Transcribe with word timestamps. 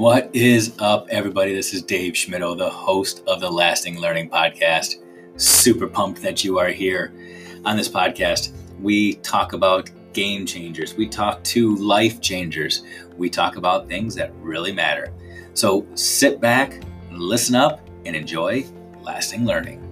What 0.00 0.34
is 0.34 0.72
up, 0.78 1.08
everybody? 1.10 1.54
This 1.54 1.74
is 1.74 1.82
Dave 1.82 2.14
Schmittou, 2.14 2.56
the 2.56 2.70
host 2.70 3.22
of 3.26 3.38
the 3.38 3.50
Lasting 3.50 4.00
Learning 4.00 4.30
Podcast. 4.30 4.94
Super 5.36 5.86
pumped 5.86 6.22
that 6.22 6.42
you 6.42 6.58
are 6.58 6.70
here. 6.70 7.12
On 7.66 7.76
this 7.76 7.90
podcast, 7.90 8.54
we 8.80 9.16
talk 9.16 9.52
about 9.52 9.90
game 10.14 10.46
changers, 10.46 10.94
we 10.94 11.06
talk 11.06 11.44
to 11.44 11.76
life 11.76 12.18
changers, 12.22 12.82
we 13.18 13.28
talk 13.28 13.56
about 13.56 13.88
things 13.88 14.14
that 14.14 14.32
really 14.36 14.72
matter. 14.72 15.12
So 15.52 15.86
sit 15.94 16.40
back, 16.40 16.82
listen 17.12 17.54
up, 17.54 17.86
and 18.06 18.16
enjoy 18.16 18.64
lasting 19.02 19.44
learning. 19.44 19.89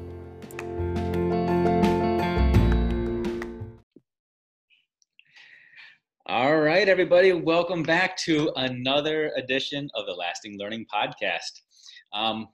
Everybody, 6.98 7.32
welcome 7.32 7.84
back 7.84 8.16
to 8.16 8.50
another 8.56 9.30
edition 9.36 9.88
of 9.94 10.04
the 10.06 10.12
Lasting 10.12 10.58
Learning 10.58 10.84
Podcast. 10.92 11.60
Um, 12.12 12.48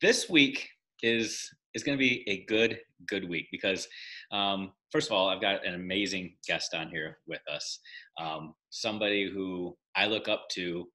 this 0.00 0.30
week 0.30 0.68
is 1.02 1.50
is 1.74 1.82
going 1.82 1.98
to 1.98 2.00
be 2.00 2.22
a 2.28 2.44
good 2.44 2.78
good 3.08 3.28
week 3.28 3.48
because 3.50 3.88
um, 4.30 4.70
first 4.92 5.08
of 5.08 5.12
all, 5.12 5.28
I've 5.28 5.40
got 5.40 5.66
an 5.66 5.74
amazing 5.74 6.36
guest 6.46 6.72
on 6.72 6.88
here 6.88 7.18
with 7.26 7.40
us, 7.52 7.80
um, 8.16 8.54
somebody 8.70 9.28
who 9.28 9.76
I 9.96 10.06
look 10.06 10.28
up 10.28 10.48
to 10.52 10.86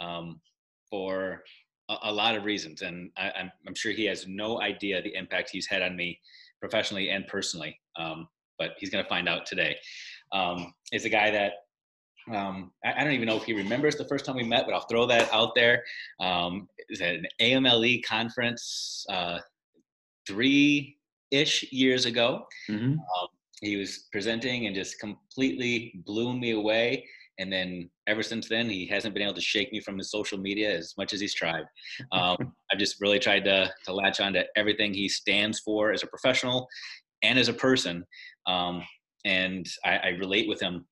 um, 0.00 0.40
for 0.90 1.44
a, 1.88 1.98
a, 2.02 2.12
lot 2.12 2.34
of 2.34 2.44
reasons, 2.44 2.82
and 2.82 3.12
I, 3.16 3.26
am 3.26 3.32
I'm, 3.36 3.52
I'm 3.68 3.74
sure 3.76 3.92
he 3.92 4.06
has 4.06 4.26
no 4.26 4.60
idea 4.60 5.00
the 5.00 5.14
impact 5.14 5.50
he's 5.52 5.68
had 5.68 5.82
on 5.82 5.94
me 5.94 6.18
professionally 6.58 7.10
and 7.10 7.28
personally. 7.28 7.78
Um, 7.96 8.26
but 8.58 8.72
he's 8.78 8.90
going 8.90 9.04
to 9.04 9.08
find 9.08 9.28
out 9.28 9.46
today 9.46 9.76
um, 10.32 10.74
is 10.90 11.04
a 11.04 11.08
guy 11.08 11.30
that 11.30 11.52
um, 12.34 12.72
I, 12.84 12.92
I, 12.98 13.04
don't 13.04 13.12
even 13.12 13.26
know 13.26 13.36
if 13.36 13.44
he 13.44 13.52
remembers 13.52 13.96
the 13.96 14.06
first 14.06 14.24
time 14.24 14.36
we 14.36 14.44
met, 14.44 14.66
but 14.66 14.74
I'll 14.74 14.86
throw 14.86 15.06
that 15.06 15.32
out 15.32 15.54
there. 15.54 15.82
Um, 16.20 16.68
at 17.00 17.14
an 17.14 17.26
AMLE 17.40 18.02
conference 18.06 19.04
uh, 19.10 19.38
three 20.26 20.96
ish 21.30 21.70
years 21.72 22.06
ago. 22.06 22.44
Mm-hmm. 22.70 22.92
Um, 22.92 23.28
he 23.60 23.76
was 23.76 24.06
presenting 24.12 24.66
and 24.66 24.74
just 24.74 24.98
completely 24.98 25.92
blew 26.06 26.38
me 26.38 26.52
away. 26.52 27.06
And 27.38 27.52
then 27.52 27.88
ever 28.06 28.22
since 28.22 28.48
then, 28.48 28.68
he 28.68 28.86
hasn't 28.86 29.14
been 29.14 29.22
able 29.22 29.34
to 29.34 29.40
shake 29.40 29.72
me 29.72 29.80
from 29.80 29.98
his 29.98 30.10
social 30.10 30.38
media 30.38 30.76
as 30.76 30.94
much 30.98 31.12
as 31.12 31.20
he's 31.20 31.34
tried. 31.34 31.64
Um, 32.12 32.36
I've 32.72 32.78
just 32.78 33.00
really 33.00 33.18
tried 33.18 33.44
to, 33.44 33.72
to 33.84 33.92
latch 33.92 34.20
on 34.20 34.32
to 34.32 34.44
everything 34.56 34.92
he 34.92 35.08
stands 35.08 35.60
for 35.60 35.92
as 35.92 36.02
a 36.02 36.06
professional 36.06 36.68
and 37.22 37.38
as 37.38 37.48
a 37.48 37.52
person. 37.52 38.04
Um, 38.46 38.82
and 39.24 39.66
I, 39.84 39.96
I 39.98 40.08
relate 40.10 40.48
with 40.48 40.60
him 40.60 40.86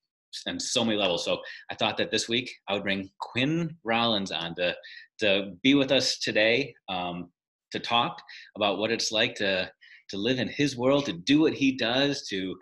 on 0.47 0.61
so 0.61 0.85
many 0.85 0.99
levels. 0.99 1.25
So 1.25 1.39
I 1.71 1.75
thought 1.75 1.97
that 1.99 2.11
this 2.11 2.29
week 2.29 2.51
I 2.69 2.75
would 2.75 2.83
bring 2.83 3.11
Quinn 3.21 3.77
Rollins 3.85 4.33
on 4.33 4.55
to 4.57 4.75
to 5.21 5.53
be 5.63 5.75
with 5.75 5.93
us 5.93 6.19
today 6.19 6.75
um, 6.89 7.31
to 7.73 7.81
talk 7.81 8.21
about 8.57 8.79
what 8.79 8.91
it's 8.91 9.13
like 9.13 9.35
to 9.37 9.71
to 10.11 10.17
live 10.17 10.39
in 10.39 10.49
his 10.49 10.77
world, 10.77 11.07
to 11.07 11.13
do 11.13 11.41
what 11.41 11.53
he 11.53 11.73
does, 11.73 12.27
to, 12.29 12.55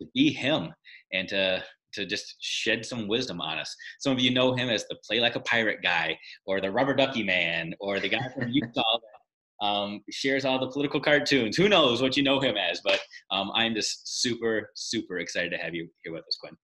to 0.00 0.08
be 0.14 0.32
him, 0.32 0.72
and 1.12 1.28
to 1.28 1.62
to 1.92 2.04
just 2.04 2.36
shed 2.40 2.84
some 2.84 3.08
wisdom 3.08 3.40
on 3.40 3.58
us. 3.58 3.74
Some 4.00 4.12
of 4.12 4.20
you 4.20 4.30
know 4.30 4.54
him 4.54 4.68
as 4.68 4.86
the 4.88 4.96
play 5.06 5.18
like 5.18 5.36
a 5.36 5.40
pirate 5.40 5.78
guy, 5.82 6.18
or 6.46 6.60
the 6.60 6.70
rubber 6.70 6.94
ducky 6.94 7.22
man, 7.22 7.74
or 7.80 8.00
the 8.00 8.08
guy 8.08 8.28
from 8.34 8.50
Utah 8.50 8.98
um, 9.62 10.02
shares 10.10 10.44
all 10.44 10.58
the 10.58 10.70
political 10.70 11.00
cartoons. 11.00 11.56
Who 11.56 11.68
knows 11.68 12.02
what 12.02 12.16
you 12.16 12.22
know 12.22 12.40
him 12.40 12.56
as? 12.56 12.80
But 12.84 13.00
um, 13.30 13.50
I'm 13.54 13.74
just 13.74 14.20
super, 14.20 14.70
super 14.74 15.18
excited 15.18 15.50
to 15.52 15.58
have 15.58 15.74
you 15.74 15.88
here 16.04 16.12
with 16.12 16.26
us, 16.26 16.36
Quinn. 16.40 16.56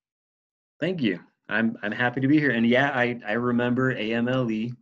Thank 0.82 1.00
you. 1.00 1.20
I'm 1.48 1.76
I'm 1.84 1.92
happy 1.92 2.20
to 2.20 2.26
be 2.26 2.40
here. 2.40 2.50
And 2.50 2.66
yeah, 2.66 2.90
I 2.90 3.16
I 3.24 3.34
remember 3.34 3.94
AMLE. 3.94 4.72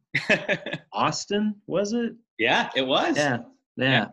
Austin 0.95 1.55
was 1.67 1.93
it? 1.93 2.15
Yeah, 2.39 2.71
it 2.75 2.87
was. 2.87 3.19
Yeah, 3.19 3.41
yeah. 3.77 3.91
yeah. 3.91 4.07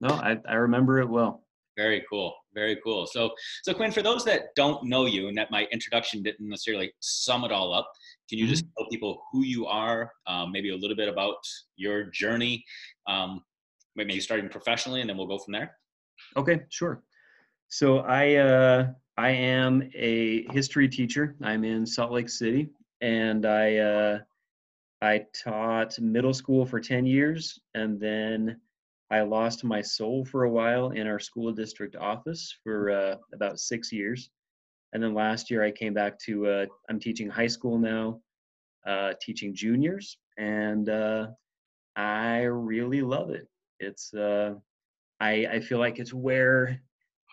No, 0.00 0.14
I 0.14 0.38
I 0.48 0.54
remember 0.54 1.00
it 1.00 1.08
well. 1.08 1.42
Very 1.76 2.04
cool. 2.08 2.32
Very 2.54 2.78
cool. 2.84 3.08
So 3.08 3.32
so 3.64 3.74
Quinn, 3.74 3.90
for 3.90 4.00
those 4.00 4.24
that 4.26 4.54
don't 4.54 4.84
know 4.84 5.06
you 5.06 5.26
and 5.26 5.36
that 5.36 5.50
my 5.50 5.66
introduction 5.72 6.22
didn't 6.22 6.48
necessarily 6.48 6.92
sum 7.00 7.42
it 7.42 7.50
all 7.50 7.74
up, 7.74 7.90
can 8.30 8.38
you 8.38 8.46
just 8.46 8.64
mm-hmm. 8.64 8.84
tell 8.84 8.88
people 8.88 9.20
who 9.32 9.42
you 9.42 9.66
are, 9.66 10.12
um, 10.28 10.52
maybe 10.52 10.70
a 10.70 10.76
little 10.76 10.96
bit 10.96 11.08
about 11.08 11.38
your 11.74 12.04
journey, 12.04 12.64
um, 13.08 13.42
maybe 13.96 14.20
starting 14.20 14.48
professionally, 14.48 15.00
and 15.00 15.10
then 15.10 15.16
we'll 15.16 15.26
go 15.26 15.38
from 15.38 15.50
there. 15.50 15.72
Okay, 16.36 16.60
sure. 16.68 17.02
So 17.70 17.98
I 17.98 18.36
uh, 18.36 18.86
I 19.16 19.30
am 19.30 19.90
a 19.94 20.44
history 20.52 20.88
teacher. 20.88 21.36
I'm 21.42 21.64
in 21.64 21.86
Salt 21.86 22.12
Lake 22.12 22.28
City, 22.28 22.70
and 23.00 23.46
I 23.46 23.76
uh, 23.76 24.18
I 25.02 25.24
taught 25.44 25.98
middle 26.00 26.34
school 26.34 26.66
for 26.66 26.80
ten 26.80 27.06
years, 27.06 27.60
and 27.74 28.00
then 28.00 28.60
I 29.10 29.20
lost 29.20 29.62
my 29.62 29.80
soul 29.80 30.24
for 30.24 30.44
a 30.44 30.50
while 30.50 30.90
in 30.90 31.06
our 31.06 31.20
school 31.20 31.52
district 31.52 31.94
office 31.94 32.56
for 32.64 32.90
uh, 32.90 33.16
about 33.32 33.60
six 33.60 33.92
years. 33.92 34.30
And 34.92 35.02
then 35.02 35.14
last 35.14 35.50
year 35.50 35.62
I 35.62 35.70
came 35.70 35.92
back 35.94 36.18
to, 36.20 36.46
uh, 36.46 36.66
I'm 36.88 36.98
teaching 36.98 37.28
high 37.28 37.46
school 37.46 37.78
now, 37.78 38.20
uh, 38.86 39.12
teaching 39.20 39.54
juniors, 39.54 40.18
and 40.38 40.88
uh, 40.88 41.28
I 41.96 42.42
really 42.42 43.02
love 43.02 43.30
it. 43.30 43.46
It's, 43.78 44.14
uh, 44.14 44.54
I, 45.20 45.46
I 45.46 45.60
feel 45.60 45.78
like 45.78 45.98
it's 45.98 46.14
where 46.14 46.80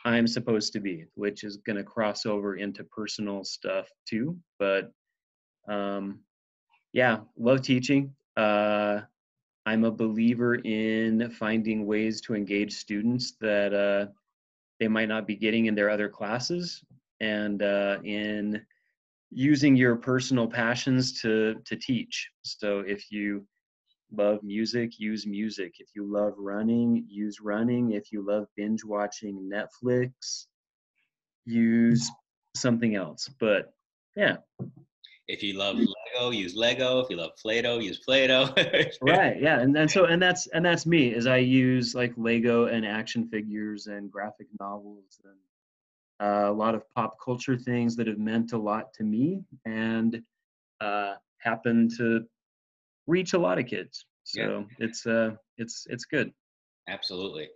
I'm 0.04 0.28
supposed 0.28 0.74
to 0.74 0.80
be, 0.80 1.06
which 1.16 1.44
is 1.44 1.58
going 1.58 1.78
to 1.78 1.84
cross 1.84 2.26
over 2.26 2.56
into 2.56 2.84
personal 2.84 3.44
stuff 3.44 3.88
too. 4.08 4.38
But 4.58 4.92
um, 5.68 6.22
yeah, 6.94 7.20
love 7.38 7.62
teaching. 7.62 8.14
Uh, 8.36 9.02
I'm 9.66 9.84
a 9.84 9.92
believer 9.92 10.56
in 10.56 11.30
finding 11.32 11.86
ways 11.86 12.22
to 12.22 12.34
engage 12.34 12.74
students 12.74 13.34
that 13.42 13.74
uh, 13.74 14.12
they 14.80 14.88
might 14.88 15.10
not 15.10 15.28
be 15.28 15.36
getting 15.36 15.68
in 15.68 15.76
their 15.76 15.90
other 15.90 16.10
classes 16.10 16.84
and 17.20 17.62
uh, 17.62 17.98
in 18.04 18.62
using 19.30 19.76
your 19.76 19.96
personal 19.96 20.48
passions 20.48 21.22
to 21.22 21.56
to 21.64 21.78
teach 21.78 22.30
so 22.44 22.80
if 22.80 23.10
you 23.12 23.46
love 24.12 24.44
music 24.44 25.00
use 25.00 25.26
music. 25.26 25.76
If 25.80 25.90
you 25.96 26.06
love 26.06 26.34
running 26.38 27.06
use 27.08 27.40
running. 27.42 27.92
If 27.92 28.12
you 28.12 28.26
love 28.26 28.48
binge 28.56 28.84
watching 28.84 29.50
netflix 29.52 30.48
use 31.46 32.10
something 32.56 32.96
else. 32.96 33.30
But 33.40 33.74
yeah. 34.16 34.38
If 35.28 35.44
you 35.44 35.58
love 35.58 35.78
lego 35.78 36.32
use 36.32 36.56
lego. 36.56 37.00
If 37.00 37.10
you 37.10 37.18
love 37.18 37.32
play-doh 37.42 37.80
use 37.80 38.00
play-doh. 38.00 38.54
Right 39.02 39.42
yeah 39.42 39.60
and, 39.60 39.76
and 39.78 39.90
so 39.90 40.06
and 40.12 40.22
that's 40.22 40.48
and 40.48 40.66
that's 40.66 40.86
me 40.86 41.14
is 41.14 41.28
i 41.28 41.38
use 41.38 41.96
like 41.96 42.14
lego 42.18 42.66
and 42.66 42.86
action 42.86 43.28
figures 43.28 43.88
and 43.88 44.12
graphic 44.12 44.48
novels 44.60 45.20
and 45.24 45.36
uh, 46.22 46.52
a 46.52 46.54
lot 46.54 46.76
of 46.76 46.88
pop 46.94 47.18
culture 47.24 47.58
things 47.58 47.96
that 47.96 48.06
have 48.08 48.20
meant 48.20 48.54
a 48.54 48.58
lot 48.58 48.94
to 48.94 49.04
me 49.04 49.44
and 49.66 50.22
uh, 50.80 51.16
happen 51.40 51.90
to 51.98 52.26
reach 53.08 53.34
a 53.34 53.40
lot 53.40 53.60
of 53.60 53.66
kids. 53.66 54.06
So 54.24 54.42
yeah. 54.42 54.86
it's 54.86 55.06
uh, 55.06 55.32
it's 55.58 55.86
it's 55.90 56.06
good. 56.06 56.32
Absolutely. 56.88 57.48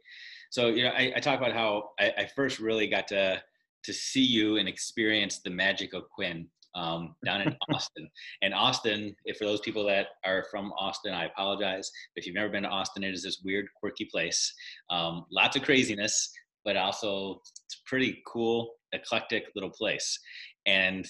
So 0.51 0.67
you 0.67 0.83
know, 0.83 0.89
I, 0.89 1.13
I 1.15 1.19
talk 1.19 1.37
about 1.37 1.53
how 1.53 1.89
I, 1.99 2.13
I, 2.17 2.29
first 2.35 2.59
really 2.59 2.87
got 2.87 3.07
to 3.09 3.41
to 3.83 3.93
see 3.93 4.23
you 4.23 4.57
and 4.57 4.67
experience 4.67 5.41
the 5.43 5.49
magic 5.49 5.93
of 5.93 6.09
Quinn 6.09 6.47
um, 6.75 7.15
down 7.25 7.41
in 7.41 7.55
Austin. 7.73 8.09
And 8.41 8.53
Austin, 8.53 9.15
if 9.25 9.37
for 9.37 9.45
those 9.45 9.61
people 9.61 9.85
that 9.87 10.07
are 10.25 10.45
from 10.51 10.71
Austin, 10.73 11.13
I 11.13 11.25
apologize. 11.25 11.89
If 12.15 12.25
you've 12.25 12.35
never 12.35 12.49
been 12.49 12.63
to 12.63 12.69
Austin, 12.69 13.03
it 13.03 13.13
is 13.13 13.23
this 13.23 13.41
weird, 13.43 13.67
quirky 13.79 14.07
place. 14.11 14.53
Um, 14.89 15.25
lots 15.31 15.55
of 15.55 15.63
craziness, 15.63 16.31
but 16.63 16.75
also 16.75 17.41
it's 17.65 17.81
pretty 17.85 18.21
cool, 18.27 18.73
eclectic 18.93 19.45
little 19.55 19.71
place. 19.71 20.19
And 20.65 21.07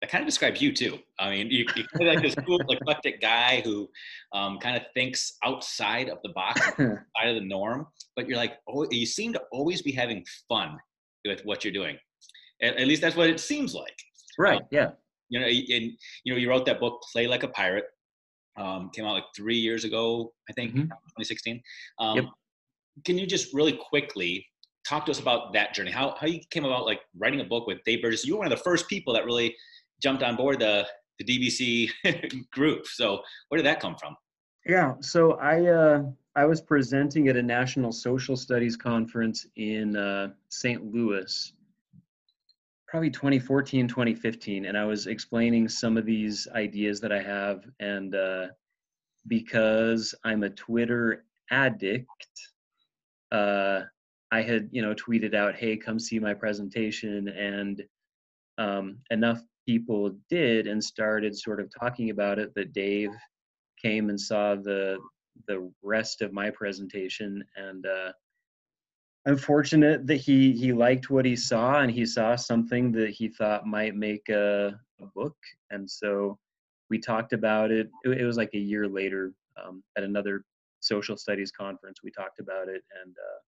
that 0.00 0.10
kind 0.10 0.22
of 0.22 0.26
describes 0.26 0.62
you 0.62 0.72
too. 0.72 0.98
I 1.18 1.30
mean, 1.30 1.50
you, 1.50 1.64
are 1.64 1.98
kind 1.98 2.08
of 2.08 2.14
like 2.14 2.22
this 2.22 2.34
cool, 2.46 2.60
eclectic 2.68 3.20
guy 3.20 3.62
who 3.64 3.88
um, 4.32 4.58
kind 4.58 4.76
of 4.76 4.84
thinks 4.94 5.36
outside 5.44 6.08
of 6.08 6.18
the 6.22 6.28
box, 6.30 6.60
outside 6.68 7.28
of 7.28 7.34
the 7.34 7.44
norm. 7.44 7.86
But 8.14 8.28
you're 8.28 8.36
like, 8.36 8.58
oh, 8.68 8.86
you 8.90 9.06
seem 9.06 9.32
to 9.32 9.42
always 9.52 9.82
be 9.82 9.90
having 9.90 10.24
fun 10.48 10.78
with 11.24 11.40
what 11.44 11.64
you're 11.64 11.72
doing. 11.72 11.96
At, 12.62 12.76
at 12.76 12.86
least 12.86 13.02
that's 13.02 13.16
what 13.16 13.28
it 13.28 13.40
seems 13.40 13.74
like. 13.74 13.96
Right. 14.38 14.60
Um, 14.60 14.68
yeah. 14.70 14.90
You 15.30 15.40
know, 15.40 15.46
and 15.46 15.92
you 16.24 16.32
know, 16.32 16.38
you 16.38 16.48
wrote 16.48 16.64
that 16.66 16.80
book, 16.80 17.02
"Play 17.12 17.26
Like 17.26 17.42
a 17.42 17.48
Pirate." 17.48 17.84
Um, 18.56 18.90
came 18.92 19.04
out 19.04 19.12
like 19.12 19.24
three 19.36 19.58
years 19.58 19.84
ago, 19.84 20.32
I 20.50 20.52
think, 20.52 20.70
mm-hmm. 20.70 20.82
2016. 20.82 21.62
Um, 22.00 22.16
yep. 22.16 22.24
Can 23.04 23.16
you 23.16 23.24
just 23.24 23.54
really 23.54 23.78
quickly 23.88 24.44
talk 24.88 25.04
to 25.04 25.10
us 25.10 25.20
about 25.20 25.52
that 25.52 25.74
journey. 25.74 25.90
How 25.90 26.16
how 26.18 26.26
you 26.26 26.40
came 26.50 26.64
about 26.64 26.86
like 26.86 27.00
writing 27.16 27.40
a 27.40 27.44
book 27.44 27.66
with 27.66 27.78
Dave 27.84 28.02
Burgess. 28.02 28.24
You 28.24 28.34
were 28.34 28.38
one 28.38 28.50
of 28.50 28.58
the 28.58 28.64
first 28.64 28.88
people 28.88 29.12
that 29.14 29.24
really 29.24 29.54
jumped 30.02 30.22
on 30.22 30.36
board 30.36 30.60
the 30.60 30.86
the 31.18 31.24
DBC 31.24 32.46
group. 32.52 32.86
So 32.86 33.22
where 33.48 33.56
did 33.56 33.66
that 33.66 33.80
come 33.80 33.96
from? 33.96 34.16
Yeah, 34.66 34.94
so 35.00 35.32
I 35.32 35.66
uh, 35.66 36.02
I 36.36 36.44
was 36.44 36.60
presenting 36.60 37.28
at 37.28 37.36
a 37.36 37.42
national 37.42 37.92
social 37.92 38.36
studies 38.36 38.76
conference 38.76 39.46
in 39.56 39.96
uh, 39.96 40.28
St. 40.48 40.84
Louis 40.92 41.52
probably 42.88 43.10
2014 43.10 43.86
2015 43.86 44.64
and 44.64 44.76
i 44.76 44.84
was 44.84 45.06
explaining 45.06 45.68
some 45.68 45.96
of 45.96 46.06
these 46.06 46.48
ideas 46.54 47.00
that 47.00 47.12
i 47.12 47.20
have 47.22 47.64
and 47.80 48.14
uh, 48.14 48.46
because 49.28 50.14
i'm 50.24 50.42
a 50.42 50.50
twitter 50.50 51.24
addict 51.50 52.08
uh, 53.30 53.82
i 54.32 54.40
had 54.40 54.68
you 54.72 54.80
know 54.80 54.94
tweeted 54.94 55.34
out 55.34 55.54
hey 55.54 55.76
come 55.76 55.98
see 55.98 56.18
my 56.18 56.32
presentation 56.32 57.28
and 57.28 57.84
um, 58.56 58.98
enough 59.10 59.42
people 59.68 60.16
did 60.30 60.66
and 60.66 60.82
started 60.82 61.36
sort 61.36 61.60
of 61.60 61.70
talking 61.78 62.08
about 62.08 62.38
it 62.38 62.54
that 62.54 62.72
dave 62.72 63.10
came 63.80 64.08
and 64.08 64.18
saw 64.18 64.54
the 64.54 64.96
the 65.46 65.70
rest 65.82 66.22
of 66.22 66.32
my 66.32 66.48
presentation 66.48 67.44
and 67.56 67.84
uh, 67.84 68.10
I'm 69.26 69.36
fortunate 69.36 70.06
that 70.06 70.16
he 70.16 70.52
he 70.52 70.72
liked 70.72 71.10
what 71.10 71.26
he 71.26 71.36
saw 71.36 71.80
and 71.80 71.90
he 71.90 72.06
saw 72.06 72.34
something 72.34 72.90
that 72.92 73.10
he 73.10 73.28
thought 73.28 73.66
might 73.66 73.94
make 73.94 74.26
a, 74.30 74.80
a 75.02 75.06
book 75.14 75.36
and 75.70 75.88
so 75.88 76.38
we 76.88 76.98
talked 76.98 77.34
about 77.34 77.70
it. 77.70 77.90
it. 78.04 78.24
was 78.24 78.38
like 78.38 78.54
a 78.54 78.58
year 78.58 78.88
later 78.88 79.34
um, 79.62 79.82
at 79.98 80.02
another 80.02 80.44
social 80.80 81.18
studies 81.18 81.52
conference 81.52 81.98
we 82.02 82.10
talked 82.10 82.40
about 82.40 82.68
it 82.68 82.82
and 83.04 83.14
uh, 83.18 83.38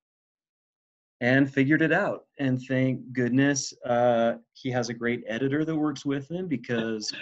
and 1.20 1.52
figured 1.52 1.82
it 1.82 1.92
out 1.92 2.24
and 2.38 2.60
thank 2.62 3.00
goodness 3.12 3.74
uh, 3.86 4.34
he 4.54 4.70
has 4.70 4.88
a 4.88 4.94
great 4.94 5.22
editor 5.26 5.64
that 5.64 5.76
works 5.76 6.04
with 6.04 6.30
him 6.30 6.48
because 6.48 7.12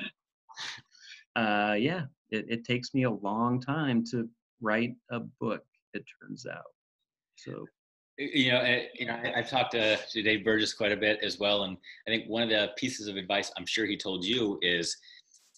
uh, 1.36 1.74
yeah 1.78 2.02
it, 2.30 2.46
it 2.48 2.64
takes 2.64 2.94
me 2.94 3.04
a 3.04 3.10
long 3.10 3.60
time 3.60 4.04
to 4.04 4.28
write 4.60 4.94
a 5.10 5.20
book 5.40 5.64
it 5.94 6.04
turns 6.22 6.46
out 6.46 6.72
so 7.36 7.64
you 8.20 8.50
know, 8.50 8.58
eh, 8.58 8.86
you 8.94 9.06
know, 9.06 9.16
I've 9.36 9.48
talked 9.48 9.70
to, 9.72 9.96
to 9.96 10.22
Dave 10.22 10.44
Burgess 10.44 10.74
quite 10.74 10.90
a 10.90 10.96
bit 10.96 11.20
as 11.22 11.38
well, 11.38 11.62
and 11.62 11.76
I 12.06 12.10
think 12.10 12.28
one 12.28 12.42
of 12.42 12.48
the 12.48 12.70
pieces 12.76 13.06
of 13.06 13.14
advice 13.14 13.52
I'm 13.56 13.64
sure 13.64 13.86
he 13.86 13.96
told 13.96 14.24
you 14.24 14.58
is, 14.60 14.96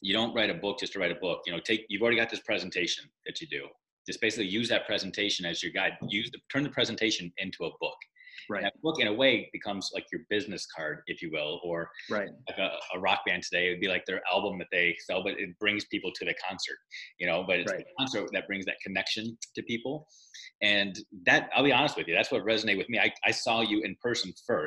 you 0.00 0.12
don't 0.12 0.34
write 0.34 0.50
a 0.50 0.54
book 0.54 0.78
just 0.78 0.92
to 0.94 0.98
write 0.98 1.10
a 1.10 1.16
book. 1.16 1.42
You 1.46 1.52
know, 1.52 1.60
take 1.60 1.84
you've 1.88 2.02
already 2.02 2.16
got 2.16 2.31
this 2.31 2.40
presentation 2.40 3.04
that 3.26 3.40
you 3.40 3.46
do. 3.46 3.66
Just 4.06 4.20
basically 4.20 4.48
use 4.48 4.69
that 4.70 4.87
presentation 4.87 5.44
as 5.44 5.62
your 5.62 5.72
guide. 5.72 5.92
Use 6.08 6.31
the 6.31 6.38
turn 6.50 6.62
the 6.62 6.70
presentation 6.70 7.32
into 7.38 7.64
a 7.64 7.70
book. 7.81 7.96
Right. 8.50 8.62
that 8.62 8.75
book, 8.82 9.00
in 9.00 9.06
a 9.06 9.12
way, 9.12 9.49
becomes 9.52 9.91
like 9.94 10.06
your 10.12 10.23
business 10.29 10.67
card, 10.75 11.02
if 11.06 11.23
you 11.23 11.31
will, 11.31 11.61
or 11.64 11.88
right. 12.11 12.29
like 12.49 12.58
a, 12.58 12.70
a 12.97 13.00
rock 13.00 13.20
band 13.26 13.44
today. 13.44 13.69
It 13.69 13.70
would 13.70 13.81
be 13.81 13.88
like 13.88 14.05
their 14.06 14.20
album 14.31 14.58
that 14.58 14.69
they 14.73 14.97
sell, 15.06 15.23
but 15.23 15.38
it 15.38 15.58
brings 15.58 15.85
people 15.87 16.11
to 16.17 16.25
the 16.25 16.35
concert, 16.47 16.76
you 17.19 17.26
know. 17.26 17.44
But 17.47 17.61
it's 17.61 17.73
right. 17.73 17.79
the 17.79 17.85
concert 17.99 18.29
that 18.32 18.47
brings 18.47 18.64
that 18.67 18.76
connection 18.85 19.37
to 19.55 19.62
people, 19.62 20.08
and 20.62 20.99
that 21.26 21.49
I'll 21.55 21.64
be 21.64 21.73
honest 21.73 21.97
with 21.97 22.08
you, 22.08 22.14
that's 22.14 22.31
what 22.31 22.44
resonated 22.44 22.79
with 22.79 22.88
me. 22.88 22.99
I, 22.99 23.12
I 23.25 23.31
saw 23.31 23.61
you 23.61 23.82
in 23.82 23.97
person 24.02 24.32
1st 24.49 24.67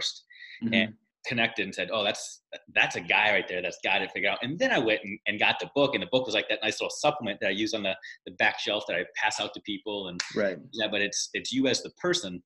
mm-hmm. 0.63 0.73
and 0.73 0.93
connected 1.25 1.63
and 1.63 1.73
said, 1.73 1.89
"Oh, 1.91 2.03
that's 2.03 2.41
that's 2.73 2.95
a 2.95 3.01
guy 3.01 3.31
right 3.31 3.47
there 3.47 3.61
that's 3.61 3.79
got 3.83 4.01
it 4.01 4.11
figured 4.11 4.31
out." 4.31 4.39
And 4.41 4.57
then 4.59 4.71
I 4.71 4.79
went 4.79 5.01
and, 5.03 5.19
and, 5.27 5.39
got 5.39 5.59
the 5.59 5.69
book, 5.75 5.93
and 5.93 6.03
the 6.03 6.07
book 6.11 6.25
was 6.25 6.35
like 6.35 6.49
that 6.49 6.59
nice 6.63 6.79
little 6.79 6.91
supplement 6.91 7.39
that 7.41 7.47
I 7.47 7.51
use 7.51 7.73
on 7.73 7.83
the, 7.83 7.95
the 8.25 8.33
back 8.33 8.59
shelf 8.59 8.85
that 8.87 8.95
I 8.95 9.05
pass 9.15 9.39
out 9.39 9.53
to 9.53 9.61
people. 9.61 10.07
And 10.09 10.19
right, 10.35 10.57
yeah, 10.71 10.87
but 10.89 11.01
it's 11.01 11.29
it's 11.33 11.51
you 11.51 11.67
as 11.67 11.81
the 11.81 11.91
person 11.91 12.41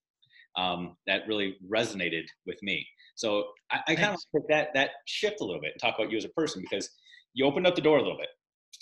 um, 0.56 0.96
that 1.06 1.28
really 1.28 1.58
resonated 1.70 2.26
with 2.46 2.58
me. 2.64 2.86
So 3.16 3.46
I, 3.72 3.80
I 3.90 3.96
kind 3.96 4.14
of 4.14 4.20
took 4.34 4.48
that 4.50 4.70
that 4.74 4.92
shift 5.06 5.42
a 5.42 5.44
little 5.44 5.62
bit 5.62 5.72
and 5.74 5.82
talk 5.82 6.00
about 6.00 6.12
you 6.12 6.18
as 6.18 6.26
a 6.26 6.30
person 6.30 6.62
because 6.62 6.90
you 7.34 7.46
opened 7.46 7.68
up 7.68 7.76
the 7.76 7.82
door 7.82 7.98
a 7.98 8.02
little 8.02 8.18
bit. 8.18 8.30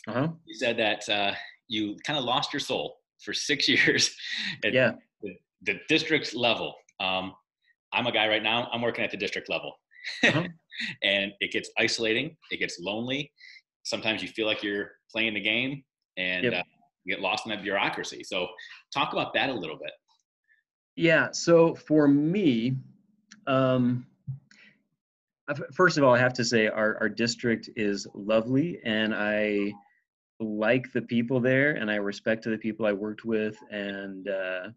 Uh-huh. 0.08 0.28
You 0.46 0.56
said 0.56 0.78
that 0.78 1.08
uh, 1.10 1.34
you 1.68 1.96
kind 2.06 2.20
of 2.20 2.26
lost 2.26 2.54
your 2.54 2.60
soul 2.60 2.98
for 3.24 3.34
six 3.34 3.68
years 3.70 4.16
at 4.64 4.74
yeah. 4.74 4.92
the, 5.22 5.36
the 5.64 5.80
district 5.88 6.36
level. 6.36 6.76
Um, 7.00 7.34
I'm 7.94 8.08
a 8.08 8.12
guy 8.12 8.28
right 8.28 8.44
now. 8.44 8.70
I'm 8.72 8.82
working 8.82 9.04
at 9.04 9.12
the 9.12 9.18
district 9.18 9.50
level, 9.50 9.74
uh-huh. 10.24 10.44
and 11.04 11.32
it 11.40 11.52
gets 11.52 11.70
isolating. 11.80 12.36
It 12.52 12.60
gets 12.60 12.80
lonely. 12.80 13.32
Sometimes 13.84 14.22
you 14.22 14.28
feel 14.30 14.48
like 14.48 14.64
you're 14.64 14.92
playing 15.12 15.34
the 15.34 15.42
game, 15.42 15.84
and 16.18 16.44
yep. 16.44 16.54
uh, 16.54 16.64
you 17.04 17.16
get 17.16 17.22
lost 17.22 17.46
in 17.46 17.52
that 17.52 17.64
bureaucracy. 17.64 18.24
So, 18.24 18.48
talk 18.94 19.14
about 19.14 19.34
that 19.36 19.50
a 19.50 19.54
little 19.54 19.78
bit. 19.78 19.92
Yeah. 20.96 21.32
So 21.32 21.76
for 21.76 22.08
me, 22.08 22.76
um, 23.48 24.06
first 25.74 25.98
of 25.98 26.04
all, 26.04 26.14
I 26.14 26.20
have 26.20 26.34
to 26.34 26.46
say 26.46 26.68
our, 26.68 26.98
our 27.00 27.10
district 27.10 27.70
is 27.76 28.08
lovely 28.14 28.80
and 28.86 29.14
I 29.14 29.74
like 30.40 30.92
the 30.92 31.02
people 31.02 31.40
there 31.40 31.72
and 31.72 31.92
I 31.92 31.96
respect 31.96 32.44
the 32.44 32.58
people 32.58 32.86
I 32.86 32.94
worked 32.94 33.26
with. 33.26 33.58
And 33.70 34.28
uh, 34.30 34.70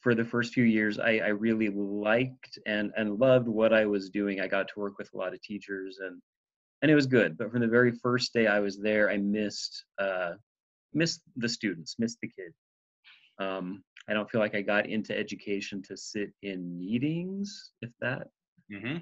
for 0.00 0.14
the 0.14 0.24
first 0.24 0.52
few 0.52 0.64
years, 0.64 0.98
I, 0.98 1.18
I 1.18 1.28
really 1.28 1.68
liked 1.68 2.58
and, 2.66 2.92
and 2.96 3.18
loved 3.18 3.48
what 3.48 3.72
I 3.72 3.86
was 3.86 4.10
doing. 4.10 4.40
I 4.40 4.46
got 4.46 4.68
to 4.68 4.78
work 4.78 4.98
with 4.98 5.10
a 5.14 5.16
lot 5.16 5.34
of 5.34 5.42
teachers 5.42 5.98
and, 6.00 6.20
and 6.82 6.90
it 6.90 6.94
was 6.94 7.06
good. 7.06 7.36
But 7.36 7.50
from 7.50 7.60
the 7.60 7.66
very 7.66 7.92
first 7.92 8.32
day 8.32 8.46
I 8.46 8.60
was 8.60 8.78
there, 8.78 9.10
I 9.10 9.16
missed, 9.16 9.84
uh, 9.98 10.32
missed 10.92 11.22
the 11.36 11.48
students, 11.48 11.96
missed 11.98 12.18
the 12.22 12.28
kids. 12.28 12.54
Um, 13.38 13.82
I 14.08 14.12
don't 14.12 14.30
feel 14.30 14.40
like 14.40 14.54
I 14.54 14.60
got 14.60 14.86
into 14.86 15.16
education 15.16 15.82
to 15.82 15.96
sit 15.96 16.32
in 16.42 16.78
meetings, 16.78 17.72
if 17.82 17.90
that 18.00 18.28
mm-hmm. 18.72 18.98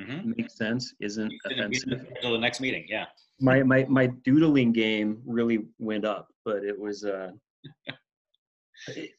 Mm-hmm. 0.00 0.32
makes 0.36 0.56
sense. 0.56 0.94
Isn't 1.00 1.32
offensive. 1.46 2.06
Until 2.14 2.32
the 2.32 2.38
next 2.38 2.60
meeting, 2.60 2.86
yeah. 2.88 3.06
My 3.40 3.62
my 3.62 3.84
my 3.88 4.06
doodling 4.24 4.72
game 4.72 5.20
really 5.26 5.66
went 5.78 6.04
up, 6.04 6.28
but 6.44 6.64
it 6.64 6.78
was 6.78 7.04
uh 7.04 7.30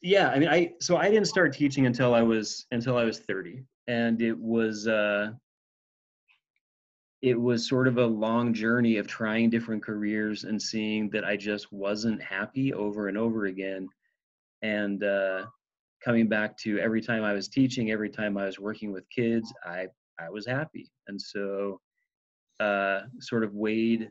yeah, 0.02 0.30
I 0.30 0.38
mean 0.38 0.48
I 0.48 0.72
so 0.80 0.96
I 0.96 1.10
didn't 1.10 1.26
start 1.26 1.52
teaching 1.52 1.86
until 1.86 2.14
I 2.14 2.22
was 2.22 2.66
until 2.70 2.96
I 2.96 3.04
was 3.04 3.18
30. 3.20 3.62
And 3.86 4.20
it 4.22 4.38
was 4.38 4.88
uh 4.88 5.30
it 7.20 7.40
was 7.40 7.68
sort 7.68 7.88
of 7.88 7.98
a 7.98 8.06
long 8.06 8.54
journey 8.54 8.96
of 8.96 9.08
trying 9.08 9.50
different 9.50 9.82
careers 9.82 10.44
and 10.44 10.60
seeing 10.60 11.10
that 11.10 11.24
I 11.24 11.36
just 11.36 11.72
wasn't 11.72 12.22
happy 12.22 12.72
over 12.72 13.08
and 13.08 13.18
over 13.18 13.46
again 13.46 13.88
and 14.62 15.02
uh, 15.04 15.44
coming 16.04 16.28
back 16.28 16.56
to 16.58 16.78
every 16.78 17.00
time 17.00 17.24
I 17.24 17.32
was 17.32 17.48
teaching, 17.48 17.90
every 17.90 18.10
time 18.10 18.36
I 18.36 18.46
was 18.46 18.58
working 18.58 18.92
with 18.92 19.08
kids, 19.10 19.52
I 19.64 19.86
I 20.20 20.30
was 20.30 20.46
happy, 20.46 20.90
and 21.06 21.20
so 21.20 21.80
uh, 22.60 23.02
sort 23.20 23.44
of 23.44 23.54
weighed 23.54 24.10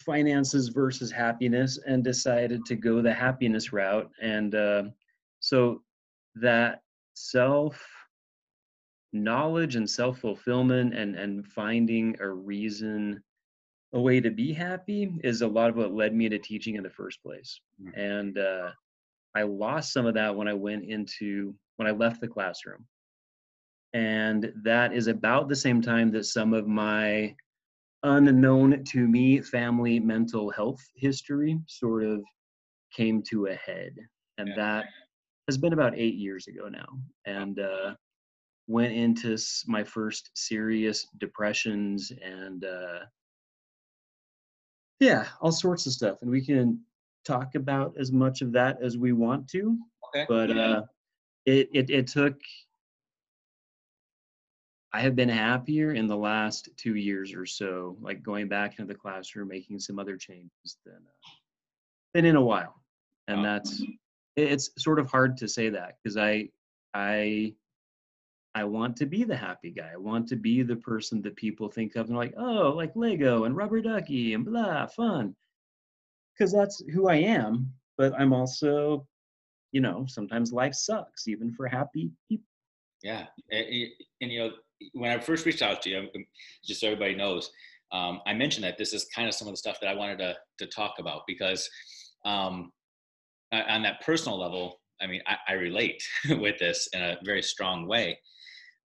finances 0.00 0.68
versus 0.68 1.10
happiness 1.10 1.78
and 1.86 2.02
decided 2.02 2.64
to 2.64 2.76
go 2.76 3.02
the 3.02 3.12
happiness 3.12 3.72
route, 3.72 4.10
and 4.22 4.54
uh, 4.54 4.84
so 5.40 5.82
that 6.36 6.82
self 7.14 7.84
knowledge 9.12 9.74
and 9.76 9.88
self 9.88 10.18
fulfillment 10.18 10.94
and 10.94 11.16
and 11.16 11.46
finding 11.46 12.16
a 12.20 12.28
reason 12.28 13.22
a 13.92 14.00
way 14.00 14.20
to 14.20 14.30
be 14.30 14.52
happy 14.52 15.12
is 15.24 15.42
a 15.42 15.46
lot 15.46 15.68
of 15.68 15.76
what 15.76 15.92
led 15.92 16.14
me 16.14 16.28
to 16.28 16.38
teaching 16.38 16.76
in 16.76 16.82
the 16.82 16.90
first 16.90 17.20
place. 17.22 17.60
Mm-hmm. 17.82 18.00
and 18.00 18.38
uh, 18.38 18.70
I 19.34 19.42
lost 19.42 19.92
some 19.92 20.06
of 20.06 20.14
that 20.14 20.34
when 20.34 20.48
I 20.48 20.54
went 20.54 20.84
into 20.84 21.54
when 21.76 21.88
I 21.88 21.92
left 21.92 22.20
the 22.20 22.28
classroom. 22.28 22.84
And 23.92 24.52
that 24.62 24.92
is 24.92 25.06
about 25.06 25.48
the 25.48 25.56
same 25.56 25.82
time 25.82 26.10
that 26.12 26.24
some 26.24 26.52
of 26.52 26.66
my 26.66 27.34
unknown 28.02 28.84
to 28.84 29.06
me 29.06 29.40
family 29.40 29.98
mental 29.98 30.50
health 30.50 30.80
history 30.94 31.58
sort 31.66 32.04
of 32.04 32.22
came 32.94 33.22
to 33.30 33.46
a 33.46 33.54
head. 33.54 33.94
And 34.38 34.50
that 34.56 34.86
has 35.48 35.58
been 35.58 35.72
about 35.72 35.96
eight 35.96 36.14
years 36.14 36.46
ago 36.46 36.68
now. 36.68 36.86
And 37.26 37.58
uh, 37.58 37.94
went 38.66 38.92
into 38.92 39.36
my 39.66 39.82
first 39.82 40.30
serious 40.34 41.06
depressions 41.18 42.12
and 42.22 42.64
uh, 42.64 43.00
yeah, 45.00 45.26
all 45.40 45.50
sorts 45.50 45.86
of 45.86 45.92
stuff. 45.92 46.18
And 46.22 46.30
we 46.30 46.44
can 46.44 46.80
talk 47.24 47.54
about 47.54 47.94
as 47.98 48.12
much 48.12 48.42
of 48.42 48.52
that 48.52 48.78
as 48.82 48.96
we 48.96 49.12
want 49.12 49.48
to. 49.48 49.78
Okay. 50.08 50.26
But 50.28 50.56
uh, 50.56 50.82
it, 51.46 51.68
it 51.72 51.90
it 51.90 52.06
took. 52.08 52.36
I 54.92 55.00
have 55.00 55.14
been 55.14 55.28
happier 55.28 55.92
in 55.92 56.08
the 56.08 56.16
last 56.16 56.68
two 56.76 56.96
years 56.96 57.32
or 57.32 57.46
so, 57.46 57.96
like 58.00 58.24
going 58.24 58.48
back 58.48 58.78
into 58.78 58.92
the 58.92 58.98
classroom, 58.98 59.48
making 59.48 59.78
some 59.78 60.00
other 60.00 60.16
changes 60.16 60.78
than 60.84 60.96
uh, 60.96 61.30
than 62.14 62.24
in 62.24 62.36
a 62.36 62.42
while, 62.42 62.74
and 63.28 63.44
that's 63.44 63.82
it's 64.36 64.70
sort 64.78 64.98
of 64.98 65.10
hard 65.10 65.36
to 65.38 65.48
say 65.48 65.68
that 65.70 65.96
because 66.02 66.16
I 66.16 66.48
I 66.92 67.54
I 68.52 68.64
want 68.64 68.96
to 68.96 69.06
be 69.06 69.22
the 69.22 69.36
happy 69.36 69.70
guy. 69.70 69.90
I 69.94 69.96
want 69.96 70.26
to 70.28 70.36
be 70.36 70.62
the 70.62 70.76
person 70.76 71.22
that 71.22 71.36
people 71.36 71.68
think 71.68 71.94
of 71.94 72.08
and 72.08 72.16
like, 72.16 72.34
oh, 72.36 72.72
like 72.74 72.96
Lego 72.96 73.44
and 73.44 73.56
rubber 73.56 73.80
ducky 73.80 74.34
and 74.34 74.44
blah, 74.44 74.86
fun 74.86 75.36
because 76.40 76.52
that's 76.52 76.82
who 76.92 77.08
I 77.08 77.16
am. 77.16 77.70
But 77.98 78.14
I'm 78.18 78.32
also, 78.32 79.06
you 79.72 79.82
know, 79.82 80.06
sometimes 80.08 80.52
life 80.52 80.74
sucks, 80.74 81.28
even 81.28 81.52
for 81.52 81.66
happy 81.66 82.10
people. 82.28 82.46
Yeah, 83.02 83.26
and, 83.50 83.66
and 84.22 84.32
you 84.32 84.38
know, 84.40 84.50
when 84.94 85.10
I 85.10 85.20
first 85.20 85.44
reached 85.44 85.62
out 85.62 85.82
to 85.82 85.90
you, 85.90 85.98
um, 85.98 86.08
just 86.64 86.80
so 86.80 86.86
everybody 86.86 87.14
knows, 87.14 87.50
um, 87.92 88.20
I 88.26 88.32
mentioned 88.32 88.64
that 88.64 88.78
this 88.78 88.94
is 88.94 89.06
kind 89.14 89.28
of 89.28 89.34
some 89.34 89.48
of 89.48 89.52
the 89.52 89.58
stuff 89.58 89.80
that 89.80 89.88
I 89.88 89.94
wanted 89.94 90.18
to 90.18 90.36
to 90.58 90.66
talk 90.66 90.94
about 90.98 91.22
because 91.26 91.68
um, 92.24 92.72
on 93.52 93.82
that 93.82 94.00
personal 94.00 94.38
level, 94.38 94.80
I 95.02 95.06
mean, 95.06 95.20
I, 95.26 95.36
I 95.48 95.52
relate 95.54 96.02
with 96.30 96.58
this 96.58 96.88
in 96.92 97.02
a 97.02 97.18
very 97.24 97.42
strong 97.42 97.86
way. 97.86 98.18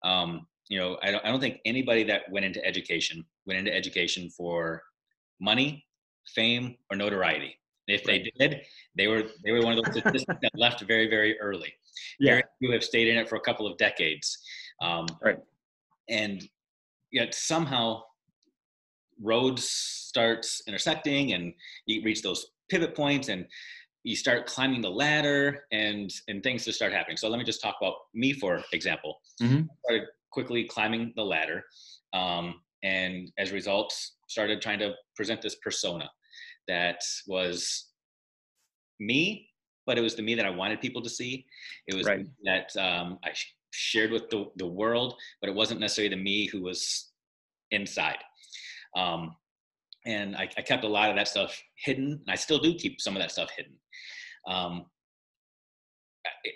Um, 0.03 0.47
you 0.69 0.79
know, 0.79 0.97
I 1.03 1.11
don't, 1.11 1.23
I 1.23 1.29
don't 1.29 1.39
think 1.39 1.59
anybody 1.65 2.03
that 2.05 2.23
went 2.31 2.45
into 2.45 2.65
education 2.65 3.23
went 3.45 3.59
into 3.59 3.73
education 3.73 4.29
for 4.29 4.81
money, 5.39 5.84
fame, 6.33 6.75
or 6.89 6.97
notoriety. 6.97 7.55
If 7.87 8.03
they 8.03 8.19
did, 8.37 8.61
they 8.95 9.07
were 9.07 9.23
they 9.43 9.51
were 9.51 9.61
one 9.61 9.77
of 9.77 9.83
those 9.83 9.93
statistics 10.01 10.39
that 10.41 10.51
left 10.55 10.81
very 10.81 11.07
very 11.07 11.39
early. 11.39 11.71
Yeah. 12.19 12.41
Few 12.59 12.71
have 12.71 12.83
stayed 12.83 13.07
in 13.07 13.17
it 13.17 13.29
for 13.29 13.35
a 13.35 13.41
couple 13.41 13.67
of 13.67 13.77
decades. 13.77 14.37
Um, 14.81 15.05
Right. 15.21 15.37
And 16.09 16.47
yet 17.11 17.33
somehow 17.33 18.03
roads 19.21 19.69
starts 19.69 20.61
intersecting 20.67 21.33
and 21.33 21.53
you 21.85 22.03
reach 22.03 22.21
those 22.21 22.47
pivot 22.69 22.95
points 22.95 23.29
and 23.29 23.45
you 24.03 24.15
start 24.15 24.45
climbing 24.45 24.81
the 24.81 24.89
ladder 24.89 25.65
and 25.71 26.11
and 26.27 26.43
things 26.43 26.65
just 26.65 26.75
start 26.77 26.91
happening 26.91 27.17
so 27.17 27.29
let 27.29 27.37
me 27.37 27.45
just 27.45 27.61
talk 27.61 27.75
about 27.81 27.95
me 28.13 28.33
for 28.33 28.61
example 28.73 29.21
Mhm. 29.41 29.69
I 29.69 29.75
started 29.85 30.07
quickly 30.31 30.65
climbing 30.65 31.13
the 31.15 31.23
ladder 31.23 31.63
um, 32.13 32.61
and 32.83 33.31
as 33.37 33.51
a 33.51 33.53
result 33.53 33.95
started 34.27 34.61
trying 34.61 34.79
to 34.79 34.93
present 35.15 35.41
this 35.41 35.55
persona 35.55 36.09
that 36.67 36.99
was 37.27 37.89
me 38.99 39.49
but 39.85 39.97
it 39.97 40.01
was 40.01 40.15
the 40.15 40.21
me 40.23 40.33
that 40.35 40.45
i 40.45 40.49
wanted 40.49 40.81
people 40.81 41.01
to 41.01 41.09
see. 41.09 41.45
It 41.87 41.95
was 41.95 42.07
Right. 42.07 42.25
that 42.43 42.75
um, 42.77 43.19
i 43.23 43.31
sh- 43.33 43.53
shared 43.71 44.11
with 44.11 44.29
the, 44.29 44.45
the 44.57 44.65
world 44.67 45.15
but 45.41 45.49
it 45.49 45.55
wasn't 45.55 45.79
necessarily 45.79 46.15
the 46.15 46.21
me 46.21 46.47
who 46.47 46.61
was 46.63 47.11
inside. 47.71 48.17
Um, 48.95 49.35
and 50.05 50.35
I, 50.35 50.47
I 50.57 50.61
kept 50.61 50.83
a 50.83 50.87
lot 50.87 51.09
of 51.09 51.15
that 51.17 51.27
stuff 51.27 51.59
hidden 51.83 52.05
and 52.11 52.29
i 52.29 52.35
still 52.35 52.59
do 52.59 52.73
keep 52.75 53.01
some 53.01 53.15
of 53.15 53.21
that 53.21 53.31
stuff 53.31 53.49
hidden. 53.55 53.73
Um, 54.47 54.85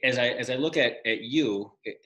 as 0.04 0.18
i 0.18 0.28
as 0.30 0.50
i 0.50 0.56
look 0.56 0.78
at 0.78 0.94
at 1.06 1.22
you 1.22 1.72
it, 1.84 1.98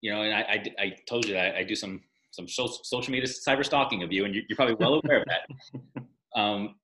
you 0.00 0.12
know 0.12 0.22
and 0.22 0.34
I, 0.34 0.40
I 0.40 0.82
i 0.84 0.96
told 1.08 1.24
you 1.26 1.34
that 1.34 1.54
i, 1.56 1.58
I 1.60 1.64
do 1.64 1.74
some 1.74 2.00
some 2.30 2.48
so, 2.48 2.68
social 2.82 3.12
media 3.12 3.28
cyber 3.28 3.64
stalking 3.64 4.02
of 4.02 4.12
you 4.12 4.24
and 4.24 4.34
you, 4.34 4.42
you're 4.48 4.56
probably 4.56 4.76
well 4.76 5.00
aware 5.04 5.20
of 5.20 5.26
that. 5.26 6.02
Um, 6.36 6.76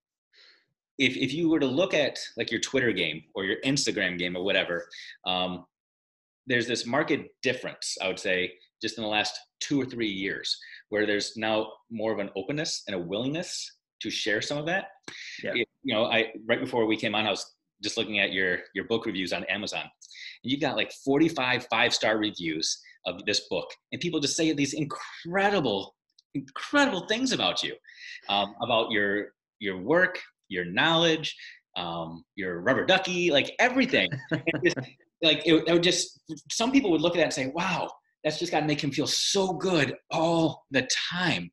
if 0.99 1.17
if 1.17 1.33
you 1.33 1.49
were 1.49 1.61
to 1.61 1.69
look 1.69 1.95
at 1.95 2.19
like 2.37 2.51
your 2.51 2.61
twitter 2.61 2.91
game 2.91 3.23
or 3.37 3.45
your 3.45 3.59
instagram 3.65 4.19
game 4.19 4.37
or 4.37 4.43
whatever 4.43 4.89
um, 5.25 5.65
there's 6.49 6.67
this 6.67 6.85
market 6.85 7.29
difference 7.43 7.97
i 8.03 8.09
would 8.09 8.19
say 8.19 8.51
just 8.83 8.99
in 8.99 9.05
the 9.05 9.09
last 9.09 9.39
two 9.61 9.81
or 9.81 9.85
three 9.85 10.09
years 10.09 10.59
where 10.89 11.07
there's 11.07 11.37
now 11.37 11.71
more 11.91 12.13
of 12.13 12.19
an 12.19 12.31
openness 12.37 12.83
and 12.87 12.97
a 12.97 12.99
willingness 12.99 13.71
to 14.01 14.11
share 14.11 14.43
some 14.43 14.59
of 14.59 14.67
that. 14.67 14.87
Yeah. 15.43 15.53
It- 15.55 15.69
you 15.83 15.95
know 15.95 16.07
i 16.07 16.33
right 16.49 16.61
before 16.61 16.85
we 16.85 16.97
came 16.97 17.15
on 17.15 17.27
i 17.27 17.31
was 17.31 17.55
just 17.81 17.97
looking 17.97 18.19
at 18.19 18.33
your 18.33 18.59
your 18.75 18.87
book 18.87 19.07
reviews 19.07 19.33
on 19.33 19.45
amazon. 19.45 19.83
And 19.83 20.51
you've 20.51 20.61
got 20.61 20.77
like 20.77 20.91
45 21.05 21.69
five 21.71 21.95
star 21.95 22.19
reviews 22.19 22.81
of 23.07 23.25
this 23.25 23.49
book. 23.49 23.69
And 23.93 24.01
people 24.01 24.21
just 24.21 24.37
say 24.37 24.53
these 24.53 24.75
incredible 24.75 25.95
incredible 26.35 27.07
things 27.07 27.33
about 27.33 27.63
you 27.63 27.75
um, 28.29 28.55
about 28.63 28.91
your 28.91 29.29
your 29.59 29.79
work 29.79 30.21
your 30.49 30.65
knowledge 30.65 31.35
um, 31.77 32.25
your 32.37 32.61
rubber 32.61 32.85
ducky 32.85 33.31
like 33.31 33.55
everything. 33.59 34.09
Just, 34.65 34.77
like 35.23 35.47
it, 35.47 35.65
it 35.67 35.73
would 35.73 35.83
just 35.83 36.21
some 36.51 36.71
people 36.71 36.91
would 36.91 37.01
look 37.01 37.15
at 37.15 37.19
that 37.19 37.25
and 37.25 37.33
say 37.33 37.47
wow 37.55 37.91
that's 38.23 38.39
just 38.39 38.53
got 38.53 38.61
to 38.61 38.67
make 38.67 38.83
him 38.83 38.91
feel 38.91 39.07
so 39.07 39.53
good 39.55 39.97
all 40.11 40.67
the 40.71 40.87
time. 41.11 41.51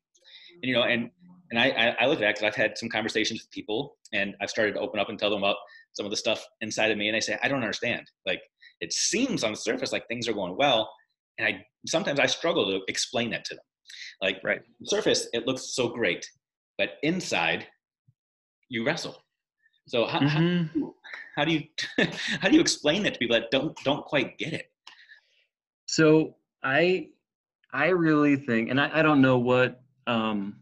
And, 0.62 0.64
you 0.64 0.74
know 0.74 0.82
and 0.82 1.10
and 1.50 1.58
i 1.58 1.68
i, 1.70 1.96
I 2.00 2.06
look 2.06 2.18
at 2.18 2.20
that 2.20 2.34
because 2.34 2.42
i've 2.42 2.54
had 2.54 2.76
some 2.76 2.90
conversations 2.90 3.40
with 3.40 3.50
people 3.50 3.96
and 4.12 4.34
i've 4.40 4.50
started 4.50 4.74
to 4.74 4.80
open 4.80 5.00
up 5.00 5.08
and 5.08 5.18
tell 5.18 5.30
them 5.30 5.38
about 5.38 5.56
some 5.94 6.04
of 6.04 6.10
the 6.10 6.16
stuff 6.16 6.44
inside 6.60 6.90
of 6.90 6.98
me 6.98 7.08
and 7.08 7.16
i 7.16 7.20
say 7.20 7.38
i 7.42 7.48
don't 7.48 7.62
understand. 7.62 8.06
Like 8.26 8.42
it 8.80 8.92
seems 8.92 9.44
on 9.44 9.52
the 9.52 9.56
surface 9.56 9.92
like 9.92 10.06
things 10.08 10.28
are 10.28 10.34
going 10.34 10.56
well 10.56 10.90
and 11.38 11.46
i 11.48 11.64
sometimes 11.86 12.18
i 12.20 12.26
struggle 12.26 12.66
to 12.66 12.80
explain 12.88 13.30
that 13.30 13.44
to 13.44 13.54
them 13.54 13.64
like 14.22 14.40
Right. 14.44 14.62
surface 14.84 15.28
it 15.32 15.46
looks 15.46 15.74
so 15.74 15.88
great 15.88 16.28
but 16.78 16.92
inside 17.02 17.66
you 18.68 18.84
wrestle 18.86 19.22
so 19.86 20.06
how, 20.06 20.20
how, 20.20 20.40
Mhm. 20.40 20.70
how 21.36 21.44
do 21.44 21.52
you 21.52 21.62
how 22.40 22.48
do 22.48 22.54
you 22.54 22.60
explain 22.60 23.02
that 23.02 23.14
to 23.14 23.18
people 23.18 23.38
that 23.38 23.50
don't 23.50 23.76
don't 23.84 24.04
quite 24.04 24.38
get 24.38 24.52
it 24.52 24.70
So 25.86 26.36
I 26.62 27.08
I 27.72 27.88
really 27.88 28.36
think, 28.36 28.70
and 28.70 28.80
I, 28.80 29.00
I 29.00 29.02
don't 29.02 29.20
know 29.20 29.38
what 29.38 29.82
um 30.06 30.60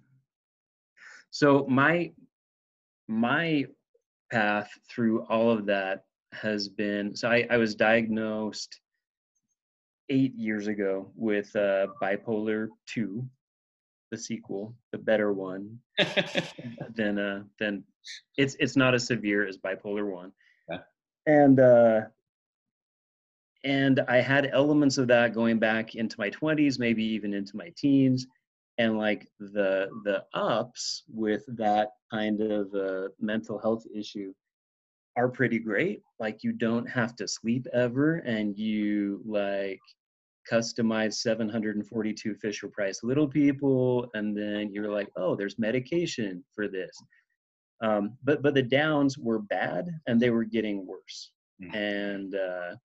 so 1.30 1.66
my 1.68 2.12
my 3.08 3.64
path 4.32 4.70
through 4.90 5.22
all 5.24 5.50
of 5.50 5.66
that 5.66 6.04
has 6.32 6.68
been 6.68 7.14
so 7.14 7.28
I, 7.28 7.46
I 7.50 7.56
was 7.58 7.74
diagnosed 7.74 8.80
eight 10.09 10.35
years 10.35 10.66
ago 10.66 11.11
with 11.16 11.54
uh 11.56 11.87
bipolar 12.02 12.68
two, 12.87 13.25
the 14.11 14.18
sequel, 14.18 14.75
the 14.92 14.99
better 14.99 15.32
one 15.32 15.78
than 16.94 17.18
uh 17.18 17.42
than 17.59 17.85
it's 18.37 18.56
it's 18.59 18.76
not 18.76 18.94
as 18.94 19.06
severe 19.06 19.47
as 19.47 19.56
bipolar 19.59 20.11
one 20.11 20.32
Yeah. 20.68 20.78
and 21.26 21.61
uh 21.61 22.00
and 23.64 24.00
i 24.09 24.16
had 24.21 24.50
elements 24.52 24.99
of 24.99 25.06
that 25.06 25.35
going 25.35 25.59
back 25.61 25.94
into 25.94 26.16
my 26.18 26.28
20s 26.30 26.78
maybe 26.80 27.04
even 27.04 27.32
into 27.32 27.56
my 27.56 27.73
teens 27.76 28.26
and 28.78 28.99
like 28.99 29.28
the 29.38 29.88
the 30.04 30.25
ups 30.35 31.04
with 31.09 31.44
that 31.56 31.90
kind 32.11 32.40
of 32.40 32.75
uh, 32.75 33.09
mental 33.21 33.59
health 33.59 33.85
issue 33.94 34.32
are 35.16 35.28
pretty 35.28 35.59
great 35.59 36.00
like 36.19 36.42
you 36.42 36.52
don't 36.52 36.87
have 36.87 37.14
to 37.16 37.28
sleep 37.28 37.66
ever 37.75 38.16
and 38.19 38.57
you 38.59 39.21
like 39.26 39.81
customize 40.50 41.14
742 41.14 42.35
Fisher 42.35 42.69
Price 42.69 43.02
little 43.02 43.28
people, 43.28 44.09
and 44.14 44.37
then 44.37 44.73
you're 44.73 44.90
like, 44.90 45.09
oh, 45.16 45.37
there's 45.37 45.59
medication 45.59 46.42
for 46.54 46.69
this. 46.69 46.90
Um, 47.83 48.16
but 48.23 48.42
but 48.42 48.54
the 48.54 48.62
downs 48.62 49.19
were 49.19 49.40
bad, 49.40 49.88
and 50.07 50.21
they 50.21 50.31
were 50.31 50.45
getting 50.45 50.87
worse. 50.87 51.33
Mm. 51.62 51.75
And 51.75 52.35
uh, 52.35 52.76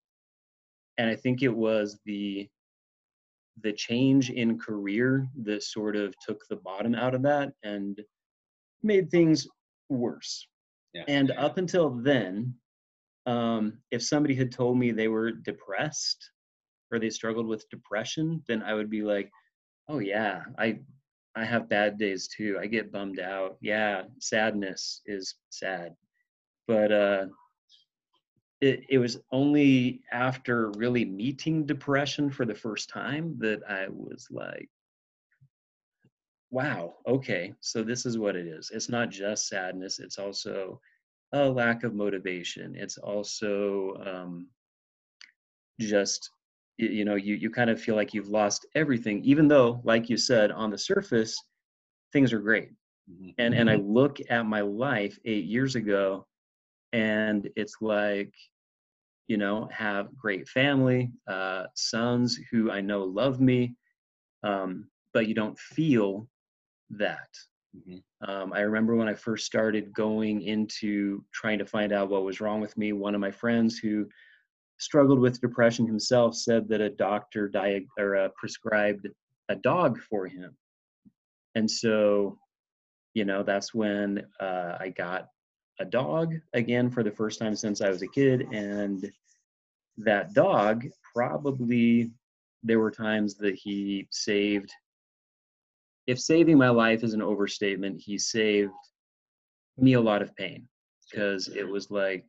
and 0.97 1.09
I 1.09 1.15
think 1.15 1.43
it 1.43 1.53
was 1.53 1.99
the 2.05 2.47
the 3.63 3.73
change 3.73 4.29
in 4.29 4.59
career 4.59 5.27
that 5.43 5.63
sort 5.63 5.95
of 5.95 6.13
took 6.25 6.47
the 6.47 6.57
bottom 6.57 6.93
out 6.93 7.15
of 7.15 7.23
that 7.23 7.53
and 7.63 7.99
made 8.83 9.09
things 9.09 9.47
worse. 9.89 10.47
And 11.07 11.31
up 11.31 11.57
until 11.57 11.89
then, 11.89 12.55
um, 13.25 13.79
if 13.91 14.01
somebody 14.03 14.35
had 14.35 14.51
told 14.51 14.77
me 14.77 14.91
they 14.91 15.07
were 15.07 15.31
depressed 15.31 16.31
or 16.91 16.99
they 16.99 17.09
struggled 17.09 17.47
with 17.47 17.69
depression, 17.69 18.41
then 18.47 18.63
I 18.63 18.73
would 18.73 18.89
be 18.89 19.03
like, 19.03 19.29
oh 19.89 19.99
yeah, 19.99 20.43
I 20.57 20.79
I 21.35 21.45
have 21.45 21.69
bad 21.69 21.99
days 21.99 22.27
too. 22.27 22.57
I 22.59 22.65
get 22.65 22.91
bummed 22.91 23.19
out. 23.19 23.57
Yeah, 23.61 24.03
sadness 24.19 25.01
is 25.05 25.35
sad. 25.49 25.95
But 26.67 26.91
uh 26.91 27.25
it, 28.59 28.85
it 28.89 28.97
was 28.97 29.19
only 29.31 30.01
after 30.11 30.71
really 30.71 31.05
meeting 31.05 31.65
depression 31.65 32.31
for 32.31 32.45
the 32.45 32.55
first 32.55 32.89
time 32.89 33.37
that 33.39 33.59
I 33.69 33.87
was 33.87 34.27
like, 34.31 34.67
wow, 36.49 36.95
okay, 37.05 37.53
so 37.59 37.83
this 37.83 38.05
is 38.05 38.17
what 38.17 38.35
it 38.35 38.47
is. 38.47 38.71
It's 38.73 38.89
not 38.89 39.09
just 39.09 39.47
sadness, 39.47 39.99
it's 39.99 40.17
also 40.17 40.79
a 41.33 41.49
lack 41.49 41.83
of 41.83 41.93
motivation. 41.93 42.75
It's 42.75 42.97
also 42.97 43.95
um, 44.05 44.47
just, 45.79 46.29
you 46.77 47.03
know, 47.05 47.15
you, 47.15 47.35
you 47.35 47.49
kind 47.49 47.69
of 47.69 47.81
feel 47.81 47.95
like 47.95 48.13
you've 48.13 48.29
lost 48.29 48.65
everything, 48.75 49.23
even 49.23 49.47
though, 49.47 49.81
like 49.83 50.09
you 50.09 50.17
said, 50.17 50.51
on 50.51 50.69
the 50.69 50.77
surface, 50.77 51.35
things 52.13 52.31
are 52.31 52.39
great. 52.39 52.69
Mhm. 53.11 53.33
And, 53.37 53.53
and 53.53 53.69
I 53.69 53.75
look 53.75 54.19
at 54.29 54.45
my 54.45 54.61
life 54.61 55.17
eight 55.25 55.45
years 55.45 55.75
ago, 55.75 56.25
and 56.93 57.49
it's 57.55 57.75
like, 57.81 58.33
you 59.27 59.37
know, 59.37 59.67
have 59.71 60.15
great 60.15 60.47
family, 60.47 61.11
uh, 61.27 61.65
sons 61.75 62.39
who 62.49 62.71
I 62.71 62.79
know 62.79 63.03
love 63.03 63.41
me, 63.41 63.75
um, 64.43 64.89
but 65.13 65.27
you 65.27 65.33
don't 65.33 65.59
feel 65.59 66.27
that. 66.91 67.29
Mhm. 67.75 68.01
Um, 68.21 68.53
I 68.53 68.61
remember 68.61 68.95
when 68.95 69.07
I 69.09 69.13
first 69.13 69.45
started 69.45 69.93
going 69.93 70.41
into 70.41 71.23
trying 71.33 71.59
to 71.59 71.65
find 71.65 71.91
out 71.91 72.09
what 72.09 72.23
was 72.23 72.41
wrong 72.41 72.61
with 72.61 72.75
me. 72.77 72.93
One 72.93 73.13
of 73.13 73.21
my 73.21 73.31
friends 73.31 73.77
who 73.77 74.09
struggled 74.77 75.19
with 75.19 75.41
depression 75.41 75.85
himself 75.85 76.35
said 76.35 76.67
that 76.69 76.81
a 76.81 76.89
doctor 76.89 77.49
diag- 77.49 77.87
or 77.97 78.15
uh, 78.15 78.29
prescribed 78.35 79.07
a 79.49 79.55
dog 79.55 79.99
for 79.99 80.27
him, 80.27 80.55
and 81.55 81.69
so, 81.69 82.39
you 83.13 83.25
know, 83.25 83.43
that's 83.43 83.73
when 83.73 84.25
uh, 84.39 84.77
I 84.79 84.89
got 84.89 85.29
a 85.79 85.85
dog 85.85 86.35
again 86.53 86.89
for 86.89 87.03
the 87.03 87.11
first 87.11 87.39
time 87.39 87.55
since 87.55 87.81
I 87.81 87.89
was 87.89 88.01
a 88.01 88.07
kid, 88.07 88.41
and 88.51 89.11
that 89.97 90.33
dog 90.33 90.85
probably 91.15 92.11
there 92.63 92.79
were 92.79 92.91
times 92.91 93.35
that 93.35 93.55
he 93.55 94.07
saved 94.11 94.71
if 96.07 96.19
saving 96.19 96.57
my 96.57 96.69
life 96.69 97.03
is 97.03 97.13
an 97.13 97.21
overstatement, 97.21 98.01
he 98.01 98.17
saved 98.17 98.71
me 99.77 99.93
a 99.93 100.01
lot 100.01 100.21
of 100.21 100.35
pain 100.35 100.67
because 101.11 101.49
it 101.49 101.67
was 101.67 101.91
like 101.91 102.25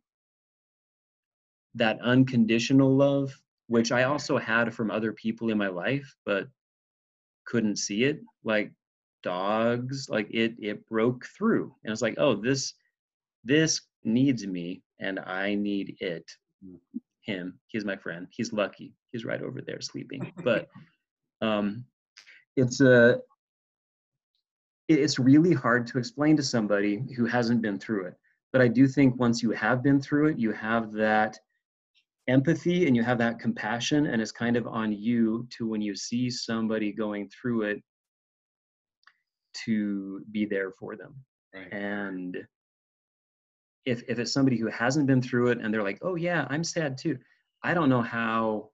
that 1.77 2.01
unconditional 2.01 2.95
love, 2.95 3.33
which 3.69 3.93
I 3.93 4.03
also 4.03 4.37
had 4.37 4.75
from 4.75 4.91
other 4.91 5.13
people 5.13 5.51
in 5.51 5.59
my 5.59 5.69
life, 5.69 6.13
but 6.27 6.49
couldn't 7.47 7.77
see 7.77 8.05
it 8.05 8.21
like 8.45 8.73
dogs 9.23 10.09
like 10.11 10.29
it 10.31 10.55
it 10.59 10.87
broke 10.89 11.27
through. 11.27 11.75
And 11.83 11.93
it's 11.93 12.03
like 12.03 12.17
oh 12.19 12.35
this 12.35 12.75
this 13.45 13.81
needs 14.05 14.47
me 14.47 14.83
and 15.01 15.19
i 15.21 15.55
need 15.55 15.97
it. 16.01 16.31
Him 17.21 17.59
he's 17.67 17.85
my 17.85 17.97
friend 17.97 18.27
he's 18.31 18.53
lucky 18.53 18.95
he's 19.13 19.25
right 19.25 19.43
over 19.43 19.61
there 19.61 19.83
sleeping 19.83 20.33
but 20.43 20.69
um 21.43 21.85
it's 22.57 22.81
a 22.81 23.21
it's 24.89 25.19
really 25.19 25.53
hard 25.53 25.87
to 25.87 25.99
explain 25.99 26.37
to 26.37 26.43
somebody 26.43 27.03
who 27.17 27.27
hasn't 27.27 27.63
been 27.63 27.79
through 27.79 28.07
it. 28.07 28.15
But 28.53 28.63
i 28.63 28.69
do 28.69 28.89
think 28.89 29.19
once 29.21 29.43
you 29.43 29.51
have 29.51 29.83
been 29.83 30.01
through 30.01 30.29
it 30.29 30.39
you 30.39 30.53
have 30.53 30.93
that 30.93 31.39
empathy 32.29 32.87
and 32.87 32.97
you 32.97 33.03
have 33.03 33.19
that 33.19 33.39
compassion 33.39 34.07
and 34.07 34.21
it's 34.21 34.33
kind 34.33 34.57
of 34.57 34.67
on 34.67 34.93
you 34.93 35.47
to 35.51 35.67
when 35.67 35.81
you 35.81 35.95
see 35.95 36.31
somebody 36.31 36.93
going 36.93 37.29
through 37.29 37.63
it 37.63 37.83
to 39.65 40.23
be 40.31 40.45
there 40.45 40.71
for 40.73 40.97
them. 40.97 41.15
Right. 41.55 41.73
and 41.73 42.37
if 43.87 44.03
if 44.07 44.19
it's 44.19 44.33
somebody 44.33 44.59
who 44.59 44.69
hasn't 44.69 45.07
been 45.07 45.23
through 45.23 45.49
it 45.49 45.59
and 45.63 45.73
they're 45.73 45.83
like 45.83 45.99
oh 46.03 46.17
yeah 46.17 46.47
i'm 46.51 46.65
sad 46.65 46.99
too. 46.99 47.19
I 47.63 47.75
don't 47.75 47.89
know 47.89 48.03
how 48.03 48.71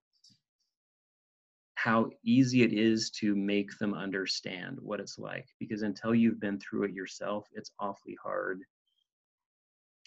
how 1.84 2.08
easy 2.24 2.62
it 2.62 2.72
is 2.72 3.10
to 3.10 3.34
make 3.36 3.76
them 3.78 3.92
understand 3.92 4.78
what 4.80 5.00
it's 5.00 5.18
like 5.18 5.46
because 5.60 5.82
until 5.82 6.14
you've 6.14 6.40
been 6.40 6.58
through 6.58 6.84
it 6.84 6.92
yourself 6.94 7.46
it's 7.52 7.72
awfully 7.78 8.16
hard 8.22 8.62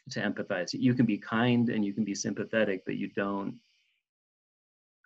to 0.10 0.19
empathize 0.19 0.69
you 0.74 0.96
can 0.96 1.05
be 1.05 1.19
kind 1.19 1.69
and 1.69 1.86
you 1.86 1.93
can 1.93 2.03
be 2.03 2.15
sympathetic 2.15 2.81
but 2.88 2.96
you 2.96 3.07
don't 3.15 3.53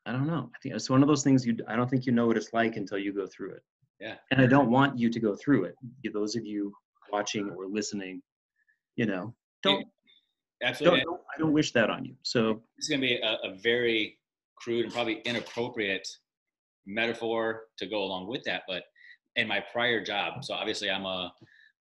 i 0.06 0.14
don't 0.14 0.28
know 0.28 0.50
i 0.56 0.58
think 0.64 0.74
it's 0.74 0.90
one 0.90 1.02
of 1.02 1.10
those 1.10 1.24
things 1.26 1.46
you 1.46 1.58
i 1.68 1.76
don't 1.76 1.90
think 1.90 2.06
you 2.06 2.14
know 2.14 2.26
what 2.26 2.38
it's 2.38 2.54
like 2.54 2.78
until 2.78 2.98
you 2.98 3.12
go 3.12 3.28
through 3.28 3.52
it 3.52 3.64
Yeah. 4.00 4.16
and 4.32 4.40
i 4.40 4.46
don't 4.46 4.70
want 4.72 4.98
you 4.98 5.10
to 5.10 5.20
go 5.20 5.36
through 5.36 5.66
it 5.66 5.76
those 6.14 6.38
of 6.38 6.46
you 6.46 6.72
watching 7.12 7.50
or 7.50 7.68
listening 7.68 8.22
you 8.96 9.06
know 9.06 9.34
don't 9.62 9.86
Absolutely. 10.64 11.00
don't, 11.02 11.08
don't- 11.16 11.22
I 11.36 11.40
don't 11.40 11.54
wish 11.54 11.72
that 11.72 11.90
on 11.90 12.06
you. 12.06 12.14
So 12.22 12.62
is 12.78 12.88
going 12.88 13.02
to 13.02 13.08
be 13.08 13.16
a, 13.16 13.34
a 13.50 13.56
very 13.64 14.20
crude 14.62 14.86
and 14.86 14.94
probably 14.94 15.16
inappropriate 15.32 16.08
metaphor 16.86 17.64
to 17.78 17.86
go 17.88 18.04
along 18.04 18.28
with 18.28 18.44
that. 18.46 18.64
But 18.68 18.84
in 19.36 19.48
my 19.48 19.64
prior 19.72 20.04
job, 20.04 20.44
so 20.44 20.54
obviously 20.54 20.90
I'm 20.90 21.06
a, 21.06 21.32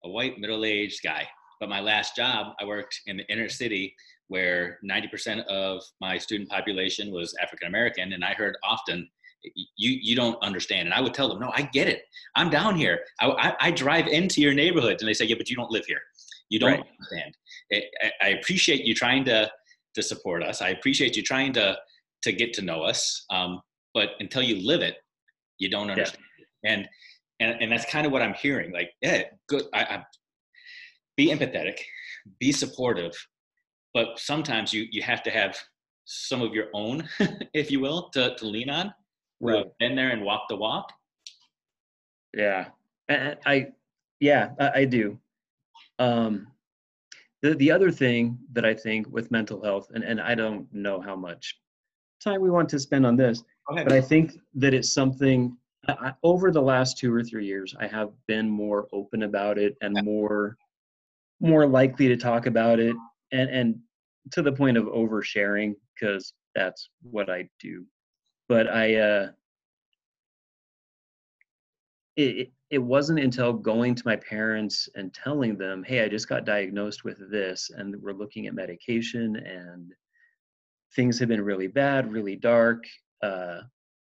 a 0.05 0.09
white 0.09 0.39
middle 0.39 0.65
aged 0.65 1.03
guy, 1.03 1.27
but 1.59 1.69
my 1.69 1.81
last 1.81 2.17
job, 2.17 2.55
I 2.61 2.65
worked 2.65 3.01
in 3.07 3.17
the 3.19 3.25
inner 3.33 3.49
city 3.49 3.95
where 4.29 4.79
90% 4.89 5.45
of 5.47 5.83
my 6.01 6.17
student 6.17 6.49
population 6.49 7.11
was 7.11 7.35
African 7.43 7.69
American. 7.69 8.13
And 8.13 8.25
I 8.25 8.33
heard 8.33 8.57
often, 8.65 9.09
you, 9.43 9.99
you 10.01 10.15
don't 10.15 10.41
understand. 10.43 10.87
And 10.87 10.95
I 10.95 11.01
would 11.01 11.15
tell 11.15 11.29
them, 11.29 11.41
no, 11.41 11.51
I 11.55 11.63
get 11.63 11.89
it. 11.89 12.03
I'm 12.37 12.49
down 12.51 12.77
here. 12.77 13.01
I, 13.21 13.27
I, 13.29 13.55
I 13.61 13.71
drive 13.73 14.07
into 14.07 14.41
your 14.41 14.55
neighborhoods. 14.55 15.03
And 15.03 15.09
they 15.09 15.15
say, 15.15 15.25
yeah, 15.25 15.35
but 15.37 15.51
you 15.51 15.57
don't 15.57 15.71
live 15.71 15.85
here. 15.87 16.01
You 16.49 16.61
don't 16.61 16.71
Right. 16.71 16.85
understand. 16.99 17.35
I, 17.73 17.83
I- 18.03 18.13
I 18.23 18.29
appreciate 18.39 18.85
you 18.85 18.95
trying 18.95 19.25
to 19.27 19.51
to 19.97 20.03
support 20.05 20.45
us. 20.45 20.63
I 20.63 20.69
appreciate 20.69 21.17
you 21.17 21.23
trying 21.23 21.53
to 21.55 21.77
to 22.23 22.33
get 22.33 22.53
to 22.55 22.63
know 22.63 22.83
us. 22.83 23.25
Um, 23.31 23.61
until 24.31 24.43
you 24.43 24.65
live 24.67 24.81
it, 24.83 24.97
you 25.59 25.69
don't 25.69 25.91
understand. 25.91 26.23
it. 26.39 26.47
And 26.65 26.89
and 27.41 27.61
and 27.61 27.73
that's 27.73 27.85
kind 27.91 28.07
of 28.07 28.13
what 28.13 28.23
I'm 28.23 28.35
hearing. 28.35 28.73
Like, 28.73 28.91
yeah, 29.03 29.25
good. 29.49 29.65
I, 29.75 29.83
I 29.83 30.05
be 31.17 31.29
empathetic, 31.31 31.79
be 32.39 32.53
supportive, 32.53 33.13
but 33.93 34.19
sometimes 34.19 34.73
you 34.73 34.87
you 34.91 35.03
have 35.03 35.23
to 35.25 35.31
have 35.31 35.59
some 36.05 36.43
of 36.43 36.55
your 36.55 36.67
own, 36.75 37.09
if 37.55 37.71
you 37.71 37.81
will, 37.81 38.11
to 38.11 38.35
to 38.37 38.47
lean 38.47 38.71
on. 38.71 38.95
have 39.57 39.67
Been 39.79 39.97
there 39.97 40.11
and 40.11 40.23
walk 40.23 40.43
the 40.49 40.57
walk. 40.57 40.93
yeah, 42.37 42.67
I, 43.11 43.37
I 43.47 43.67
yeah, 44.21 44.51
I, 44.61 44.71
I 44.81 44.85
do. 44.85 45.19
Um, 45.99 46.47
the 47.43 47.55
the 47.55 47.71
other 47.71 47.91
thing 47.91 48.39
that 48.53 48.65
I 48.65 48.75
think 48.75 49.09
with 49.11 49.31
mental 49.31 49.63
health, 49.65 49.89
and 49.95 50.05
and 50.05 50.21
I 50.21 50.35
don't 50.35 50.73
know 50.73 51.01
how 51.01 51.17
much 51.17 51.59
time 52.23 52.43
we 52.43 52.51
want 52.51 52.69
to 52.69 52.79
spend 52.79 53.07
on 53.07 53.17
this. 53.17 53.43
But 53.85 53.93
I 53.93 54.01
think 54.01 54.33
that 54.55 54.75
it's 54.75 54.93
something. 54.93 55.57
I, 55.89 56.13
over 56.23 56.51
the 56.51 56.61
last 56.61 56.99
two 56.99 57.13
or 57.13 57.23
three 57.25 57.47
years, 57.47 57.75
I 57.81 57.87
have 57.87 58.11
been 58.27 58.49
more 58.49 58.87
open 58.93 59.23
about 59.23 59.59
it 59.59 59.77
and 59.81 59.99
more 60.05 60.57
more 61.41 61.67
likely 61.67 62.07
to 62.09 62.17
talk 62.17 62.47
about 62.47 62.79
it, 62.81 62.95
and 63.33 63.49
and 63.51 63.79
to 64.33 64.43
the 64.43 64.53
point 64.53 64.77
of 64.77 64.85
oversharing 64.85 65.75
because 65.95 66.35
that's 66.55 66.91
what 67.03 67.31
I 67.31 67.49
do. 67.61 67.85
But 68.49 68.69
I. 68.69 68.97
uh 68.97 69.31
it- 72.17 72.53
it 72.71 72.79
wasn't 72.79 73.19
until 73.19 73.53
going 73.53 73.97
to 73.97 74.03
my 74.07 74.15
parents 74.15 74.89
and 74.95 75.13
telling 75.13 75.57
them, 75.57 75.83
hey, 75.83 76.05
I 76.05 76.09
just 76.09 76.29
got 76.29 76.45
diagnosed 76.45 77.03
with 77.03 77.19
this, 77.31 77.71
and 77.71 77.97
we're 78.01 78.13
looking 78.13 78.47
at 78.47 78.55
medication, 78.55 79.35
and 79.37 79.93
things 80.95 81.19
have 81.19 81.29
been 81.29 81.43
really 81.43 81.67
bad, 81.67 82.13
really 82.13 82.37
dark. 82.37 82.85
Uh, 83.23 83.63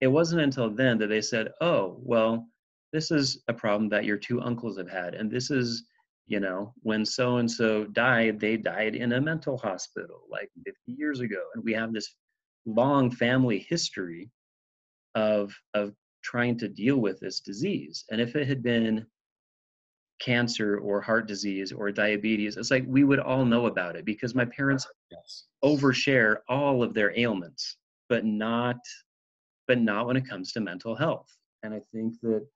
it 0.01 0.07
wasn't 0.07 0.43
until 0.43 0.71
then 0.71 0.99
that 0.99 1.09
they 1.09 1.21
said, 1.21 1.53
oh, 1.61 1.99
well, 2.01 2.47
this 2.93 3.11
is 3.11 3.43
a 3.49 3.55
problem 3.55 3.89
that 3.91 4.05
your 4.05 4.17
two 4.17 4.41
uncles 4.41 4.79
have 4.79 4.89
had. 4.89 5.15
And 5.15 5.31
this 5.31 5.51
is, 5.51 5.85
you 6.27 6.41
know, 6.41 6.73
when 6.83 7.05
so 7.05 7.39
and 7.39 7.51
so 7.51 7.85
died, 7.85 8.39
they 8.39 8.57
died 8.57 8.95
in 8.95 9.13
a 9.13 9.21
mental 9.21 9.59
hospital 9.59 10.23
like 10.31 10.51
50 10.65 10.75
years 10.87 11.21
ago. 11.21 11.43
And 11.55 11.65
we 11.65 11.73
have 11.75 11.93
this 11.93 12.15
long 12.65 13.11
family 13.11 13.67
history 13.69 14.31
of, 15.15 15.53
of 15.75 15.95
trying 16.23 16.59
to 16.59 16.69
deal 16.69 16.97
with 16.97 17.21
this 17.21 17.41
disease. 17.41 18.05
And 18.11 18.21
if 18.21 18.37
it 18.37 18.47
had 18.47 18.63
been 18.63 19.07
cancer 20.21 20.79
or 20.79 21.01
heart 21.01 21.27
disease 21.29 21.73
or 21.73 21.91
diabetes, 21.93 22.57
it's 22.57 22.71
like 22.71 22.85
we 22.87 23.05
would 23.05 23.21
all 23.21 23.45
know 23.45 23.67
about 23.67 23.97
it 23.97 24.05
because 24.05 24.35
my 24.35 24.45
parents 24.45 24.87
yes. 25.11 25.45
overshare 25.65 26.39
all 26.49 26.83
of 26.83 26.95
their 26.95 27.17
ailments, 27.19 27.77
but 28.09 28.25
not 28.25 28.77
but 29.67 29.79
not 29.79 30.07
when 30.07 30.17
it 30.17 30.27
comes 30.27 30.51
to 30.53 30.61
mental 30.61 30.97
health. 30.97 31.29
And 31.63 31.75
I 31.75 31.81
think 31.93 32.15
that 32.23 32.47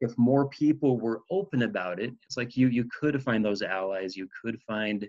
if 0.00 0.12
more 0.18 0.48
people 0.48 0.98
were 0.98 1.22
open 1.30 1.62
about 1.62 2.00
it, 2.00 2.12
it's 2.24 2.36
like 2.36 2.56
you 2.56 2.68
you 2.68 2.88
could 2.98 3.22
find 3.22 3.44
those 3.44 3.62
allies, 3.62 4.16
you 4.16 4.28
could 4.42 4.60
find 4.62 5.08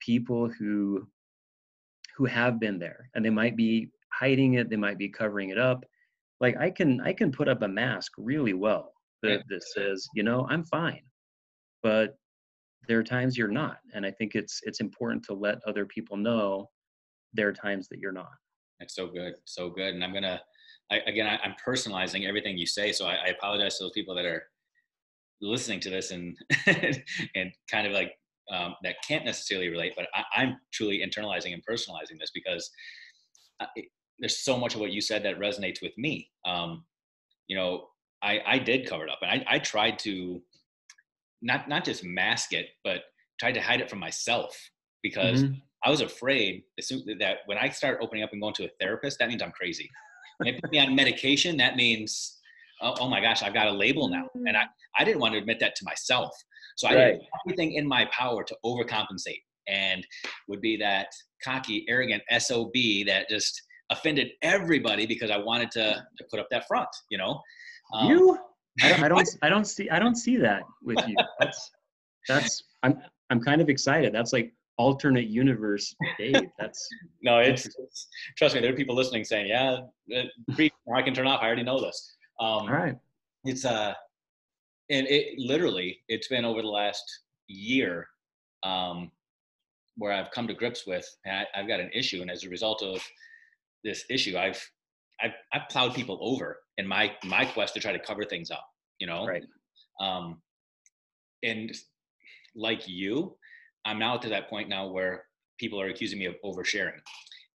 people 0.00 0.48
who 0.48 1.06
who 2.16 2.24
have 2.26 2.60
been 2.60 2.78
there 2.78 3.08
and 3.14 3.24
they 3.24 3.30
might 3.30 3.56
be 3.56 3.90
hiding 4.12 4.54
it, 4.54 4.68
they 4.68 4.76
might 4.76 4.98
be 4.98 5.08
covering 5.08 5.50
it 5.50 5.58
up. 5.58 5.84
Like 6.40 6.56
I 6.58 6.70
can 6.70 7.00
I 7.00 7.12
can 7.12 7.30
put 7.32 7.48
up 7.48 7.62
a 7.62 7.68
mask 7.68 8.12
really 8.18 8.54
well 8.54 8.92
that, 9.22 9.42
that 9.48 9.62
says, 9.62 10.08
you 10.14 10.22
know, 10.22 10.46
I'm 10.50 10.64
fine. 10.64 11.02
But 11.82 12.16
there 12.88 12.98
are 12.98 13.04
times 13.04 13.36
you're 13.36 13.48
not. 13.48 13.78
And 13.94 14.04
I 14.04 14.10
think 14.10 14.34
it's 14.34 14.60
it's 14.64 14.80
important 14.80 15.24
to 15.26 15.34
let 15.34 15.60
other 15.66 15.86
people 15.86 16.16
know 16.16 16.68
there 17.32 17.48
are 17.48 17.52
times 17.52 17.88
that 17.88 18.00
you're 18.00 18.12
not. 18.12 18.32
That's 18.80 18.94
so 18.94 19.06
good, 19.08 19.34
so 19.44 19.70
good. 19.70 19.94
And 19.94 20.02
I'm 20.02 20.12
gonna, 20.12 20.40
I, 20.90 20.98
again, 21.06 21.26
I, 21.26 21.38
I'm 21.44 21.54
personalizing 21.64 22.26
everything 22.26 22.58
you 22.58 22.66
say, 22.66 22.92
so 22.92 23.06
I, 23.06 23.14
I 23.14 23.26
apologize 23.28 23.78
to 23.78 23.84
those 23.84 23.92
people 23.92 24.14
that 24.16 24.24
are 24.24 24.44
listening 25.40 25.80
to 25.80 25.90
this 25.90 26.10
and 26.10 26.36
and 27.34 27.52
kind 27.70 27.86
of 27.86 27.92
like 27.92 28.12
um, 28.50 28.74
that 28.82 28.96
can't 29.06 29.24
necessarily 29.24 29.68
relate. 29.68 29.92
But 29.96 30.08
I, 30.14 30.24
I'm 30.34 30.56
truly 30.72 31.00
internalizing 31.00 31.52
and 31.54 31.62
personalizing 31.64 32.18
this 32.18 32.30
because 32.34 32.70
I, 33.60 33.66
it, 33.76 33.86
there's 34.18 34.38
so 34.38 34.56
much 34.58 34.74
of 34.74 34.80
what 34.80 34.92
you 34.92 35.00
said 35.00 35.22
that 35.24 35.38
resonates 35.38 35.82
with 35.82 35.96
me. 35.96 36.30
Um, 36.44 36.84
you 37.48 37.56
know, 37.56 37.88
I, 38.22 38.40
I 38.46 38.58
did 38.58 38.86
cover 38.88 39.04
it 39.04 39.10
up, 39.10 39.18
and 39.22 39.30
I, 39.30 39.56
I 39.56 39.58
tried 39.58 39.98
to 40.00 40.42
not 41.42 41.68
not 41.68 41.84
just 41.84 42.04
mask 42.04 42.52
it, 42.52 42.68
but 42.84 43.02
tried 43.38 43.52
to 43.52 43.60
hide 43.62 43.80
it 43.80 43.88
from 43.90 43.98
myself 43.98 44.58
because 45.02 45.42
Mhm. 45.42 45.62
I 45.84 45.90
was 45.90 46.00
afraid 46.00 46.62
that 47.18 47.38
when 47.46 47.58
I 47.58 47.68
start 47.70 47.98
opening 48.02 48.22
up 48.22 48.30
and 48.32 48.40
going 48.40 48.54
to 48.54 48.64
a 48.64 48.68
therapist, 48.80 49.18
that 49.18 49.28
means 49.28 49.42
I'm 49.42 49.52
crazy. 49.52 49.88
When 50.36 50.52
they 50.52 50.60
put 50.60 50.70
me 50.70 50.78
on 50.78 50.94
medication, 50.94 51.56
that 51.58 51.76
means, 51.76 52.38
oh, 52.82 52.94
oh 53.00 53.08
my 53.08 53.20
gosh, 53.20 53.42
I've 53.42 53.54
got 53.54 53.66
a 53.66 53.72
label 53.72 54.08
now. 54.08 54.28
And 54.46 54.56
I, 54.56 54.64
I 54.98 55.04
didn't 55.04 55.20
want 55.20 55.32
to 55.34 55.38
admit 55.38 55.58
that 55.60 55.74
to 55.76 55.84
myself. 55.84 56.30
So 56.76 56.88
I 56.88 56.94
did 56.94 57.20
everything 57.44 57.74
in 57.74 57.86
my 57.86 58.06
power 58.06 58.44
to 58.44 58.56
overcompensate 58.64 59.42
and 59.68 60.06
would 60.48 60.60
be 60.60 60.76
that 60.78 61.08
cocky, 61.42 61.84
arrogant 61.88 62.22
SOB 62.38 62.72
that 63.06 63.26
just 63.28 63.62
offended 63.90 64.30
everybody 64.42 65.06
because 65.06 65.30
I 65.30 65.38
wanted 65.38 65.70
to, 65.72 66.04
to 66.16 66.24
put 66.30 66.40
up 66.40 66.48
that 66.50 66.66
front, 66.66 66.88
you 67.10 67.18
know? 67.18 67.40
Um, 67.94 68.08
you 68.08 68.38
I 68.82 68.88
don't, 68.88 69.02
I 69.02 69.08
don't 69.08 69.28
I 69.42 69.48
don't 69.48 69.64
see 69.64 69.90
I 69.90 69.98
don't 69.98 70.16
see 70.16 70.36
that 70.36 70.62
with 70.82 70.98
you. 71.06 71.16
That's 71.38 71.70
that's 72.28 72.62
I'm 72.82 73.00
I'm 73.30 73.40
kind 73.40 73.60
of 73.60 73.68
excited. 73.68 74.12
That's 74.12 74.32
like 74.32 74.52
alternate 74.80 75.28
universe 75.28 75.94
Dave. 76.18 76.48
That's 76.58 76.88
No, 77.22 77.38
it's, 77.38 77.66
it's 77.66 78.08
trust 78.38 78.54
me. 78.54 78.60
There 78.62 78.72
are 78.72 78.76
people 78.82 78.94
listening 78.96 79.24
saying, 79.24 79.46
"Yeah, 79.48 79.78
I 80.98 81.02
can 81.02 81.14
turn 81.14 81.26
off. 81.26 81.40
I 81.42 81.46
already 81.46 81.62
know 81.70 81.80
this." 81.80 81.98
Um, 82.40 82.48
all 82.68 82.72
right. 82.82 82.96
It's 83.44 83.64
uh, 83.64 83.92
and 84.90 85.06
it 85.06 85.38
literally, 85.38 86.00
it's 86.08 86.28
been 86.28 86.44
over 86.44 86.62
the 86.62 86.68
last 86.82 87.04
year, 87.46 88.08
um, 88.62 89.10
where 89.96 90.12
I've 90.12 90.30
come 90.30 90.46
to 90.48 90.54
grips 90.54 90.86
with, 90.86 91.06
and 91.24 91.36
I, 91.40 91.46
I've 91.60 91.68
got 91.68 91.80
an 91.80 91.90
issue, 91.94 92.22
and 92.22 92.30
as 92.30 92.44
a 92.44 92.48
result 92.48 92.82
of 92.82 93.00
this 93.84 94.04
issue, 94.10 94.36
I've 94.38 94.60
I've, 95.22 95.32
I've 95.52 95.68
plowed 95.68 95.94
people 95.94 96.18
over 96.22 96.58
in 96.78 96.86
my 96.86 97.12
my 97.24 97.44
quest 97.44 97.74
to 97.74 97.80
try 97.80 97.92
to 97.92 97.98
cover 97.98 98.24
things 98.24 98.50
up. 98.50 98.66
you 98.98 99.06
know 99.06 99.26
Right. 99.26 99.44
um 100.00 100.40
and 101.50 101.68
like 102.54 102.82
you 102.88 103.36
i'm 103.84 103.98
now 103.98 104.16
to 104.16 104.28
that 104.28 104.48
point 104.48 104.68
now 104.68 104.86
where 104.88 105.24
people 105.58 105.80
are 105.80 105.88
accusing 105.88 106.18
me 106.18 106.26
of 106.26 106.34
oversharing. 106.44 106.98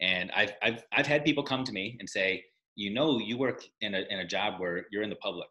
And 0.01 0.31
i've 0.35 0.53
i've, 0.61 0.83
I've 0.91 1.07
had 1.07 1.25
people 1.25 1.43
come 1.43 1.63
to 1.63 1.71
me 1.71 1.97
and 1.99 2.09
say 2.09 2.43
you 2.75 2.93
know 2.93 3.19
you 3.19 3.37
work 3.37 3.63
in 3.81 3.95
a, 3.95 4.01
in 4.09 4.19
a 4.19 4.27
job 4.27 4.59
where 4.59 4.85
you're 4.91 5.03
in 5.03 5.09
the 5.09 5.15
public 5.17 5.47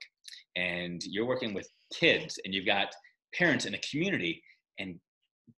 and 0.56 1.00
you're 1.04 1.26
working 1.26 1.54
with 1.54 1.66
kids 1.92 2.38
and 2.44 2.54
you've 2.54 2.66
got 2.66 2.94
parents 3.34 3.64
in 3.64 3.74
a 3.74 3.78
community 3.90 4.42
and 4.78 5.00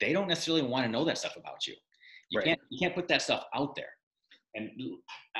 they 0.00 0.12
don't 0.12 0.29
necessarily 0.29 0.62
want 0.62 0.85
to 0.85 0.90
know 0.90 1.05
that 1.05 1.18
stuff 1.18 1.37
about 1.37 1.66
you. 1.66 1.74
You 2.31 2.38
Right. 2.38 2.46
can't 2.46 2.61
you 2.70 2.79
can't 2.79 2.94
put 2.94 3.09
that 3.09 3.22
stuff 3.22 3.44
out 3.55 3.74
there. 3.74 3.90
And 4.57 4.70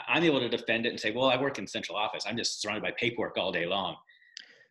i'm 0.09 0.25
able 0.25 0.41
to 0.41 0.49
defend 0.49 0.87
it 0.87 0.89
and 0.89 0.99
say 0.99 1.13
well 1.13 1.27
i 1.27 1.41
work 1.41 1.59
in 1.59 1.67
central 1.67 1.97
office. 1.97 2.25
I'm 2.27 2.37
just 2.37 2.61
surrounded 2.61 2.83
by 2.83 2.93
paperwork 2.99 3.37
all 3.37 3.53
day 3.53 3.67
long. 3.67 3.97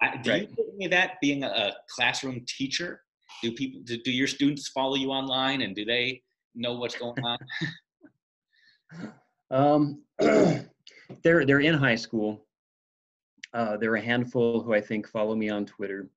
I, 0.01 0.17
do 0.17 0.31
Right. 0.31 0.41
you 0.41 0.47
think 0.47 0.67
any 0.75 0.85
of 0.85 0.91
that 0.91 1.11
being 1.21 1.43
a 1.43 1.73
classroom 1.95 2.43
teacher 2.45 3.02
do 3.43 3.51
people 3.51 3.81
do, 3.83 3.97
do 3.97 4.11
your 4.11 4.27
students 4.27 4.67
follow 4.69 4.95
you 4.95 5.09
online 5.11 5.61
and 5.61 5.75
do 5.75 5.85
they 5.85 6.21
know 6.55 6.73
what's 6.73 6.97
going 6.97 7.23
on 7.23 7.37
Um, 9.53 10.01
they're 10.19 11.45
they're 11.45 11.59
in 11.59 11.75
high 11.75 11.95
school. 11.95 12.45
Uh, 13.53 13.77
there 13.77 13.91
are 13.91 13.97
a 13.97 14.01
handful 14.01 14.63
who 14.63 14.73
I 14.73 14.81
think 14.81 15.07
follow 15.07 15.35
me 15.35 15.49
on 15.49 15.65
Twitter, 15.65 16.09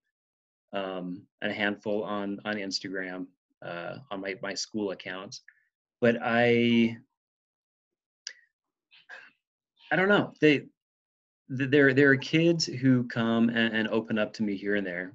um, 0.73 1.23
and 1.43 1.53
a 1.53 1.55
handful 1.55 2.03
on 2.03 2.41
on 2.47 2.57
Instagram 2.57 3.27
uh, 3.63 3.97
on 4.11 4.23
my 4.23 4.37
my 4.43 4.55
school 4.55 4.93
accounts. 4.93 5.43
But 6.01 6.17
I 6.23 6.97
I 9.93 9.97
don't 9.97 10.09
know. 10.09 10.33
They 10.41 10.61
th- 11.55 11.71
there 11.71 11.93
there 11.93 12.11
are 12.11 12.17
kids 12.17 12.65
who 12.65 13.05
come 13.05 13.51
and, 13.51 13.77
and 13.77 13.89
open 13.89 14.19
up 14.19 14.33
to 14.35 14.43
me 14.43 14.57
here 14.57 14.77
and 14.77 14.87
there. 14.87 15.13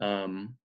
Um, 0.00 0.56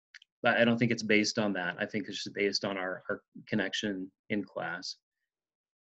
but 0.46 0.58
I 0.58 0.64
don't 0.64 0.78
think 0.78 0.92
it's 0.92 1.02
based 1.02 1.40
on 1.40 1.54
that. 1.54 1.76
I 1.80 1.88
think 1.88 2.08
it's 2.08 2.24
just 2.24 2.36
based 2.36 2.64
on 2.66 2.78
our 2.78 3.02
our 3.10 3.22
connection 3.48 4.12
in 4.30 4.44
class. 4.44 4.98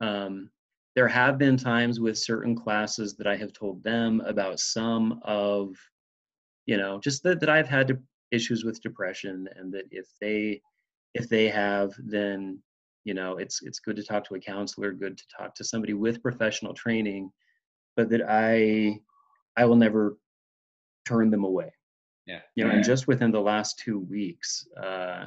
Um, 0.01 0.51
there 0.97 1.07
have 1.07 1.39
been 1.39 1.57
times 1.57 2.01
with 2.01 2.19
certain 2.19 2.57
classes 2.57 3.15
that 3.19 3.29
I 3.29 3.37
have 3.37 3.53
told 3.53 3.85
them 3.85 4.21
about 4.27 4.59
some 4.59 5.21
of, 5.23 5.77
you 6.67 6.77
know, 6.77 6.99
just 6.99 7.23
that, 7.23 7.39
that 7.39 7.49
I've 7.49 7.69
had 7.69 8.03
issues 8.33 8.65
with 8.65 8.83
depression 8.83 9.49
and 9.55 9.73
that 9.73 9.85
if 9.93 10.07
they 10.21 10.61
if 11.15 11.29
they 11.29 11.49
have 11.49 11.93
then 11.97 12.61
you 13.05 13.15
know 13.15 13.39
it's 13.39 13.63
it's 13.63 13.79
good 13.79 13.97
to 13.97 14.03
talk 14.03 14.23
to 14.25 14.35
a 14.35 14.41
counselor 14.41 14.93
good 14.93 15.17
to 15.17 15.25
talk 15.35 15.55
to 15.55 15.65
somebody 15.65 15.95
with 15.95 16.23
professional 16.23 16.75
training 16.75 17.31
but 17.97 18.11
that 18.11 18.21
i 18.29 19.01
i 19.57 19.65
will 19.65 19.77
never 19.77 20.19
turn 21.07 21.31
them 21.31 21.45
away 21.45 21.73
yeah. 22.29 22.41
You 22.55 22.65
know 22.65 22.71
and 22.71 22.85
just 22.85 23.09
within 23.09 23.31
the 23.33 23.41
last 23.41 23.79
two 23.79 24.01
weeks 24.01 24.67
uh 24.81 25.27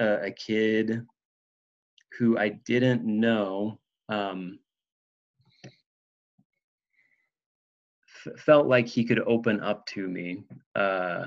a, 0.00 0.06
a 0.26 0.30
kid 0.30 1.06
who 2.18 2.38
i 2.38 2.48
didn't 2.48 3.04
know 3.04 3.78
um 4.08 4.58
f- 8.26 8.40
felt 8.40 8.66
like 8.66 8.88
he 8.88 9.04
could 9.04 9.20
open 9.20 9.60
up 9.60 9.84
to 9.86 10.08
me 10.08 10.42
uh 10.74 11.26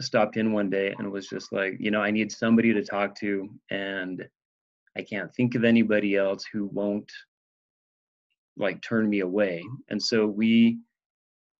stopped 0.00 0.36
in 0.36 0.52
one 0.52 0.70
day 0.70 0.94
and 0.98 1.12
was 1.12 1.28
just 1.28 1.52
like 1.52 1.76
you 1.78 1.90
know 1.90 2.00
i 2.00 2.10
need 2.10 2.32
somebody 2.32 2.72
to 2.72 2.82
talk 2.82 3.14
to 3.14 3.48
and 3.70 4.26
i 4.96 5.02
can't 5.02 5.32
think 5.34 5.54
of 5.54 5.64
anybody 5.64 6.16
else 6.16 6.44
who 6.50 6.66
won't 6.72 7.10
like 8.56 8.80
turn 8.82 9.08
me 9.08 9.20
away. 9.20 9.64
And 9.88 10.02
so 10.02 10.26
we 10.26 10.78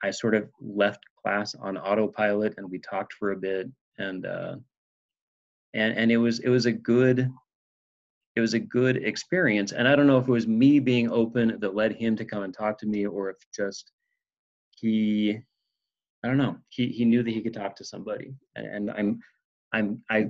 i 0.04 0.10
sort 0.10 0.34
of 0.34 0.48
left 0.60 1.02
class 1.20 1.54
on 1.54 1.76
autopilot 1.78 2.54
and 2.58 2.70
we 2.70 2.78
talked 2.78 3.12
for 3.14 3.32
a 3.32 3.36
bit 3.36 3.66
and 3.98 4.26
uh 4.26 4.54
and 5.74 5.96
and 5.98 6.10
it 6.10 6.16
was 6.16 6.38
it 6.40 6.48
was 6.48 6.66
a 6.66 6.72
good 6.72 7.30
it 8.36 8.40
was 8.40 8.54
a 8.54 8.58
good 8.58 8.96
experience. 8.96 9.72
And 9.72 9.86
i 9.86 9.94
don't 9.94 10.06
know 10.06 10.18
if 10.18 10.28
it 10.28 10.32
was 10.32 10.46
me 10.46 10.78
being 10.78 11.10
open 11.10 11.58
that 11.60 11.74
led 11.74 11.92
him 11.92 12.16
to 12.16 12.24
come 12.24 12.42
and 12.42 12.54
talk 12.54 12.78
to 12.78 12.86
me 12.86 13.06
or 13.06 13.30
if 13.30 13.36
just 13.54 13.92
he 14.76 15.38
i 16.22 16.28
don't 16.28 16.38
know. 16.38 16.56
He 16.68 16.88
he 16.88 17.04
knew 17.04 17.22
that 17.22 17.30
he 17.30 17.42
could 17.42 17.54
talk 17.54 17.76
to 17.76 17.84
somebody. 17.84 18.34
And, 18.56 18.66
and 18.66 18.90
i'm 18.90 19.20
i'm 19.72 20.02
i 20.10 20.28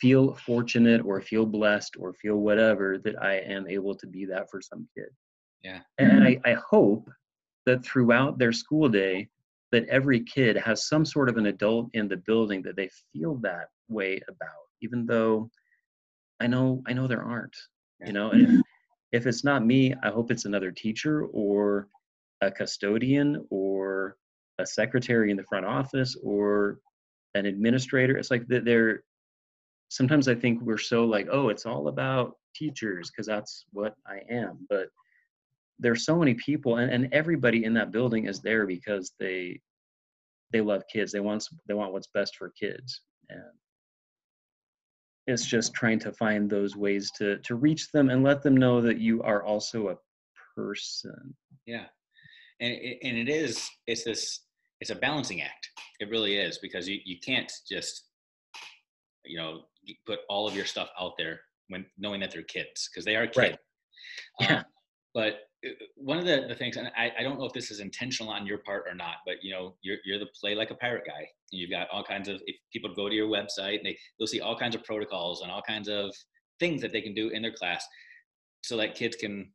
feel 0.00 0.34
fortunate 0.34 1.02
or 1.04 1.20
feel 1.20 1.46
blessed 1.46 1.96
or 1.98 2.12
feel 2.14 2.36
whatever 2.36 2.98
that 3.04 3.16
i 3.22 3.34
am 3.36 3.66
able 3.68 3.94
to 3.94 4.06
be 4.06 4.24
that 4.26 4.50
for 4.50 4.60
some 4.60 4.88
kid. 4.96 5.10
Yeah. 5.62 5.80
and 5.98 6.24
i 6.24 6.40
i 6.44 6.54
hope 6.54 7.08
that 7.66 7.84
throughout 7.84 8.38
their 8.38 8.52
school 8.52 8.88
day 8.88 9.28
that 9.72 9.88
every 9.88 10.20
kid 10.20 10.56
has 10.56 10.88
some 10.88 11.04
sort 11.04 11.28
of 11.28 11.36
an 11.36 11.46
adult 11.46 11.88
in 11.92 12.08
the 12.08 12.16
building 12.16 12.62
that 12.62 12.76
they 12.76 12.88
feel 13.12 13.34
that 13.36 13.68
way 13.88 14.20
about 14.28 14.66
even 14.82 15.04
though 15.06 15.50
i 16.40 16.46
know 16.46 16.82
i 16.86 16.92
know 16.92 17.06
there 17.06 17.24
aren't 17.24 17.56
you 18.04 18.12
know? 18.12 18.30
And 18.30 18.42
if, 18.42 18.60
if 19.12 19.26
it's 19.26 19.44
not 19.44 19.64
me 19.64 19.94
i 20.02 20.10
hope 20.10 20.30
it's 20.30 20.44
another 20.44 20.70
teacher 20.70 21.26
or 21.26 21.88
a 22.40 22.50
custodian 22.50 23.44
or 23.50 24.16
a 24.58 24.66
secretary 24.66 25.30
in 25.30 25.36
the 25.36 25.44
front 25.44 25.66
office 25.66 26.16
or 26.22 26.78
an 27.34 27.46
administrator. 27.46 28.16
It's 28.16 28.30
like 28.30 28.46
that 28.48 28.64
they're 28.64 29.02
sometimes 29.88 30.26
i 30.26 30.34
think 30.34 30.60
we're 30.62 30.78
so 30.78 31.04
like 31.04 31.28
oh 31.30 31.48
it's 31.48 31.64
all 31.64 31.86
about 31.86 32.36
teachers 32.56 33.08
because 33.08 33.24
that's 33.24 33.66
what 33.72 33.94
i 34.04 34.18
am 34.28 34.58
but 34.68 34.88
there's 35.78 36.04
so 36.04 36.16
many 36.16 36.34
people 36.34 36.76
and, 36.76 36.90
and 36.90 37.12
everybody 37.12 37.64
in 37.64 37.74
that 37.74 37.92
building 37.92 38.26
is 38.26 38.40
there 38.40 38.66
because 38.66 39.12
they 39.18 39.60
they 40.52 40.60
love 40.60 40.82
kids 40.92 41.12
they 41.12 41.20
want 41.20 41.46
they 41.68 41.74
want 41.74 41.92
what's 41.92 42.08
best 42.14 42.36
for 42.36 42.52
kids 42.58 43.02
and 43.28 43.42
it's 45.26 45.44
just 45.44 45.74
trying 45.74 45.98
to 45.98 46.12
find 46.12 46.48
those 46.48 46.76
ways 46.76 47.10
to 47.18 47.38
to 47.38 47.56
reach 47.56 47.90
them 47.92 48.10
and 48.10 48.22
let 48.22 48.42
them 48.42 48.56
know 48.56 48.80
that 48.80 48.98
you 48.98 49.22
are 49.22 49.42
also 49.42 49.88
a 49.88 49.96
person 50.54 51.34
Yeah, 51.66 51.86
and 52.60 52.72
it, 52.72 52.98
and 53.02 53.16
it 53.16 53.28
is 53.28 53.68
it's 53.86 54.04
this 54.04 54.40
it's 54.80 54.90
a 54.90 54.94
balancing 54.94 55.42
act. 55.42 55.68
It 56.00 56.10
really 56.10 56.36
is 56.36 56.58
because 56.58 56.88
you 56.88 57.00
you 57.04 57.18
can't 57.24 57.50
just 57.68 58.04
you 59.24 59.36
know 59.36 59.62
put 60.06 60.20
all 60.28 60.46
of 60.46 60.54
your 60.54 60.64
stuff 60.64 60.90
out 61.00 61.12
there 61.18 61.40
when 61.68 61.84
knowing 61.98 62.20
that 62.20 62.30
they're 62.30 62.42
kids 62.42 62.88
because 62.88 63.04
they 63.04 63.16
are 63.16 63.26
kids. 63.26 63.36
Right. 63.36 63.58
Yeah. 64.40 64.58
Um, 64.58 64.64
but 65.14 65.40
one 65.96 66.18
of 66.18 66.24
the, 66.24 66.46
the 66.48 66.54
things, 66.54 66.76
and 66.76 66.88
I, 66.96 67.12
I 67.18 67.22
don't 67.22 67.38
know 67.38 67.46
if 67.46 67.52
this 67.52 67.70
is 67.70 67.80
intentional 67.80 68.32
on 68.32 68.46
your 68.46 68.58
part 68.58 68.84
or 68.88 68.94
not, 68.94 69.16
but 69.24 69.36
you 69.42 69.52
know, 69.52 69.76
you're, 69.82 69.98
you're 70.04 70.18
the 70.18 70.28
play 70.38 70.54
like 70.54 70.70
a 70.70 70.74
pirate 70.74 71.04
guy. 71.06 71.28
You've 71.50 71.70
got 71.70 71.88
all 71.90 72.02
kinds 72.04 72.28
of, 72.28 72.40
if 72.46 72.56
people 72.72 72.94
go 72.94 73.08
to 73.08 73.14
your 73.14 73.28
website 73.28 73.78
and 73.78 73.86
they, 73.86 73.98
they'll 74.18 74.26
see 74.26 74.40
all 74.40 74.58
kinds 74.58 74.74
of 74.74 74.84
protocols 74.84 75.42
and 75.42 75.50
all 75.50 75.62
kinds 75.62 75.88
of 75.88 76.14
things 76.58 76.80
that 76.82 76.92
they 76.92 77.00
can 77.00 77.14
do 77.14 77.28
in 77.28 77.42
their 77.42 77.52
class 77.52 77.86
so 78.62 78.76
that 78.78 78.94
kids 78.94 79.16
can 79.16 79.52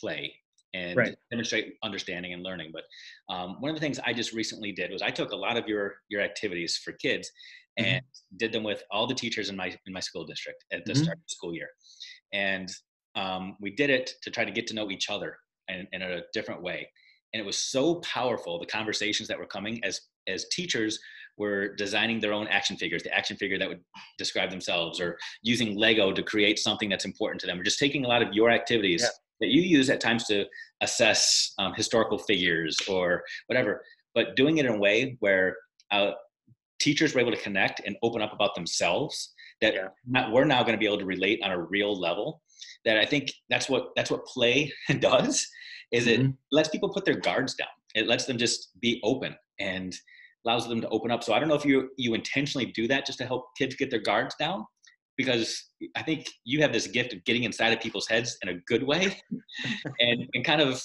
play 0.00 0.34
and 0.74 0.96
Right. 0.96 1.14
demonstrate 1.30 1.74
understanding 1.82 2.32
and 2.32 2.42
learning. 2.42 2.72
But 2.72 2.84
um, 3.32 3.60
one 3.60 3.70
of 3.70 3.76
the 3.76 3.80
things 3.80 4.00
I 4.04 4.12
just 4.12 4.32
recently 4.32 4.72
did 4.72 4.90
was 4.90 5.02
I 5.02 5.10
took 5.10 5.32
a 5.32 5.36
lot 5.36 5.56
of 5.56 5.68
your, 5.68 5.96
your 6.08 6.20
activities 6.20 6.76
for 6.76 6.92
kids 6.92 7.30
Mhm. 7.78 7.86
and 7.86 8.02
did 8.36 8.52
them 8.52 8.62
with 8.62 8.82
all 8.90 9.06
the 9.06 9.14
teachers 9.14 9.48
in 9.50 9.56
my, 9.56 9.76
in 9.86 9.92
my 9.92 10.00
school 10.00 10.24
district 10.24 10.64
at 10.72 10.84
the 10.84 10.92
Mhm. 10.92 11.02
start 11.02 11.18
of 11.18 11.24
the 11.24 11.34
school 11.34 11.54
year. 11.54 11.70
And 12.32 12.68
um, 13.16 13.56
we 13.60 13.70
did 13.70 13.90
it 13.90 14.14
to 14.22 14.30
try 14.30 14.44
to 14.44 14.50
get 14.50 14.66
to 14.68 14.74
know 14.74 14.90
each 14.90 15.10
other 15.10 15.38
in, 15.68 15.86
in 15.92 16.02
a 16.02 16.20
different 16.32 16.62
way 16.62 16.88
and 17.32 17.40
it 17.40 17.46
was 17.46 17.58
so 17.58 17.96
powerful 17.96 18.58
the 18.58 18.66
conversations 18.66 19.28
that 19.28 19.38
were 19.38 19.46
coming 19.46 19.80
as 19.84 20.00
as 20.28 20.46
teachers 20.50 20.98
were 21.36 21.74
designing 21.74 22.20
their 22.20 22.32
own 22.32 22.46
action 22.48 22.76
figures 22.76 23.02
the 23.02 23.12
action 23.14 23.36
figure 23.36 23.58
that 23.58 23.68
would 23.68 23.80
describe 24.18 24.50
themselves 24.50 25.00
or 25.00 25.18
using 25.42 25.76
lego 25.76 26.12
to 26.12 26.22
create 26.22 26.58
something 26.58 26.88
that's 26.88 27.04
important 27.04 27.40
to 27.40 27.46
them 27.46 27.58
or 27.60 27.62
just 27.64 27.78
taking 27.78 28.04
a 28.04 28.08
lot 28.08 28.22
of 28.22 28.32
your 28.32 28.50
activities 28.50 29.02
Yeah. 29.02 29.08
that 29.40 29.48
you 29.48 29.62
use 29.62 29.90
at 29.90 30.00
times 30.00 30.24
to 30.28 30.46
assess 30.80 31.52
um, 31.58 31.74
historical 31.74 32.18
figures 32.18 32.76
or 32.88 33.22
whatever 33.46 33.82
but 34.14 34.36
doing 34.36 34.58
it 34.58 34.66
in 34.66 34.72
a 34.72 34.78
way 34.78 35.16
where 35.20 35.56
uh, 35.90 36.12
teachers 36.78 37.14
were 37.14 37.20
able 37.20 37.32
to 37.32 37.42
connect 37.42 37.80
and 37.86 37.96
open 38.02 38.22
up 38.22 38.32
about 38.32 38.54
themselves 38.54 39.32
that 39.60 39.74
Yeah. 39.74 39.88
not, 40.06 40.32
we're 40.32 40.44
now 40.44 40.62
going 40.62 40.74
to 40.74 40.78
be 40.78 40.86
able 40.86 40.98
to 40.98 41.04
relate 41.04 41.40
on 41.42 41.50
a 41.50 41.60
real 41.60 41.98
level 41.98 42.42
that 42.84 42.98
i 42.98 43.04
think 43.04 43.30
that's 43.50 43.68
what 43.68 43.88
that's 43.96 44.10
what 44.10 44.24
play 44.26 44.72
does 45.00 45.46
is 45.92 46.06
it 46.06 46.20
Mhm. 46.20 46.36
lets 46.52 46.68
people 46.68 46.88
put 46.88 47.04
their 47.04 47.18
guards 47.18 47.54
down 47.54 47.68
it 47.94 48.06
lets 48.06 48.24
them 48.24 48.38
just 48.38 48.70
be 48.80 49.00
open 49.04 49.34
and 49.60 49.94
allows 50.44 50.68
them 50.68 50.80
to 50.80 50.88
open 50.88 51.10
up 51.10 51.22
so 51.22 51.32
i 51.32 51.38
don't 51.38 51.48
know 51.48 51.54
if 51.54 51.64
you 51.64 51.90
you 51.96 52.14
intentionally 52.14 52.66
do 52.72 52.86
that 52.88 53.06
just 53.06 53.18
to 53.18 53.26
help 53.26 53.46
kids 53.56 53.74
get 53.76 53.90
their 53.90 54.02
guards 54.02 54.34
down 54.38 54.64
because 55.16 55.70
i 55.96 56.02
think 56.02 56.26
you 56.44 56.60
have 56.60 56.72
this 56.72 56.86
gift 56.86 57.12
of 57.12 57.24
getting 57.24 57.44
inside 57.44 57.72
of 57.72 57.80
people's 57.80 58.08
heads 58.08 58.36
in 58.42 58.48
a 58.48 58.54
good 58.66 58.82
way 58.82 59.20
and, 60.00 60.28
and 60.34 60.44
kind 60.44 60.60
of 60.60 60.82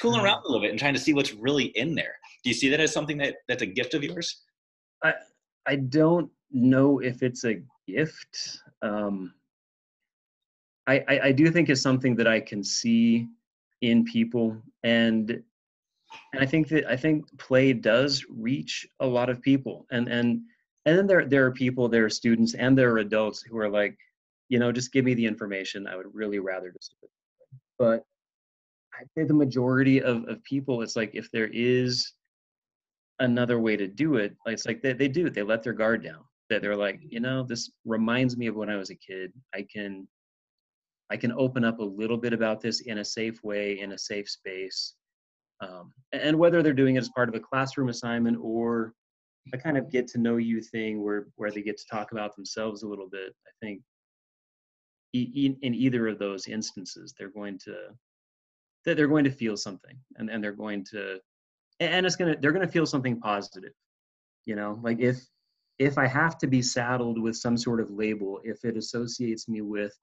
tooling 0.00 0.20
around 0.20 0.42
a 0.44 0.48
little 0.48 0.60
bit 0.60 0.70
and 0.70 0.78
trying 0.78 0.94
to 0.94 1.00
see 1.00 1.14
what's 1.14 1.32
really 1.34 1.66
in 1.76 1.94
there 1.94 2.14
do 2.42 2.50
you 2.50 2.54
see 2.54 2.68
that 2.68 2.80
as 2.80 2.92
something 2.92 3.16
that 3.16 3.36
that's 3.48 3.62
a 3.62 3.66
gift 3.66 3.94
of 3.94 4.02
yours 4.02 4.42
I 5.02 5.12
I 5.66 5.76
don't 5.76 6.30
know 6.50 7.00
if 7.00 7.22
it's 7.22 7.44
a 7.44 7.60
gift. 7.86 8.60
Um, 8.82 9.34
I, 10.86 11.04
I 11.08 11.20
I 11.24 11.32
do 11.32 11.50
think 11.50 11.68
it's 11.68 11.80
something 11.80 12.14
that 12.16 12.26
I 12.26 12.40
can 12.40 12.62
see 12.62 13.28
in 13.80 14.04
people, 14.04 14.62
and 14.82 15.42
and 16.32 16.42
I 16.42 16.46
think 16.46 16.68
that 16.68 16.86
I 16.86 16.96
think 16.96 17.26
play 17.38 17.72
does 17.72 18.24
reach 18.28 18.86
a 19.00 19.06
lot 19.06 19.30
of 19.30 19.40
people, 19.42 19.86
and 19.90 20.08
and 20.08 20.42
and 20.86 20.98
then 20.98 21.06
there 21.06 21.24
there 21.26 21.46
are 21.46 21.52
people, 21.52 21.88
there 21.88 22.04
are 22.04 22.10
students, 22.10 22.54
and 22.54 22.76
there 22.76 22.92
are 22.92 22.98
adults 22.98 23.42
who 23.42 23.58
are 23.58 23.68
like, 23.68 23.96
you 24.48 24.58
know, 24.58 24.72
just 24.72 24.92
give 24.92 25.04
me 25.04 25.14
the 25.14 25.26
information. 25.26 25.86
I 25.86 25.96
would 25.96 26.14
really 26.14 26.38
rather 26.38 26.70
just. 26.70 26.94
But 27.78 28.04
I'd 28.98 29.08
say 29.16 29.24
the 29.24 29.34
majority 29.34 30.02
of 30.02 30.28
of 30.28 30.42
people, 30.44 30.82
it's 30.82 30.96
like 30.96 31.14
if 31.14 31.30
there 31.30 31.50
is 31.52 32.12
another 33.20 33.58
way 33.58 33.76
to 33.76 33.86
do 33.86 34.16
it, 34.16 34.36
it's 34.46 34.66
like 34.66 34.82
they 34.82 34.92
they 34.92 35.08
do 35.08 35.30
they 35.30 35.42
let 35.42 35.62
their 35.62 35.72
guard 35.72 36.02
down. 36.04 36.24
That 36.50 36.60
they're 36.60 36.76
like, 36.76 37.00
you 37.02 37.20
know, 37.20 37.42
this 37.42 37.70
reminds 37.86 38.36
me 38.36 38.48
of 38.48 38.54
when 38.54 38.68
I 38.68 38.76
was 38.76 38.90
a 38.90 38.94
kid. 38.94 39.32
I 39.54 39.66
can 39.72 40.06
I 41.10 41.16
can 41.16 41.32
open 41.32 41.64
up 41.64 41.78
a 41.78 41.84
little 41.84 42.16
bit 42.16 42.32
about 42.32 42.60
this 42.60 42.80
in 42.80 42.98
a 42.98 43.04
safe 43.04 43.42
way, 43.42 43.80
in 43.80 43.92
a 43.92 43.98
safe 43.98 44.28
space. 44.28 44.94
Um, 45.60 45.92
and 46.12 46.38
whether 46.38 46.62
they're 46.62 46.72
doing 46.72 46.96
it 46.96 47.00
as 47.00 47.08
part 47.10 47.28
of 47.28 47.34
a 47.34 47.40
classroom 47.40 47.88
assignment 47.88 48.38
or 48.40 48.94
a 49.52 49.58
kind 49.58 49.76
of 49.76 49.90
get 49.90 50.08
to 50.08 50.18
know 50.18 50.36
you 50.36 50.60
thing 50.60 51.02
where, 51.02 51.26
where 51.36 51.50
they 51.50 51.62
get 51.62 51.78
to 51.78 51.86
talk 51.90 52.12
about 52.12 52.34
themselves 52.34 52.82
a 52.82 52.88
little 52.88 53.08
bit, 53.08 53.34
I 53.46 53.50
think 53.60 53.82
in 55.12 55.74
either 55.74 56.08
of 56.08 56.18
those 56.18 56.48
instances, 56.48 57.14
they're 57.16 57.28
going 57.28 57.58
to 57.64 57.76
that 58.84 58.96
they're 58.96 59.08
going 59.08 59.24
to 59.24 59.30
feel 59.30 59.56
something 59.56 59.96
and, 60.16 60.30
and 60.30 60.42
they're 60.42 60.52
going 60.52 60.84
to 60.84 61.18
and 61.80 62.06
it's 62.06 62.16
gonna 62.16 62.36
they're 62.40 62.52
gonna 62.52 62.68
feel 62.68 62.86
something 62.86 63.18
positive 63.20 63.72
you 64.46 64.54
know 64.54 64.78
like 64.82 65.00
if 65.00 65.18
if 65.78 65.98
i 65.98 66.06
have 66.06 66.38
to 66.38 66.46
be 66.46 66.62
saddled 66.62 67.20
with 67.20 67.36
some 67.36 67.56
sort 67.56 67.80
of 67.80 67.90
label 67.90 68.40
if 68.44 68.64
it 68.64 68.76
associates 68.76 69.48
me 69.48 69.60
with 69.60 69.96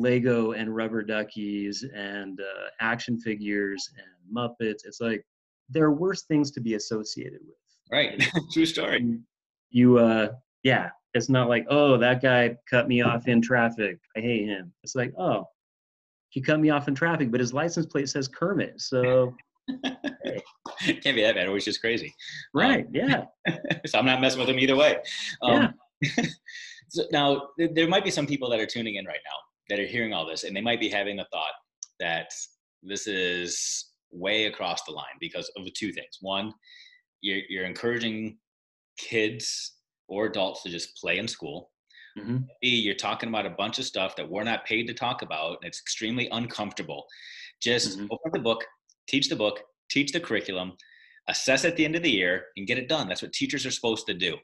Lego 0.00 0.52
and 0.52 0.74
rubber 0.74 1.02
duckies 1.02 1.84
and 1.94 2.40
uh, 2.40 2.68
action 2.80 3.18
figures 3.18 3.90
and 3.96 4.36
Muppets. 4.36 4.84
It's 4.84 5.00
like 5.00 5.24
there 5.68 5.84
are 5.84 5.92
worse 5.92 6.22
things 6.22 6.50
to 6.52 6.60
be 6.60 6.74
associated 6.74 7.40
with. 7.46 7.56
Right. 7.90 8.22
True 8.52 8.66
story. 8.66 9.18
You, 9.70 9.98
uh, 9.98 10.32
yeah, 10.62 10.90
it's 11.14 11.28
not 11.28 11.48
like, 11.48 11.66
oh, 11.68 11.96
that 11.98 12.22
guy 12.22 12.56
cut 12.68 12.88
me 12.88 13.02
off 13.02 13.28
in 13.28 13.40
traffic. 13.40 13.98
I 14.16 14.20
hate 14.20 14.46
him. 14.46 14.72
It's 14.82 14.94
like, 14.94 15.12
oh, 15.18 15.46
he 16.30 16.40
cut 16.40 16.60
me 16.60 16.70
off 16.70 16.88
in 16.88 16.94
traffic, 16.94 17.30
but 17.30 17.40
his 17.40 17.52
license 17.52 17.86
plate 17.86 18.08
says 18.08 18.28
Kermit. 18.28 18.80
So. 18.80 19.34
hey. 20.24 20.42
Can't 20.80 21.16
be 21.16 21.22
that 21.22 21.34
bad. 21.34 21.46
It 21.46 21.50
was 21.50 21.64
just 21.64 21.80
crazy. 21.80 22.14
Right. 22.54 22.86
Um, 22.86 22.90
yeah. 22.92 23.24
so 23.86 23.98
I'm 23.98 24.06
not 24.06 24.20
messing 24.20 24.40
with 24.40 24.48
him 24.48 24.58
either 24.58 24.76
way. 24.76 24.98
Um, 25.42 25.74
yeah. 26.00 26.24
so 26.88 27.04
now 27.10 27.48
there 27.58 27.88
might 27.88 28.04
be 28.04 28.10
some 28.10 28.26
people 28.26 28.48
that 28.50 28.60
are 28.60 28.66
tuning 28.66 28.94
in 28.94 29.04
right 29.04 29.20
now 29.24 29.47
that 29.68 29.78
are 29.78 29.86
hearing 29.86 30.12
all 30.12 30.26
this 30.26 30.44
and 30.44 30.56
they 30.56 30.60
might 30.60 30.80
be 30.80 30.88
having 30.88 31.20
a 31.20 31.26
thought 31.32 31.52
that 32.00 32.30
this 32.82 33.06
is 33.06 33.90
way 34.10 34.46
across 34.46 34.82
the 34.84 34.92
line 34.92 35.06
because 35.20 35.50
of 35.56 35.66
two 35.74 35.92
things. 35.92 36.18
One, 36.20 36.52
you're, 37.20 37.42
you're 37.48 37.64
encouraging 37.64 38.38
kids 38.98 39.74
or 40.08 40.26
adults 40.26 40.62
to 40.62 40.70
just 40.70 40.96
play 40.96 41.18
in 41.18 41.28
school. 41.28 41.70
Mm-hmm. 42.18 42.38
B, 42.60 42.68
you're 42.68 42.94
talking 42.94 43.28
about 43.28 43.46
a 43.46 43.50
bunch 43.50 43.78
of 43.78 43.84
stuff 43.84 44.16
that 44.16 44.28
we're 44.28 44.44
not 44.44 44.64
paid 44.64 44.86
to 44.86 44.94
talk 44.94 45.22
about, 45.22 45.58
and 45.60 45.68
it's 45.68 45.80
extremely 45.80 46.28
uncomfortable. 46.32 47.04
Just 47.60 47.98
mm-hmm. 47.98 48.06
open 48.10 48.32
the 48.32 48.38
book, 48.40 48.64
teach 49.08 49.28
the 49.28 49.36
book, 49.36 49.60
teach 49.90 50.12
the 50.12 50.20
curriculum, 50.20 50.72
assess 51.28 51.64
at 51.64 51.76
the 51.76 51.84
end 51.84 51.94
of 51.94 52.02
the 52.02 52.10
year, 52.10 52.46
and 52.56 52.66
get 52.66 52.78
it 52.78 52.88
done. 52.88 53.08
That's 53.08 53.22
what 53.22 53.32
teachers 53.32 53.66
are 53.66 53.70
supposed 53.70 54.06
to 54.06 54.14
do. 54.14 54.36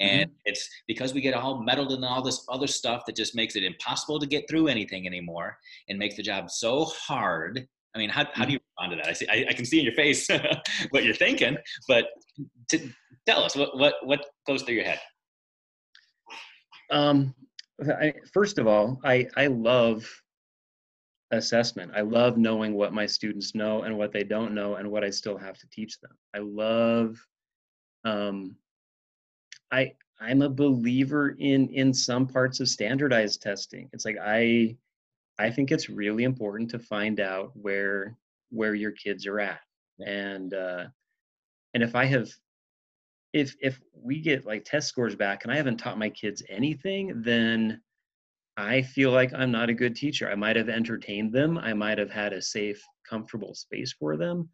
And 0.00 0.30
mm-hmm. 0.30 0.40
it's 0.46 0.68
because 0.86 1.12
we 1.12 1.20
get 1.20 1.34
all 1.34 1.62
muddled 1.62 1.92
in 1.92 2.02
all 2.04 2.22
this 2.22 2.44
other 2.48 2.66
stuff 2.66 3.02
that 3.06 3.16
just 3.16 3.34
makes 3.34 3.54
it 3.54 3.64
impossible 3.64 4.18
to 4.18 4.26
get 4.26 4.48
through 4.48 4.68
anything 4.68 5.06
anymore 5.06 5.58
and 5.88 5.98
makes 5.98 6.16
the 6.16 6.22
job 6.22 6.50
so 6.50 6.84
hard. 6.84 7.66
I 7.94 7.98
mean, 7.98 8.08
how, 8.08 8.24
how 8.32 8.44
do 8.44 8.48
mm-hmm. 8.48 8.50
you 8.52 8.60
respond 8.78 8.92
to 8.92 8.96
that? 8.96 9.08
I, 9.08 9.12
see, 9.12 9.28
I, 9.28 9.50
I 9.50 9.52
can 9.52 9.64
see 9.64 9.78
in 9.78 9.84
your 9.84 9.94
face 9.94 10.28
what 10.90 11.04
you're 11.04 11.14
thinking, 11.14 11.56
but 11.86 12.06
to, 12.70 12.90
tell 13.26 13.44
us 13.44 13.54
what, 13.54 13.76
what, 13.76 13.94
what 14.02 14.24
goes 14.46 14.62
through 14.62 14.76
your 14.76 14.84
head? 14.84 15.00
Um, 16.90 17.34
I, 18.00 18.14
first 18.32 18.58
of 18.58 18.66
all, 18.66 18.98
I, 19.04 19.26
I 19.36 19.46
love 19.48 20.08
assessment. 21.30 21.92
I 21.94 22.00
love 22.00 22.36
knowing 22.36 22.74
what 22.74 22.92
my 22.92 23.06
students 23.06 23.54
know 23.54 23.82
and 23.82 23.96
what 23.96 24.12
they 24.12 24.24
don't 24.24 24.54
know 24.54 24.76
and 24.76 24.90
what 24.90 25.04
I 25.04 25.10
still 25.10 25.38
have 25.38 25.58
to 25.58 25.68
teach 25.70 26.00
them. 26.00 26.12
I 26.34 26.38
love 26.38 27.16
um, 28.04 28.56
I 29.72 29.92
I'm 30.20 30.42
a 30.42 30.48
believer 30.48 31.30
in 31.38 31.68
in 31.68 31.94
some 31.94 32.26
parts 32.26 32.60
of 32.60 32.68
standardized 32.68 33.42
testing. 33.42 33.88
It's 33.92 34.04
like 34.04 34.18
I 34.22 34.76
I 35.38 35.50
think 35.50 35.72
it's 35.72 35.88
really 35.88 36.24
important 36.24 36.70
to 36.70 36.78
find 36.78 37.20
out 37.20 37.52
where 37.54 38.16
where 38.50 38.74
your 38.74 38.92
kids 38.92 39.26
are 39.26 39.40
at. 39.40 39.60
And 40.06 40.52
uh 40.54 40.86
and 41.74 41.82
if 41.82 41.94
I 41.94 42.04
have 42.06 42.30
if 43.32 43.54
if 43.60 43.80
we 43.94 44.20
get 44.20 44.44
like 44.44 44.64
test 44.64 44.88
scores 44.88 45.14
back 45.14 45.44
and 45.44 45.52
I 45.52 45.56
haven't 45.56 45.78
taught 45.78 45.98
my 45.98 46.10
kids 46.10 46.42
anything, 46.48 47.22
then 47.22 47.80
I 48.56 48.82
feel 48.82 49.12
like 49.12 49.32
I'm 49.32 49.52
not 49.52 49.70
a 49.70 49.74
good 49.74 49.96
teacher. 49.96 50.30
I 50.30 50.34
might 50.34 50.56
have 50.56 50.68
entertained 50.68 51.32
them, 51.32 51.56
I 51.58 51.72
might 51.72 51.98
have 51.98 52.10
had 52.10 52.32
a 52.32 52.42
safe, 52.42 52.82
comfortable 53.08 53.54
space 53.54 53.92
for 53.92 54.16
them, 54.16 54.48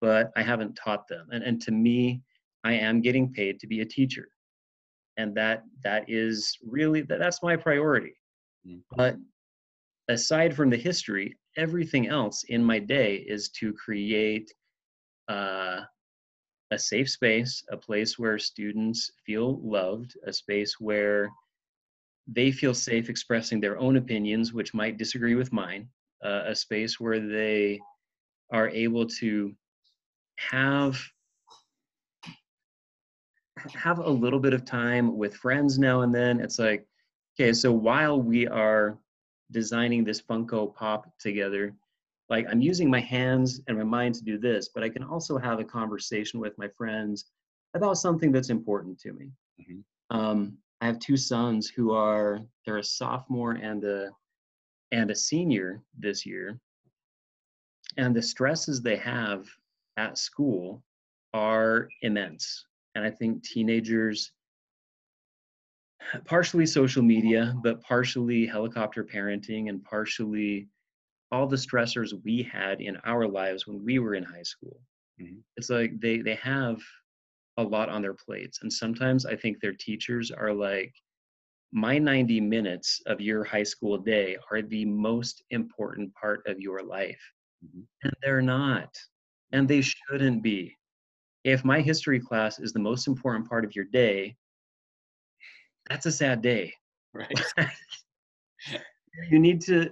but 0.00 0.30
I 0.36 0.42
haven't 0.42 0.76
taught 0.76 1.08
them. 1.08 1.28
And 1.32 1.42
and 1.42 1.60
to 1.62 1.72
me, 1.72 2.22
I 2.64 2.74
am 2.74 3.00
getting 3.00 3.32
paid 3.32 3.58
to 3.60 3.66
be 3.66 3.80
a 3.80 3.86
teacher 3.86 4.28
and 5.18 5.34
that 5.34 5.64
that 5.84 6.04
is 6.08 6.56
really 6.64 7.02
that, 7.02 7.18
that's 7.18 7.42
my 7.42 7.56
priority 7.56 8.14
mm-hmm. 8.66 8.78
but 8.96 9.16
aside 10.08 10.54
from 10.54 10.70
the 10.70 10.76
history 10.76 11.36
everything 11.56 12.08
else 12.08 12.44
in 12.48 12.64
my 12.64 12.78
day 12.78 13.16
is 13.28 13.50
to 13.50 13.74
create 13.74 14.50
uh, 15.28 15.80
a 16.70 16.78
safe 16.78 17.10
space 17.10 17.62
a 17.70 17.76
place 17.76 18.18
where 18.18 18.38
students 18.38 19.10
feel 19.26 19.60
loved 19.62 20.16
a 20.26 20.32
space 20.32 20.76
where 20.78 21.28
they 22.26 22.52
feel 22.52 22.74
safe 22.74 23.10
expressing 23.10 23.60
their 23.60 23.78
own 23.78 23.96
opinions 23.96 24.52
which 24.52 24.72
might 24.72 24.98
disagree 24.98 25.34
with 25.34 25.52
mine 25.52 25.88
uh, 26.24 26.42
a 26.46 26.54
space 26.54 26.98
where 27.00 27.20
they 27.20 27.78
are 28.52 28.68
able 28.68 29.06
to 29.06 29.52
have 30.36 30.98
have 33.74 33.98
a 33.98 34.10
little 34.10 34.40
bit 34.40 34.52
of 34.52 34.64
time 34.64 35.16
with 35.16 35.34
friends 35.34 35.78
now 35.78 36.02
and 36.02 36.14
then. 36.14 36.40
It's 36.40 36.58
like, 36.58 36.86
okay, 37.38 37.52
so 37.52 37.72
while 37.72 38.20
we 38.20 38.46
are 38.46 38.98
designing 39.50 40.04
this 40.04 40.20
Funko 40.20 40.74
Pop 40.74 41.10
together, 41.18 41.74
like 42.28 42.46
I'm 42.50 42.60
using 42.60 42.90
my 42.90 43.00
hands 43.00 43.60
and 43.66 43.78
my 43.78 43.84
mind 43.84 44.14
to 44.16 44.24
do 44.24 44.38
this, 44.38 44.68
but 44.68 44.82
I 44.82 44.88
can 44.88 45.02
also 45.02 45.38
have 45.38 45.60
a 45.60 45.64
conversation 45.64 46.40
with 46.40 46.56
my 46.58 46.68
friends 46.68 47.26
about 47.74 47.98
something 47.98 48.32
that's 48.32 48.50
important 48.50 48.98
to 49.00 49.12
me. 49.12 49.30
Mm-hmm. 49.60 50.16
Um, 50.16 50.58
I 50.80 50.86
have 50.86 50.98
two 50.98 51.16
sons 51.16 51.68
who 51.68 51.92
are 51.92 52.40
they're 52.64 52.78
a 52.78 52.84
sophomore 52.84 53.52
and 53.52 53.84
a 53.84 54.10
and 54.92 55.10
a 55.10 55.14
senior 55.14 55.82
this 55.98 56.24
year, 56.24 56.58
and 57.96 58.14
the 58.14 58.22
stresses 58.22 58.80
they 58.80 58.96
have 58.96 59.46
at 59.96 60.18
school 60.18 60.82
are 61.34 61.88
immense. 62.02 62.64
And 62.98 63.06
I 63.06 63.10
think 63.12 63.44
teenagers, 63.44 64.32
partially 66.24 66.66
social 66.66 67.00
media, 67.00 67.54
but 67.62 67.80
partially 67.80 68.44
helicopter 68.44 69.04
parenting 69.04 69.68
and 69.68 69.84
partially 69.84 70.66
all 71.30 71.46
the 71.46 71.54
stressors 71.54 72.12
we 72.24 72.42
had 72.42 72.80
in 72.80 72.96
our 73.04 73.28
lives 73.28 73.68
when 73.68 73.84
we 73.84 74.00
were 74.00 74.16
in 74.16 74.24
high 74.24 74.42
school. 74.42 74.80
Mm-hmm. 75.22 75.36
It's 75.56 75.70
like 75.70 76.00
they 76.00 76.18
they 76.18 76.34
have 76.42 76.80
a 77.56 77.62
lot 77.62 77.88
on 77.88 78.02
their 78.02 78.14
plates. 78.14 78.58
And 78.62 78.72
sometimes 78.72 79.24
I 79.24 79.36
think 79.36 79.60
their 79.60 79.74
teachers 79.74 80.32
are 80.32 80.52
like, 80.52 80.92
my 81.70 81.98
90 81.98 82.40
minutes 82.40 83.00
of 83.06 83.20
your 83.20 83.44
high 83.44 83.62
school 83.62 83.96
day 83.96 84.36
are 84.50 84.62
the 84.62 84.86
most 84.86 85.44
important 85.50 86.12
part 86.14 86.42
of 86.48 86.58
your 86.58 86.82
life. 86.82 87.22
Mm-hmm. 87.64 87.82
And 88.02 88.12
they're 88.22 88.42
not. 88.42 88.92
And 89.52 89.68
they 89.68 89.82
shouldn't 89.82 90.42
be 90.42 90.77
if 91.52 91.64
my 91.64 91.80
history 91.80 92.20
class 92.20 92.58
is 92.58 92.72
the 92.72 92.78
most 92.78 93.06
important 93.06 93.48
part 93.48 93.64
of 93.64 93.74
your 93.74 93.86
day, 93.86 94.36
that's 95.88 96.04
a 96.04 96.12
sad 96.12 96.42
day. 96.42 96.74
Right. 97.14 97.40
you 99.30 99.38
need 99.38 99.62
to, 99.62 99.90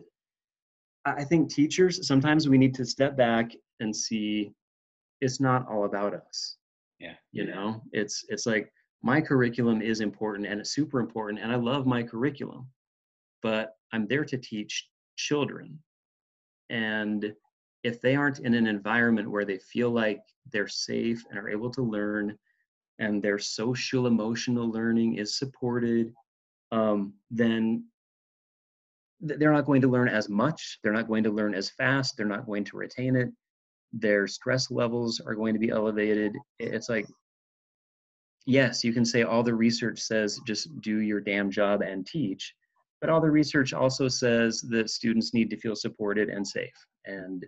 I 1.06 1.24
think 1.24 1.50
teachers, 1.50 2.06
sometimes 2.06 2.46
we 2.48 2.58
need 2.58 2.74
to 2.74 2.84
step 2.84 3.16
back 3.16 3.52
and 3.80 3.94
see 3.94 4.52
it's 5.22 5.40
not 5.40 5.66
all 5.68 5.86
about 5.86 6.12
us. 6.12 6.56
Yeah. 6.98 7.14
You 7.32 7.46
know, 7.46 7.82
it's, 7.92 8.24
it's 8.28 8.44
like 8.44 8.70
my 9.02 9.20
curriculum 9.22 9.80
is 9.80 10.00
important 10.00 10.46
and 10.46 10.60
it's 10.60 10.74
super 10.74 11.00
important 11.00 11.42
and 11.42 11.50
I 11.50 11.56
love 11.56 11.86
my 11.86 12.02
curriculum, 12.02 12.66
but 13.42 13.76
I'm 13.92 14.06
there 14.06 14.26
to 14.26 14.36
teach 14.36 14.88
children. 15.16 15.78
And 16.68 17.32
if 17.86 18.00
they 18.00 18.16
aren't 18.16 18.40
in 18.40 18.54
an 18.54 18.66
environment 18.66 19.30
where 19.30 19.44
they 19.44 19.58
feel 19.58 19.90
like 19.90 20.20
they're 20.52 20.68
safe 20.68 21.24
and 21.30 21.38
are 21.38 21.48
able 21.48 21.70
to 21.70 21.82
learn 21.82 22.36
and 22.98 23.22
their 23.22 23.38
social 23.38 24.06
emotional 24.06 24.70
learning 24.70 25.14
is 25.14 25.38
supported 25.38 26.12
um, 26.72 27.12
then 27.30 27.84
they're 29.20 29.52
not 29.52 29.66
going 29.66 29.80
to 29.80 29.88
learn 29.88 30.08
as 30.08 30.28
much 30.28 30.78
they're 30.82 30.92
not 30.92 31.08
going 31.08 31.24
to 31.24 31.30
learn 31.30 31.54
as 31.54 31.70
fast 31.70 32.16
they're 32.16 32.26
not 32.26 32.46
going 32.46 32.64
to 32.64 32.76
retain 32.76 33.16
it 33.16 33.30
their 33.92 34.26
stress 34.26 34.70
levels 34.70 35.20
are 35.20 35.34
going 35.34 35.54
to 35.54 35.60
be 35.60 35.70
elevated. 35.70 36.36
It's 36.58 36.88
like, 36.88 37.06
yes, 38.46 38.84
you 38.84 38.92
can 38.92 39.04
say 39.04 39.22
all 39.22 39.42
the 39.42 39.54
research 39.54 40.00
says 40.00 40.40
just 40.46 40.68
do 40.80 40.98
your 40.98 41.20
damn 41.20 41.50
job 41.50 41.82
and 41.82 42.06
teach, 42.06 42.54
but 43.00 43.10
all 43.10 43.20
the 43.20 43.30
research 43.30 43.72
also 43.72 44.08
says 44.08 44.60
that 44.70 44.90
students 44.90 45.34
need 45.34 45.50
to 45.50 45.56
feel 45.56 45.76
supported 45.76 46.28
and 46.28 46.46
safe. 46.46 46.74
And 47.04 47.44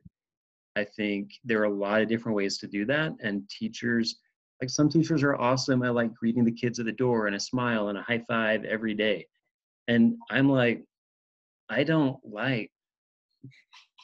I 0.79 0.85
think 0.85 1.33
there 1.45 1.61
are 1.61 1.65
a 1.65 1.71
lot 1.71 2.01
of 2.01 2.09
different 2.09 2.37
ways 2.37 2.59
to 2.59 2.67
do 2.67 2.85
that. 2.87 3.13
And 3.21 3.49
teachers, 3.51 4.17
like 4.63 4.71
some 4.71 4.89
teachers 4.89 5.23
are 5.23 5.37
awesome. 5.37 5.83
I 5.83 5.89
like 5.89 6.15
greeting 6.15 6.45
the 6.45 6.53
kids 6.53 6.79
at 6.79 6.87
the 6.87 6.93
door 6.93 7.27
and 7.27 7.37
a 7.37 7.41
smile 7.41 7.89
and 7.89 7.99
a 7.99 8.03
high 8.03 8.23
five 8.29 8.65
every 8.65 8.95
day. 8.95 9.27
And 9.89 10.17
I'm 10.31 10.49
like, 10.49 10.85
I 11.69 11.85
don't 11.85 12.19
like 12.25 12.71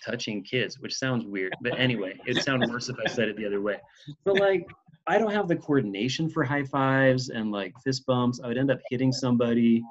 touching 0.05 0.43
kids, 0.43 0.81
which 0.81 0.95
sounds 0.95 1.25
weird. 1.25 1.55
But 1.63 1.79
anyway, 1.79 2.19
it 2.27 2.43
sounded 2.43 2.71
worse 2.71 2.89
if 2.89 2.97
I 3.05 3.09
said 3.09 3.29
it 3.29 3.37
the 3.37 3.47
other 3.47 3.61
way. 3.61 3.79
But 4.25 4.39
like, 4.39 4.67
I 5.07 5.19
don't 5.19 5.33
have 5.33 5.49
the 5.49 5.57
coordination 5.57 6.29
for 6.29 6.45
high 6.45 6.65
fives 6.65 7.29
and 7.29 7.51
like 7.51 7.75
fist 7.85 8.05
bumps. 8.07 8.41
I 8.43 8.49
would 8.49 8.59
end 8.59 8.71
up 8.71 8.81
hitting 8.91 9.13
somebody. 9.13 9.83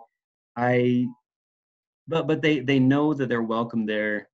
I, 0.55 1.07
but 2.07 2.27
but 2.27 2.41
they 2.41 2.59
they 2.59 2.79
know 2.79 3.13
that 3.13 3.29
they're 3.29 3.43
welcome 3.43 3.85
there, 3.85 4.27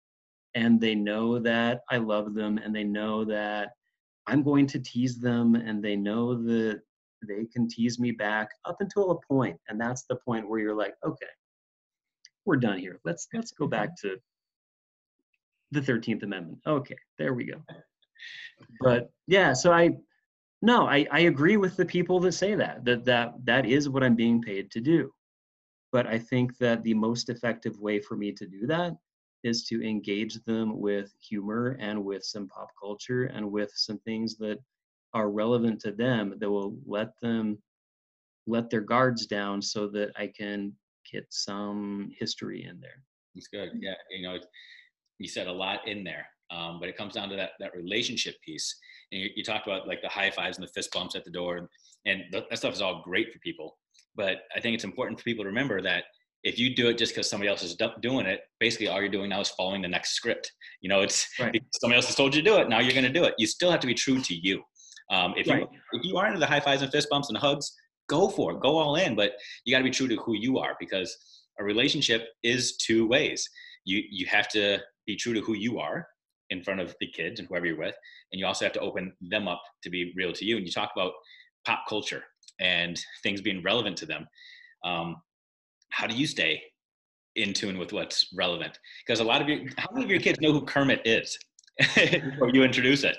and 0.55 0.79
they 0.79 0.95
know 0.95 1.39
that 1.39 1.81
I 1.89 1.97
love 1.97 2.33
them, 2.33 2.57
and 2.57 2.75
they 2.75 2.83
know 2.83 3.23
that 3.25 3.71
I'm 4.27 4.43
going 4.43 4.67
to 4.67 4.79
tease 4.79 5.19
them, 5.19 5.55
and 5.55 5.83
they 5.83 5.95
know 5.95 6.35
that 6.43 6.81
they 7.27 7.45
can 7.45 7.67
tease 7.67 7.99
me 7.99 8.11
back 8.11 8.49
up 8.65 8.77
until 8.79 9.11
a 9.11 9.19
point, 9.27 9.59
and 9.67 9.79
that's 9.79 10.03
the 10.03 10.15
point 10.15 10.49
where 10.49 10.59
you're 10.59 10.75
like, 10.75 10.95
okay, 11.05 11.25
we're 12.45 12.57
done 12.57 12.79
here. 12.79 12.99
Let's 13.05 13.27
let's 13.33 13.51
go 13.51 13.67
back 13.67 13.95
to 14.01 14.17
the 15.71 15.81
13th 15.81 16.23
Amendment. 16.23 16.59
Okay, 16.65 16.97
there 17.17 17.33
we 17.33 17.45
go. 17.45 17.61
But 18.81 19.11
yeah, 19.27 19.53
so 19.53 19.71
I 19.71 19.91
no, 20.61 20.87
I, 20.87 21.07
I 21.11 21.21
agree 21.21 21.57
with 21.57 21.77
the 21.77 21.85
people 21.85 22.19
that 22.21 22.33
say 22.33 22.55
that, 22.55 22.83
that 22.85 23.05
that 23.05 23.33
that 23.45 23.65
is 23.65 23.87
what 23.87 24.03
I'm 24.03 24.15
being 24.15 24.41
paid 24.41 24.71
to 24.71 24.81
do. 24.81 25.11
But 25.91 26.05
I 26.05 26.19
think 26.19 26.57
that 26.57 26.83
the 26.83 26.93
most 26.93 27.29
effective 27.29 27.79
way 27.79 27.99
for 27.99 28.15
me 28.15 28.31
to 28.33 28.45
do 28.45 28.67
that 28.67 28.93
is 29.43 29.63
to 29.65 29.87
engage 29.87 30.35
them 30.45 30.79
with 30.79 31.13
humor 31.21 31.77
and 31.79 32.03
with 32.03 32.23
some 32.23 32.47
pop 32.47 32.69
culture 32.79 33.25
and 33.25 33.49
with 33.49 33.71
some 33.75 33.99
things 33.99 34.37
that 34.37 34.59
are 35.13 35.29
relevant 35.29 35.79
to 35.81 35.91
them 35.91 36.35
that 36.39 36.49
will 36.49 36.75
let 36.85 37.19
them 37.21 37.57
let 38.47 38.69
their 38.69 38.81
guards 38.81 39.25
down 39.25 39.61
so 39.61 39.87
that 39.87 40.11
I 40.17 40.27
can 40.27 40.73
get 41.11 41.25
some 41.29 42.11
history 42.17 42.65
in 42.65 42.79
there. 42.79 43.03
It's 43.35 43.47
good. 43.47 43.69
Yeah, 43.79 43.93
you 44.11 44.23
know, 44.23 44.37
you 45.19 45.27
said 45.27 45.47
a 45.47 45.51
lot 45.51 45.87
in 45.87 46.03
there, 46.03 46.25
um, 46.51 46.79
but 46.79 46.89
it 46.89 46.97
comes 46.97 47.13
down 47.13 47.29
to 47.29 47.35
that 47.35 47.51
that 47.59 47.75
relationship 47.75 48.35
piece. 48.41 48.75
And 49.11 49.21
you, 49.21 49.29
you 49.35 49.43
talked 49.43 49.67
about 49.67 49.87
like 49.87 50.01
the 50.01 50.09
high 50.09 50.31
fives 50.31 50.57
and 50.57 50.67
the 50.67 50.71
fist 50.71 50.91
bumps 50.91 51.15
at 51.15 51.25
the 51.25 51.31
door, 51.31 51.69
and 52.05 52.23
that 52.31 52.57
stuff 52.57 52.73
is 52.73 52.81
all 52.81 53.01
great 53.03 53.31
for 53.31 53.39
people. 53.39 53.77
But 54.15 54.39
I 54.55 54.59
think 54.59 54.75
it's 54.75 54.83
important 54.83 55.19
for 55.19 55.23
people 55.23 55.43
to 55.43 55.49
remember 55.49 55.81
that 55.81 56.05
if 56.43 56.57
you 56.57 56.75
do 56.75 56.87
it 56.87 56.97
just 56.97 57.13
because 57.13 57.29
somebody 57.29 57.49
else 57.49 57.63
is 57.63 57.75
doing 58.01 58.25
it, 58.25 58.41
basically 58.59 58.87
all 58.87 58.99
you're 58.99 59.09
doing 59.09 59.29
now 59.29 59.41
is 59.41 59.49
following 59.49 59.81
the 59.81 59.87
next 59.87 60.13
script. 60.13 60.51
You 60.81 60.89
know, 60.89 61.01
it's 61.01 61.27
right. 61.39 61.61
somebody 61.81 61.97
else 61.97 62.07
has 62.07 62.15
told 62.15 62.33
you 62.33 62.41
to 62.41 62.49
do 62.49 62.57
it. 62.57 62.69
Now 62.69 62.79
you're 62.79 62.93
going 62.93 63.03
to 63.03 63.11
do 63.11 63.25
it. 63.25 63.33
You 63.37 63.47
still 63.47 63.71
have 63.71 63.81
to 63.81 63.87
be 63.87 63.93
true 63.93 64.21
to 64.21 64.33
you. 64.33 64.63
Um, 65.11 65.33
if 65.35 65.47
right. 65.47 65.61
you 65.61 65.67
if 65.93 66.05
you 66.05 66.17
are 66.17 66.27
into 66.27 66.39
the 66.39 66.45
high 66.45 66.59
fives 66.59 66.81
and 66.81 66.91
fist 66.91 67.09
bumps 67.09 67.29
and 67.29 67.37
hugs, 67.37 67.73
go 68.07 68.29
for 68.29 68.53
it. 68.53 68.61
Go 68.61 68.77
all 68.77 68.95
in. 68.95 69.15
But 69.15 69.33
you 69.65 69.73
got 69.73 69.79
to 69.79 69.83
be 69.83 69.89
true 69.89 70.07
to 70.07 70.15
who 70.17 70.35
you 70.35 70.59
are 70.59 70.75
because 70.79 71.15
a 71.59 71.63
relationship 71.63 72.27
is 72.43 72.77
two 72.77 73.07
ways. 73.07 73.47
You 73.85 74.03
you 74.09 74.25
have 74.27 74.47
to 74.49 74.79
be 75.05 75.15
true 75.15 75.33
to 75.33 75.41
who 75.41 75.55
you 75.55 75.79
are 75.79 76.07
in 76.51 76.63
front 76.63 76.79
of 76.79 76.95
the 76.99 77.07
kids 77.07 77.39
and 77.39 77.49
whoever 77.49 77.65
you're 77.65 77.77
with, 77.77 77.95
and 78.31 78.39
you 78.39 78.45
also 78.45 78.65
have 78.65 78.73
to 78.73 78.79
open 78.79 79.13
them 79.21 79.47
up 79.47 79.61
to 79.83 79.89
be 79.89 80.13
real 80.15 80.31
to 80.33 80.45
you. 80.45 80.57
And 80.57 80.65
you 80.65 80.71
talk 80.71 80.91
about 80.95 81.13
pop 81.65 81.83
culture 81.89 82.23
and 82.59 82.99
things 83.23 83.41
being 83.41 83.63
relevant 83.63 83.97
to 83.97 84.05
them. 84.05 84.27
Um, 84.83 85.17
how 85.89 86.07
do 86.07 86.15
you 86.15 86.27
stay 86.27 86.61
in 87.35 87.53
tune 87.53 87.77
with 87.77 87.93
what's 87.93 88.27
relevant? 88.33 88.79
Because 89.05 89.19
a 89.19 89.23
lot 89.23 89.41
of 89.41 89.49
your, 89.49 89.59
how 89.77 89.89
many 89.91 90.05
of 90.05 90.11
your 90.11 90.19
kids 90.19 90.39
know 90.41 90.51
who 90.51 90.61
Kermit 90.61 91.01
is? 91.05 91.37
before 91.95 92.49
you 92.49 92.63
introduce 92.63 93.03
it. 93.03 93.17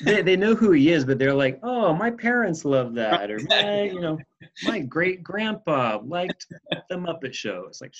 they, 0.00 0.22
they 0.22 0.36
know 0.36 0.54
who 0.54 0.72
he 0.72 0.90
is, 0.90 1.04
but 1.04 1.18
they're 1.18 1.34
like, 1.34 1.58
oh, 1.62 1.92
my 1.92 2.10
parents 2.10 2.64
love 2.64 2.94
that, 2.94 3.30
or 3.30 3.38
my, 3.48 3.82
you 3.82 4.00
know, 4.00 4.18
my 4.64 4.80
great 4.80 5.22
grandpa 5.22 6.00
liked 6.02 6.46
the 6.88 6.96
Muppet 6.96 7.34
Show. 7.34 7.66
It's 7.68 7.82
like, 7.82 7.92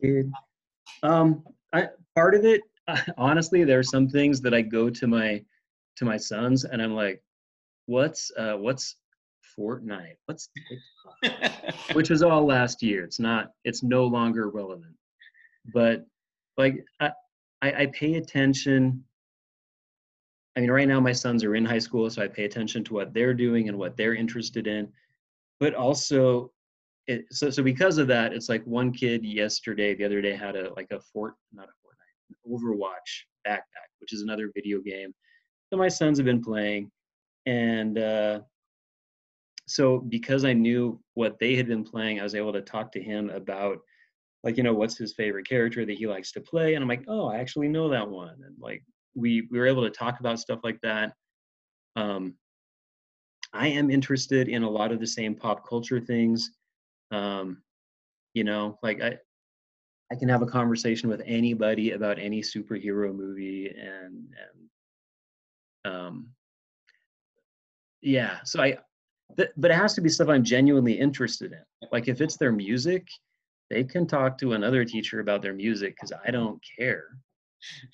dude. 0.00 0.32
Um, 1.02 1.44
I, 1.74 1.88
part 2.14 2.34
of 2.34 2.44
it, 2.44 2.62
honestly, 3.18 3.64
there 3.64 3.78
are 3.78 3.84
some 3.84 4.08
things 4.08 4.40
that 4.40 4.54
I 4.54 4.62
go 4.62 4.88
to 4.88 5.06
my 5.06 5.42
to 5.96 6.04
my 6.04 6.16
sons, 6.16 6.64
and 6.64 6.80
I'm 6.80 6.94
like, 6.94 7.22
what's 7.86 8.30
uh, 8.38 8.54
what's 8.54 8.96
Fortnite? 9.60 10.16
What's 10.26 10.48
which 11.92 12.10
was 12.10 12.22
all 12.22 12.46
last 12.46 12.82
year. 12.82 13.04
It's 13.04 13.20
not. 13.20 13.52
It's 13.64 13.82
no 13.82 14.04
longer 14.04 14.48
relevant. 14.48 14.94
But 15.74 16.06
like 16.56 16.84
I, 17.00 17.10
I, 17.62 17.72
I 17.82 17.86
pay 17.86 18.14
attention. 18.14 19.04
I 20.56 20.60
mean, 20.60 20.70
right 20.70 20.88
now 20.88 21.00
my 21.00 21.12
sons 21.12 21.44
are 21.44 21.54
in 21.54 21.64
high 21.64 21.78
school, 21.78 22.08
so 22.10 22.22
I 22.22 22.28
pay 22.28 22.44
attention 22.44 22.82
to 22.84 22.94
what 22.94 23.14
they're 23.14 23.34
doing 23.34 23.68
and 23.68 23.78
what 23.78 23.96
they're 23.96 24.14
interested 24.14 24.66
in. 24.66 24.88
But 25.60 25.74
also, 25.74 26.50
it, 27.06 27.24
so 27.30 27.50
so 27.50 27.62
because 27.62 27.98
of 27.98 28.06
that, 28.08 28.32
it's 28.32 28.48
like 28.48 28.64
one 28.64 28.92
kid 28.92 29.24
yesterday, 29.24 29.94
the 29.94 30.04
other 30.04 30.22
day 30.22 30.34
had 30.34 30.56
a 30.56 30.72
like 30.74 30.90
a 30.90 31.00
fort, 31.12 31.34
not 31.52 31.68
a 31.68 31.68
Fortnite, 31.68 32.30
an 32.30 32.36
Overwatch 32.50 33.26
backpack, 33.46 33.90
which 34.00 34.12
is 34.12 34.22
another 34.22 34.50
video 34.54 34.80
game 34.80 35.14
that 35.70 35.76
my 35.76 35.88
sons 35.88 36.18
have 36.18 36.24
been 36.24 36.42
playing, 36.42 36.90
and 37.46 37.98
uh, 37.98 38.40
so 39.70 39.98
because 39.98 40.44
I 40.44 40.52
knew 40.52 41.00
what 41.14 41.38
they 41.38 41.54
had 41.56 41.68
been 41.68 41.84
playing, 41.84 42.20
I 42.20 42.24
was 42.24 42.34
able 42.34 42.52
to 42.52 42.62
talk 42.62 42.90
to 42.92 43.02
him 43.02 43.30
about 43.30 43.78
like 44.42 44.56
you 44.56 44.62
know 44.62 44.74
what's 44.74 44.96
his 44.96 45.14
favorite 45.14 45.48
character 45.48 45.84
that 45.84 45.98
he 45.98 46.06
likes 46.06 46.32
to 46.32 46.40
play 46.40 46.74
and 46.74 46.82
i'm 46.82 46.88
like 46.88 47.04
oh 47.08 47.28
i 47.28 47.36
actually 47.38 47.68
know 47.68 47.88
that 47.88 48.08
one 48.08 48.36
and 48.44 48.54
like 48.58 48.82
we 49.14 49.46
we 49.50 49.58
were 49.58 49.66
able 49.66 49.82
to 49.82 49.90
talk 49.90 50.20
about 50.20 50.38
stuff 50.38 50.60
like 50.62 50.80
that. 50.82 51.12
Um 51.96 52.34
i 53.52 53.66
am 53.66 53.90
interested 53.90 54.48
in 54.48 54.62
a 54.62 54.70
lot 54.70 54.92
of 54.92 55.00
the 55.00 55.06
same 55.06 55.34
pop 55.34 55.68
culture 55.68 56.00
things 56.00 56.50
um 57.10 57.62
you 58.34 58.44
know 58.44 58.78
like 58.82 59.02
i 59.02 59.18
i 60.12 60.14
can 60.14 60.28
have 60.28 60.42
a 60.42 60.46
conversation 60.46 61.08
with 61.08 61.22
anybody 61.26 61.90
about 61.90 62.18
any 62.18 62.40
superhero 62.40 63.14
movie 63.14 63.74
and 63.76 64.32
and 65.84 65.92
um 65.92 66.28
yeah 68.00 68.38
so 68.44 68.62
i 68.62 68.78
but 69.36 69.70
it 69.70 69.74
has 69.74 69.94
to 69.94 70.00
be 70.00 70.08
stuff 70.08 70.28
i'm 70.28 70.44
genuinely 70.44 70.92
interested 70.92 71.52
in 71.52 71.88
like 71.92 72.08
if 72.08 72.20
it's 72.20 72.36
their 72.36 72.52
music 72.52 73.06
they 73.70 73.84
can 73.84 74.06
talk 74.06 74.36
to 74.38 74.52
another 74.52 74.84
teacher 74.84 75.20
about 75.20 75.42
their 75.42 75.54
music 75.54 75.94
because 75.94 76.12
I 76.26 76.30
don't 76.30 76.60
care. 76.76 77.04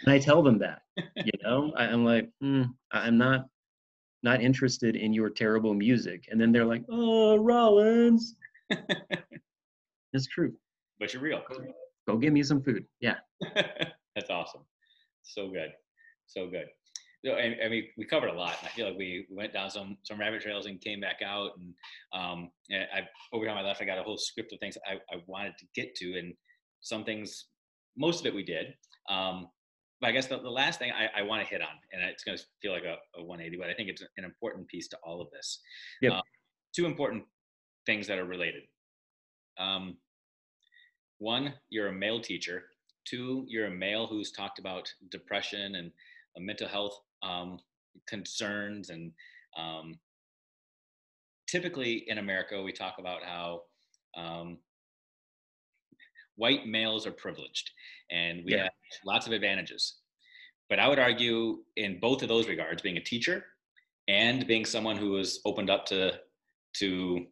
And 0.01 0.13
I 0.13 0.19
tell 0.19 0.43
them 0.43 0.59
that, 0.59 0.81
you 1.17 1.33
know, 1.43 1.73
I, 1.77 1.85
am 1.87 2.05
like, 2.05 2.31
mm, 2.43 2.73
I'm 2.91 3.19
not 3.19 3.47
not 4.23 4.41
interested 4.41 4.97
in 4.97 5.13
your 5.13 5.29
terrible 5.29 5.75
music. 5.75 6.25
And 6.31 6.41
then 6.41 6.51
they're 6.51 6.65
like, 6.65 6.83
oh, 6.91 7.37
Rollins. 7.37 8.35
it's 10.13 10.27
true. 10.27 10.55
But 10.99 11.13
you're 11.13 11.23
real. 11.23 11.43
Go, 11.49 11.59
go 12.09 12.17
get 12.17 12.33
me 12.33 12.43
some 12.43 12.63
food. 12.63 12.87
Yeah. 13.01 13.17
That's 13.55 14.31
awesome. 14.31 14.63
So 15.23 15.49
good. 15.49 15.73
So 16.27 16.49
good. 16.49 16.67
So, 17.27 17.33
I, 17.33 17.57
I, 17.65 17.69
mean, 17.69 17.85
we 17.99 18.05
covered 18.05 18.29
a 18.29 18.33
lot. 18.33 18.57
I 18.63 18.69
feel 18.69 18.87
like 18.87 18.97
we 18.97 19.27
went 19.29 19.53
down 19.53 19.69
some 19.69 19.97
some 20.05 20.21
rabbit 20.21 20.43
trails 20.43 20.67
and 20.67 20.81
came 20.81 21.01
back 21.01 21.23
out. 21.25 21.51
And 21.59 21.75
um, 22.13 22.51
I 22.73 23.01
over 23.33 23.45
time 23.45 23.59
I 23.59 23.63
left, 23.63 23.83
I 23.83 23.85
got 23.85 23.99
a 23.99 24.05
whole 24.05 24.17
script 24.17 24.53
of 24.53 24.61
things 24.61 24.79
I, 24.87 24.95
I 25.13 25.21
wanted 25.27 25.59
to 25.59 25.65
get 25.75 25.97
to, 25.97 26.17
and 26.19 26.35
some 26.83 27.03
things, 27.03 27.47
most 27.97 28.21
of 28.21 28.27
it 28.27 28.35
we 28.35 28.45
did. 28.45 28.67
Um, 29.11 29.49
but 30.01 30.09
I 30.09 30.13
guess 30.13 30.27
the, 30.27 30.39
the 30.39 30.51
last 30.51 30.79
thing 30.79 30.93
I, 30.93 31.21
I 31.21 31.23
want 31.23 31.43
to 31.43 31.49
hit 31.49 31.63
on, 31.63 31.69
and 31.93 32.01
it's 32.05 32.23
going 32.23 32.39
to 32.39 32.45
feel 32.63 32.71
like 32.71 32.85
a, 32.85 32.97
a, 33.19 33.25
180, 33.25 33.57
but 33.57 33.71
I 33.71 33.75
think 33.75 33.89
it's 33.89 34.03
an 34.17 34.25
important 34.25 34.69
piece 34.69 34.87
to 34.89 34.99
all 35.03 35.21
of 35.21 35.29
this. 35.33 35.61
Yep. 36.03 36.13
Um, 36.13 36.23
two 36.77 36.87
important 36.87 37.25
things 37.87 38.07
that 38.07 38.19
are 38.19 38.25
related. 38.25 38.63
Um, 39.59 39.97
one, 41.19 41.55
you're 41.71 41.89
a 41.89 41.93
male 41.93 42.21
teacher. 42.21 42.65
Two, 43.05 43.47
you're 43.49 43.67
a 43.67 43.71
male 43.71 44.07
who's 44.07 44.31
talked 44.31 44.59
about 44.61 44.93
depression 45.11 45.75
and 45.77 45.91
mental 46.39 46.69
health 46.69 47.01
um, 47.23 47.59
concerns 48.09 48.91
and 48.91 49.13
um, 49.57 49.99
typically 51.49 52.05
in 52.09 52.19
America 52.19 52.63
we 52.63 52.73
talk 52.73 52.97
about 52.99 53.23
how 53.23 53.63
um, 54.17 54.59
white 56.37 56.67
males 56.67 57.07
are 57.07 57.13
privileged 57.13 57.71
and 58.11 58.45
we 58.45 58.53
yeah. 58.53 58.65
have 58.65 58.73
lots 59.05 59.27
of 59.27 59.33
advantages. 59.33 59.97
But 60.69 60.79
I 60.79 60.89
would 60.89 60.99
argue 60.99 61.59
in 61.77 62.01
both 62.01 62.23
of 62.23 62.29
those 62.29 62.49
regards, 62.49 62.83
being 62.83 62.97
a 62.97 63.03
teacher 63.03 63.45
and 64.09 64.47
being 64.47 64.65
someone 64.65 64.97
who 64.97 65.17
is 65.19 65.41
opened 65.45 65.71
up 65.71 65.87
to 65.87 66.13
to 66.79 67.27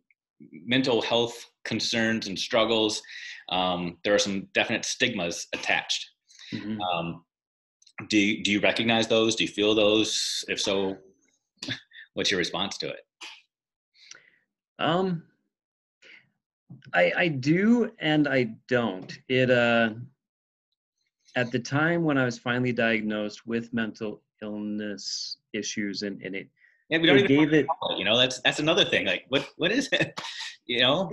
mental 0.51 1.03
health 1.03 1.45
concerns 1.65 2.27
and 2.27 2.39
struggles, 2.39 3.03
um, 3.51 3.99
there 4.05 4.15
are 4.15 4.19
some 4.19 4.49
definite 4.55 4.85
stigmas 4.85 5.47
attached. 5.53 6.07
Mm-hmm. 6.53 6.81
Um, 6.81 7.25
do 8.09 8.19
you, 8.19 8.43
do 8.43 8.51
you 8.51 8.61
recognize 8.61 9.07
those? 9.09 9.37
Do 9.37 9.45
you 9.45 9.49
feel 9.49 9.75
those? 9.75 10.45
If 10.49 10.61
so, 10.61 10.97
what's 12.15 12.31
your 12.31 12.39
response 12.39 12.79
to 12.79 12.89
it? 12.89 13.07
Um, 14.79 15.23
I 16.93 17.13
I 17.17 17.29
do 17.29 17.93
and 17.99 18.27
I 18.27 18.55
don't. 18.69 19.17
It 19.29 19.51
uh, 19.51 19.91
at 21.37 21.51
the 21.53 21.59
time 21.59 22.05
when 22.05 22.19
I 22.19 22.25
was 22.25 22.39
finally 22.39 22.73
diagnosed 22.73 23.47
with 23.47 23.73
mental 23.73 24.23
illness 24.43 25.39
issues, 25.53 26.03
and 26.03 26.21
and 26.23 26.35
it 26.35 26.49
Yeah, 26.91 26.99
we 26.99 27.07
don't 27.07 27.19
even 27.19 27.29
gave 27.29 27.53
it 27.53 27.67
you 27.97 28.05
know 28.05 28.19
that's 28.19 28.41
that's 28.41 28.59
another 28.59 28.85
thing. 28.85 29.07
Like 29.07 29.27
what 29.29 29.49
what 29.57 29.73
is 29.73 29.89
it? 29.93 30.21
You 30.67 30.81
know? 30.81 31.11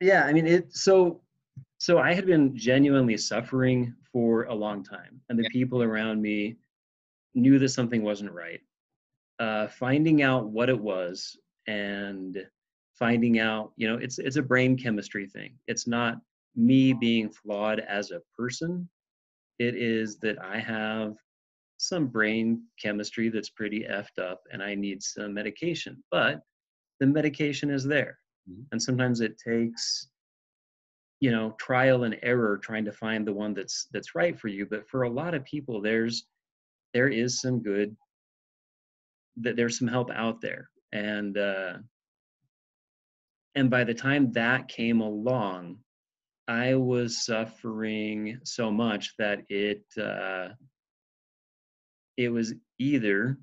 yeah 0.00 0.24
i 0.26 0.32
mean 0.32 0.46
it 0.46 0.72
so 0.72 1.20
so 1.84 1.98
i 1.98 2.14
had 2.14 2.26
been 2.26 2.56
genuinely 2.56 3.16
suffering 3.16 3.94
for 4.10 4.44
a 4.44 4.54
long 4.54 4.82
time 4.82 5.20
and 5.28 5.38
the 5.38 5.44
people 5.56 5.82
around 5.82 6.22
me 6.22 6.56
knew 7.34 7.58
that 7.58 7.68
something 7.78 8.02
wasn't 8.02 8.32
right. 8.32 8.60
Uh 9.46 9.66
finding 9.84 10.18
out 10.30 10.42
what 10.56 10.68
it 10.74 10.80
was 10.92 11.36
and 11.66 12.32
finding 13.02 13.38
out 13.48 13.72
you 13.80 13.86
know 13.88 13.98
it's 14.04 14.18
it's 14.26 14.36
a 14.36 14.48
brain 14.52 14.72
chemistry 14.84 15.26
thing. 15.36 15.52
It's 15.72 15.86
not 15.98 16.12
me 16.56 16.92
being 17.06 17.28
flawed 17.40 17.80
as 17.80 18.12
a 18.12 18.22
person. 18.38 18.88
It 19.58 19.74
is 19.76 20.08
that 20.24 20.38
i 20.54 20.58
have 20.58 21.10
some 21.90 22.06
brain 22.16 22.46
chemistry 22.84 23.28
that's 23.28 23.50
pretty 23.60 23.80
effed 23.98 24.18
up 24.30 24.40
and 24.52 24.60
i 24.70 24.72
need 24.84 24.98
some 25.02 25.30
medication 25.40 25.94
but 26.16 26.34
the 27.00 27.06
medication 27.18 27.68
is 27.78 27.84
there. 27.94 28.14
Mhm. 28.50 28.64
and 28.72 28.80
sometimes 28.88 29.18
it 29.26 29.34
takes 29.50 29.84
you 31.20 31.30
know 31.30 31.54
trial 31.58 32.04
and 32.04 32.18
error 32.22 32.58
trying 32.58 32.84
to 32.84 32.92
find 32.92 33.26
the 33.26 33.32
one 33.32 33.54
that's 33.54 33.86
that's 33.92 34.14
right 34.14 34.38
for 34.38 34.48
you 34.48 34.66
but 34.66 34.88
for 34.88 35.02
a 35.02 35.10
lot 35.10 35.34
of 35.34 35.44
people 35.44 35.80
there's 35.80 36.26
there 36.92 37.08
is 37.08 37.40
some 37.40 37.62
good 37.62 37.96
that 39.36 39.56
there's 39.56 39.78
some 39.78 39.88
help 39.88 40.10
out 40.10 40.40
there. 40.40 40.70
And 40.92 41.36
uh 41.36 41.74
and 43.56 43.68
by 43.70 43.84
the 43.84 43.94
time 43.94 44.32
that 44.32 44.68
came 44.68 45.00
along 45.00 45.78
i 46.46 46.74
was 46.74 47.24
suffering 47.24 48.38
so 48.44 48.70
much 48.70 49.14
that 49.18 49.42
it 49.48 49.84
uh 50.00 50.48
it 52.16 52.28
was 52.28 52.54
either 52.78 53.38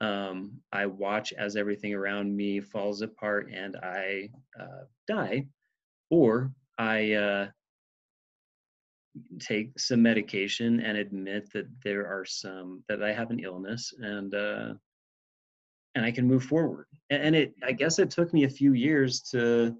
um, 0.00 0.60
I 0.72 0.86
watch 0.86 1.32
as 1.32 1.56
everything 1.56 1.94
around 1.94 2.34
me 2.36 2.60
falls 2.60 3.00
apart 3.00 3.50
and 3.54 3.76
I 3.76 4.28
uh, 4.58 4.84
die, 5.08 5.46
or 6.10 6.52
I 6.78 7.12
uh, 7.12 7.48
take 9.38 9.78
some 9.78 10.02
medication 10.02 10.80
and 10.80 10.98
admit 10.98 11.52
that 11.52 11.66
there 11.82 12.06
are 12.06 12.24
some 12.24 12.82
that 12.88 13.02
I 13.02 13.12
have 13.12 13.30
an 13.30 13.40
illness 13.40 13.92
and 13.98 14.34
uh, 14.34 14.74
and 15.94 16.04
I 16.04 16.10
can 16.10 16.26
move 16.26 16.44
forward. 16.44 16.86
And 17.10 17.36
it, 17.36 17.54
I 17.64 17.72
guess, 17.72 17.98
it 17.98 18.10
took 18.10 18.32
me 18.32 18.44
a 18.44 18.48
few 18.48 18.72
years 18.72 19.20
to 19.30 19.76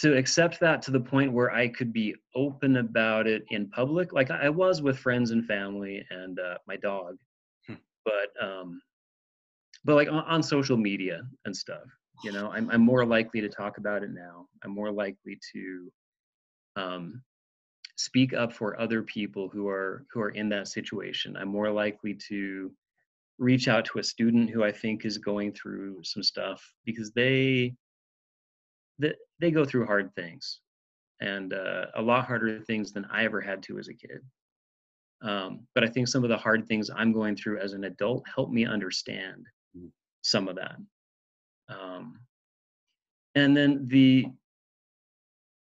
to 0.00 0.16
accept 0.16 0.58
that 0.60 0.80
to 0.82 0.90
the 0.90 1.00
point 1.00 1.32
where 1.32 1.52
I 1.52 1.68
could 1.68 1.92
be 1.92 2.14
open 2.34 2.76
about 2.78 3.26
it 3.26 3.44
in 3.50 3.68
public, 3.68 4.12
like 4.12 4.30
I 4.30 4.48
was 4.48 4.80
with 4.80 4.98
friends 4.98 5.32
and 5.32 5.44
family 5.44 6.04
and 6.10 6.38
uh, 6.38 6.58
my 6.66 6.76
dog, 6.76 7.18
Hmm. 7.66 7.74
but 8.04 8.44
um, 8.44 8.80
but 9.84 9.94
like 9.94 10.08
on, 10.08 10.24
on 10.24 10.42
social 10.42 10.76
media 10.76 11.22
and 11.44 11.56
stuff, 11.56 11.84
you 12.22 12.32
know, 12.32 12.50
I'm 12.52 12.70
I'm 12.70 12.80
more 12.82 13.04
likely 13.04 13.40
to 13.40 13.48
talk 13.48 13.78
about 13.78 14.02
it 14.02 14.10
now. 14.10 14.48
I'm 14.64 14.70
more 14.72 14.92
likely 14.92 15.38
to 15.52 15.92
um, 16.76 17.22
speak 17.96 18.32
up 18.32 18.52
for 18.52 18.80
other 18.80 19.02
people 19.02 19.48
who 19.48 19.68
are 19.68 20.04
who 20.12 20.20
are 20.20 20.30
in 20.30 20.48
that 20.50 20.68
situation. 20.68 21.36
I'm 21.36 21.48
more 21.48 21.70
likely 21.70 22.14
to 22.28 22.72
reach 23.38 23.66
out 23.68 23.84
to 23.86 23.98
a 23.98 24.04
student 24.04 24.50
who 24.50 24.62
I 24.62 24.72
think 24.72 25.04
is 25.04 25.18
going 25.18 25.52
through 25.52 26.04
some 26.04 26.22
stuff 26.22 26.62
because 26.84 27.12
they 27.12 27.74
that 28.98 29.16
they 29.40 29.50
go 29.50 29.64
through 29.64 29.86
hard 29.86 30.14
things 30.14 30.60
and 31.20 31.52
uh, 31.52 31.86
a 31.96 32.02
lot 32.02 32.26
harder 32.26 32.60
things 32.60 32.92
than 32.92 33.04
I 33.06 33.24
ever 33.24 33.40
had 33.40 33.62
to 33.64 33.78
as 33.78 33.88
a 33.88 33.94
kid. 33.94 34.20
Um, 35.22 35.66
but 35.74 35.84
I 35.84 35.86
think 35.86 36.08
some 36.08 36.24
of 36.24 36.30
the 36.30 36.36
hard 36.36 36.66
things 36.66 36.90
I'm 36.90 37.12
going 37.12 37.36
through 37.36 37.60
as 37.60 37.72
an 37.74 37.84
adult 37.84 38.24
help 38.32 38.50
me 38.50 38.64
understand 38.66 39.46
Mm. 39.74 39.90
some 40.20 40.48
of 40.48 40.56
that. 40.56 40.76
Um, 41.68 42.18
and 43.34 43.56
then 43.56 43.86
the 43.88 44.26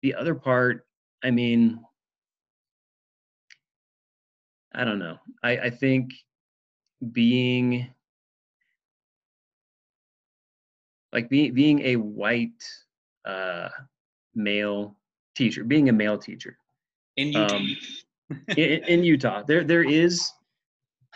the 0.03 0.15
other 0.15 0.35
part, 0.35 0.87
I 1.23 1.31
mean, 1.31 1.81
I 4.75 4.85
don't 4.85 4.99
know. 4.99 5.19
I, 5.43 5.57
I 5.57 5.71
think 5.71 6.11
being 7.13 7.89
like 11.13 11.31
being 11.31 11.55
being 11.55 11.81
a 11.81 11.97
white 11.97 12.63
uh, 13.25 13.69
male 14.35 14.97
teacher, 15.35 15.65
being 15.65 15.89
a 15.89 15.93
male 15.93 16.19
teacher 16.19 16.59
In 17.17 17.29
Utah. 17.29 17.55
um, 17.55 17.77
in, 18.57 18.85
in 18.85 19.05
Utah, 19.05 19.43
there 19.43 19.65
there 19.65 19.85
is 19.85 20.31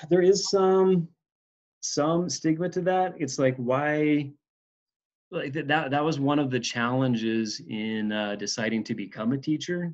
there 0.09 0.22
is 0.22 0.49
some 0.49 1.09
some 1.81 2.31
stigma 2.31 2.68
to 2.70 2.81
that. 2.83 3.14
It's 3.18 3.39
like 3.39 3.57
why 3.57 4.31
like 5.31 5.53
that 5.53 5.91
that, 5.91 6.05
was 6.05 6.18
one 6.18 6.39
of 6.39 6.51
the 6.51 6.61
challenges 6.61 7.61
in 7.68 8.12
uh, 8.12 8.37
deciding 8.37 8.85
to 8.85 8.95
become 8.95 9.33
a 9.33 9.39
teacher 9.39 9.93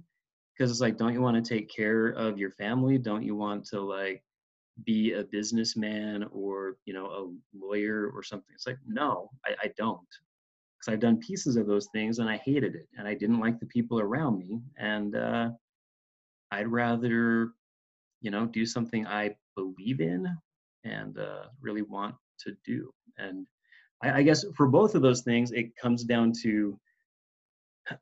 because 0.53 0.71
it's 0.71 0.81
like 0.81 0.97
don't 0.97 1.13
you 1.13 1.21
want 1.21 1.43
to 1.43 1.55
take 1.55 1.69
care 1.69 2.09
of 2.09 2.39
your 2.39 2.53
family? 2.53 2.99
Don't 2.99 3.23
you 3.23 3.35
want 3.35 3.65
to 3.67 3.81
like 3.81 4.23
be 4.85 5.13
a 5.13 5.25
businessman 5.25 6.25
or 6.33 6.77
you 6.85 6.95
know 6.95 7.07
a 7.07 7.57
lawyer 7.57 8.11
or 8.15 8.23
something? 8.23 8.55
It's 8.55 8.67
like 8.67 8.79
no, 8.87 9.31
I, 9.45 9.55
I 9.65 9.73
don't 9.77 10.01
because 10.79 10.93
I've 10.93 11.01
done 11.01 11.19
pieces 11.19 11.57
of 11.57 11.67
those 11.67 11.89
things 11.93 12.19
and 12.19 12.29
I 12.29 12.37
hated 12.39 12.75
it 12.75 12.89
and 12.97 13.09
I 13.09 13.15
didn't 13.15 13.41
like 13.41 13.59
the 13.59 13.67
people 13.67 13.99
around 13.99 14.39
me 14.39 14.61
and 14.79 15.17
uh, 15.17 15.51
I'd 16.53 16.69
rather 16.69 17.53
you 18.21 18.31
know 18.31 18.47
do 18.47 18.65
something 18.65 19.07
I 19.07 19.35
believe 19.57 20.01
in 20.01 20.29
and 20.85 21.19
uh, 21.19 21.45
really 21.61 21.83
want 21.83 22.15
to 22.41 22.57
do 22.65 22.93
and 23.19 23.47
I, 24.03 24.19
I 24.19 24.23
guess 24.23 24.45
for 24.57 24.67
both 24.67 24.95
of 24.95 25.03
those 25.03 25.23
things 25.23 25.53
it 25.53 25.77
comes 25.77 26.05
down 26.05 26.33
to 26.43 26.79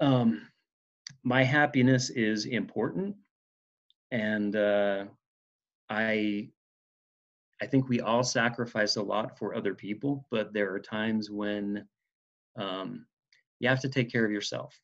um, 0.01 0.49
my 1.24 1.43
happiness 1.43 2.11
is 2.11 2.47
important 2.47 3.16
and 4.12 4.55
uh, 4.55 5.05
I 5.88 6.49
I 7.61 7.66
think 7.66 7.88
we 7.88 8.01
all 8.01 8.24
sacrifice 8.24 8.97
a 8.97 9.03
lot 9.03 9.38
for 9.38 9.55
other 9.55 9.72
people, 9.72 10.26
but 10.30 10.53
there 10.53 10.72
are 10.72 10.80
times 10.80 11.30
when 11.30 11.86
um, 12.57 13.07
you 13.61 13.68
have 13.68 13.80
to 13.80 13.88
take 13.88 14.11
care 14.11 14.24
of 14.24 14.32
yourself, 14.32 14.78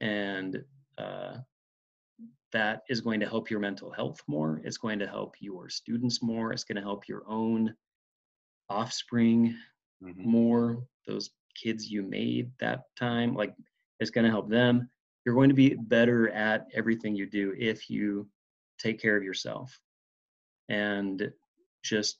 and 0.00 0.62
uh, 0.98 1.38
that 2.52 2.82
is 2.90 3.00
going 3.00 3.20
to 3.20 3.28
help 3.28 3.50
your 3.50 3.58
mental 3.58 3.90
health 3.90 4.22
more. 4.26 4.60
It's 4.64 4.76
going 4.76 4.98
to 4.98 5.06
help 5.06 5.34
your 5.40 5.70
students 5.70 6.22
more. 6.22 6.52
It's 6.52 6.64
going 6.64 6.76
to 6.76 6.82
help 6.82 7.08
your 7.08 7.22
own 7.26 7.74
offspring 8.68 9.56
Mhm. 10.02 10.16
more. 10.24 10.86
Those 11.06 11.30
kids 11.54 11.90
you 11.90 12.02
made 12.02 12.50
that 12.58 12.84
time, 12.96 13.34
like 13.34 13.54
it's 14.00 14.10
going 14.10 14.24
to 14.24 14.30
help 14.30 14.48
them. 14.48 14.90
You're 15.24 15.34
going 15.34 15.48
to 15.48 15.54
be 15.54 15.74
better 15.74 16.28
at 16.30 16.66
everything 16.74 17.14
you 17.14 17.26
do 17.26 17.54
if 17.58 17.88
you 17.88 18.28
take 18.78 19.00
care 19.00 19.16
of 19.16 19.22
yourself 19.22 19.78
and 20.68 21.32
just 21.82 22.18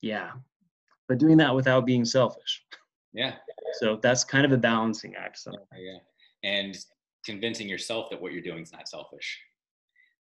yeah 0.00 0.32
but 1.06 1.18
doing 1.18 1.36
that 1.36 1.54
without 1.54 1.86
being 1.86 2.04
selfish 2.04 2.64
Yeah. 3.12 3.36
so 3.74 3.96
that's 3.96 4.24
kind 4.24 4.44
of 4.44 4.52
a 4.52 4.56
balancing 4.56 5.14
act 5.14 5.38
so 5.38 5.52
Yeah. 5.76 5.98
And 6.42 6.76
convincing 7.24 7.68
yourself 7.68 8.10
that 8.10 8.20
what 8.20 8.32
you're 8.32 8.42
doing 8.42 8.62
is 8.62 8.72
not 8.72 8.86
selfish. 8.88 9.40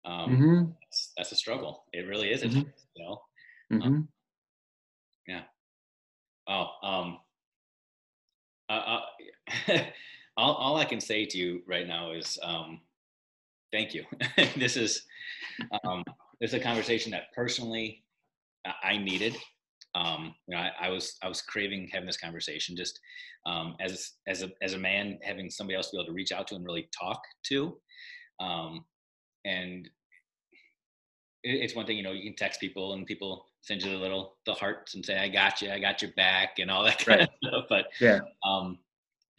Um, 0.04 0.30
Mhm, 0.36 0.76
that's, 0.82 1.12
that's 1.16 1.32
a 1.32 1.36
struggle. 1.36 1.84
It 1.92 2.06
really 2.06 2.30
is. 2.30 2.42
a 2.42 2.48
Mhm. 2.48 2.72
You 2.94 3.04
know. 3.04 3.22
mhm. 3.72 4.08
Oh, 6.50 6.66
um, 6.82 7.18
uh, 8.68 9.00
all, 10.36 10.54
all 10.54 10.76
I 10.76 10.84
can 10.84 11.00
say 11.00 11.24
to 11.26 11.38
you 11.38 11.62
right 11.68 11.86
now 11.86 12.10
is 12.12 12.38
um, 12.42 12.80
thank 13.72 13.94
you. 13.94 14.04
this 14.56 14.76
is 14.76 15.04
um, 15.84 16.02
this 16.40 16.50
is 16.50 16.54
a 16.54 16.60
conversation 16.60 17.12
that 17.12 17.32
personally 17.34 18.02
I- 18.84 18.98
needed. 18.98 19.36
Um, 19.94 20.34
you 20.48 20.56
know, 20.56 20.62
I, 20.62 20.86
I 20.86 20.88
was 20.90 21.16
I 21.22 21.28
was 21.28 21.42
craving 21.42 21.88
having 21.92 22.06
this 22.06 22.16
conversation 22.16 22.76
just 22.76 22.98
um, 23.46 23.76
as 23.80 24.12
as 24.26 24.42
a 24.42 24.50
as 24.62 24.74
a 24.74 24.78
man 24.78 25.18
having 25.22 25.50
somebody 25.50 25.76
else 25.76 25.90
to 25.90 25.96
be 25.96 26.00
able 26.00 26.06
to 26.06 26.12
reach 26.12 26.32
out 26.32 26.48
to 26.48 26.56
and 26.56 26.64
really 26.64 26.88
talk 26.98 27.20
to. 27.46 27.76
Um, 28.40 28.84
and 29.44 29.88
it, 31.44 31.50
it's 31.62 31.76
one 31.76 31.86
thing 31.86 31.96
you 31.96 32.02
know 32.02 32.12
you 32.12 32.24
can 32.24 32.36
text 32.36 32.60
people 32.60 32.94
and 32.94 33.06
people 33.06 33.46
send 33.62 33.82
you 33.82 33.90
the 33.90 33.96
little 33.96 34.36
the 34.46 34.54
hearts 34.54 34.94
and 34.94 35.04
say 35.04 35.18
I 35.18 35.28
got 35.28 35.60
you, 35.60 35.70
I 35.70 35.78
got 35.78 36.02
your 36.02 36.12
back, 36.12 36.58
and 36.58 36.70
all 36.70 36.84
that 36.84 36.98
kind 36.98 37.22
of 37.22 37.28
stuff. 37.44 37.64
But 37.68 37.86
Yeah. 38.00 38.20
um, 38.44 38.78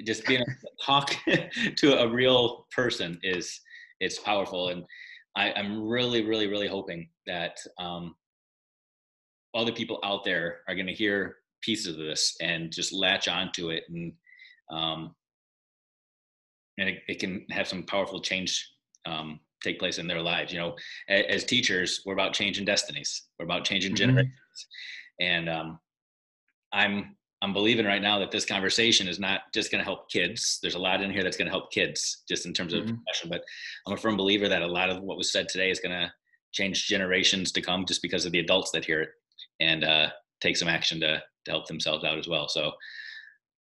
just 0.04 0.26
being 0.26 0.42
able 0.42 0.52
to 0.52 0.86
talk 0.86 1.16
to 1.78 2.00
a 2.00 2.08
real 2.08 2.68
person 2.72 3.20
is 3.24 3.60
it's 4.00 4.20
powerful, 4.20 4.70
and 4.70 4.84
I, 5.36 5.50
am 5.52 5.88
really, 5.88 6.26
really, 6.26 6.48
really 6.48 6.68
hoping 6.68 7.10
that 7.28 7.58
um, 7.80 8.16
other 9.54 9.72
people 9.72 10.00
out 10.04 10.24
there 10.24 10.62
are 10.68 10.76
going 10.76 10.88
to 10.88 10.94
hear 10.94 11.38
pieces 11.62 11.88
of 11.88 11.98
this 11.98 12.36
and 12.42 12.72
just 12.72 12.94
latch 12.94 13.28
onto 13.28 13.70
it, 13.70 13.84
and 13.90 14.14
um, 14.72 15.16
and 16.78 16.90
it, 16.90 17.04
it, 17.08 17.20
can 17.20 17.46
have 17.50 17.68
some 17.68 17.84
powerful 17.84 18.22
change 18.22 18.72
um, 19.06 19.40
take 19.64 19.80
place 19.80 19.97
in 19.97 20.07
their 20.07 20.22
lives. 20.22 20.51
You 20.51 20.59
know, 20.59 20.76
as, 21.09 21.26
as, 21.30 21.43
teachers, 21.43 22.01
we're 22.05 22.14
about 22.14 22.34
changing 22.34 22.66
destinies. 22.66 23.24
We're 23.38 23.45
about 23.45 23.66
changing 23.66 23.91
mm-hmm. 23.91 23.97
generations, 23.97 24.68
and 25.20 25.49
um, 25.49 25.80
I'm 26.74 27.16
I'm 27.41 27.53
believing 27.53 27.86
right 27.86 28.01
now 28.01 28.20
that 28.20 28.32
this 28.32 28.45
conversation 28.45 29.07
is 29.07 29.20
not 29.20 29.41
just 29.53 29.72
going 29.72 29.80
to 29.80 29.86
help 29.86 30.09
kids. 30.09 30.59
There's 30.62 30.76
a 30.76 30.80
lot 30.80 31.01
in 31.01 31.12
here 31.12 31.24
that's 31.24 31.38
going 31.38 31.47
to 31.47 31.51
help 31.51 31.72
kids, 31.72 32.24
just 32.30 32.45
in 32.45 32.53
terms 32.53 32.74
of 32.74 32.84
mm-hmm. 32.84 32.95
passion. 33.07 33.30
But 33.30 33.43
I'm 33.88 33.93
a 33.93 33.97
firm 33.97 34.16
believer 34.16 34.47
that 34.47 34.62
a 34.62 34.68
lot 34.68 34.89
of 34.89 35.01
what 35.01 35.18
was 35.18 35.32
said 35.32 35.49
today 35.49 35.72
is 35.72 35.80
going 35.80 35.97
to 35.97 36.12
change 36.51 36.88
generations 36.88 37.51
to 37.53 37.62
come, 37.62 37.86
just 37.86 38.01
because 38.01 38.26
of 38.26 38.32
the 38.32 38.39
adults 38.39 38.72
that 38.72 38.86
hear 38.86 39.01
it 39.01 39.09
and 39.59 39.84
uh, 39.84 40.09
take 40.41 40.57
some 40.57 40.68
action 40.68 40.99
to 41.01 41.22
to 41.45 41.51
help 41.51 41.68
themselves 41.68 42.03
out 42.03 42.20
as 42.20 42.28
well. 42.28 42.47
So, 42.47 42.72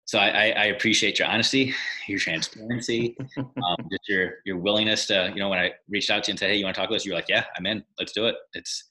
so 0.10 0.18
I, 0.18 0.50
I 0.58 0.66
appreciate 0.66 1.20
your 1.20 1.28
honesty, 1.28 1.72
your 2.08 2.18
transparency, 2.18 3.16
um, 3.38 3.78
just 3.92 4.10
your 4.10 4.38
your 4.44 4.58
willingness 4.58 5.06
to, 5.06 5.32
you 5.36 5.40
know, 5.40 5.50
when 5.50 5.60
I 5.60 5.72
reached 5.88 6.10
out 6.10 6.24
to 6.24 6.30
you 6.30 6.32
and 6.32 6.40
said, 6.40 6.50
"Hey, 6.50 6.56
you 6.56 6.64
want 6.66 6.74
to 6.74 6.82
talk 6.82 6.90
to 6.90 6.96
us?" 6.96 7.06
You're 7.06 7.14
like, 7.14 7.30
"Yeah, 7.30 7.46
I'm 7.56 7.68
in. 7.68 7.84
Let's 8.00 8.12
do 8.12 8.26
it." 8.26 8.34
It's 8.54 8.86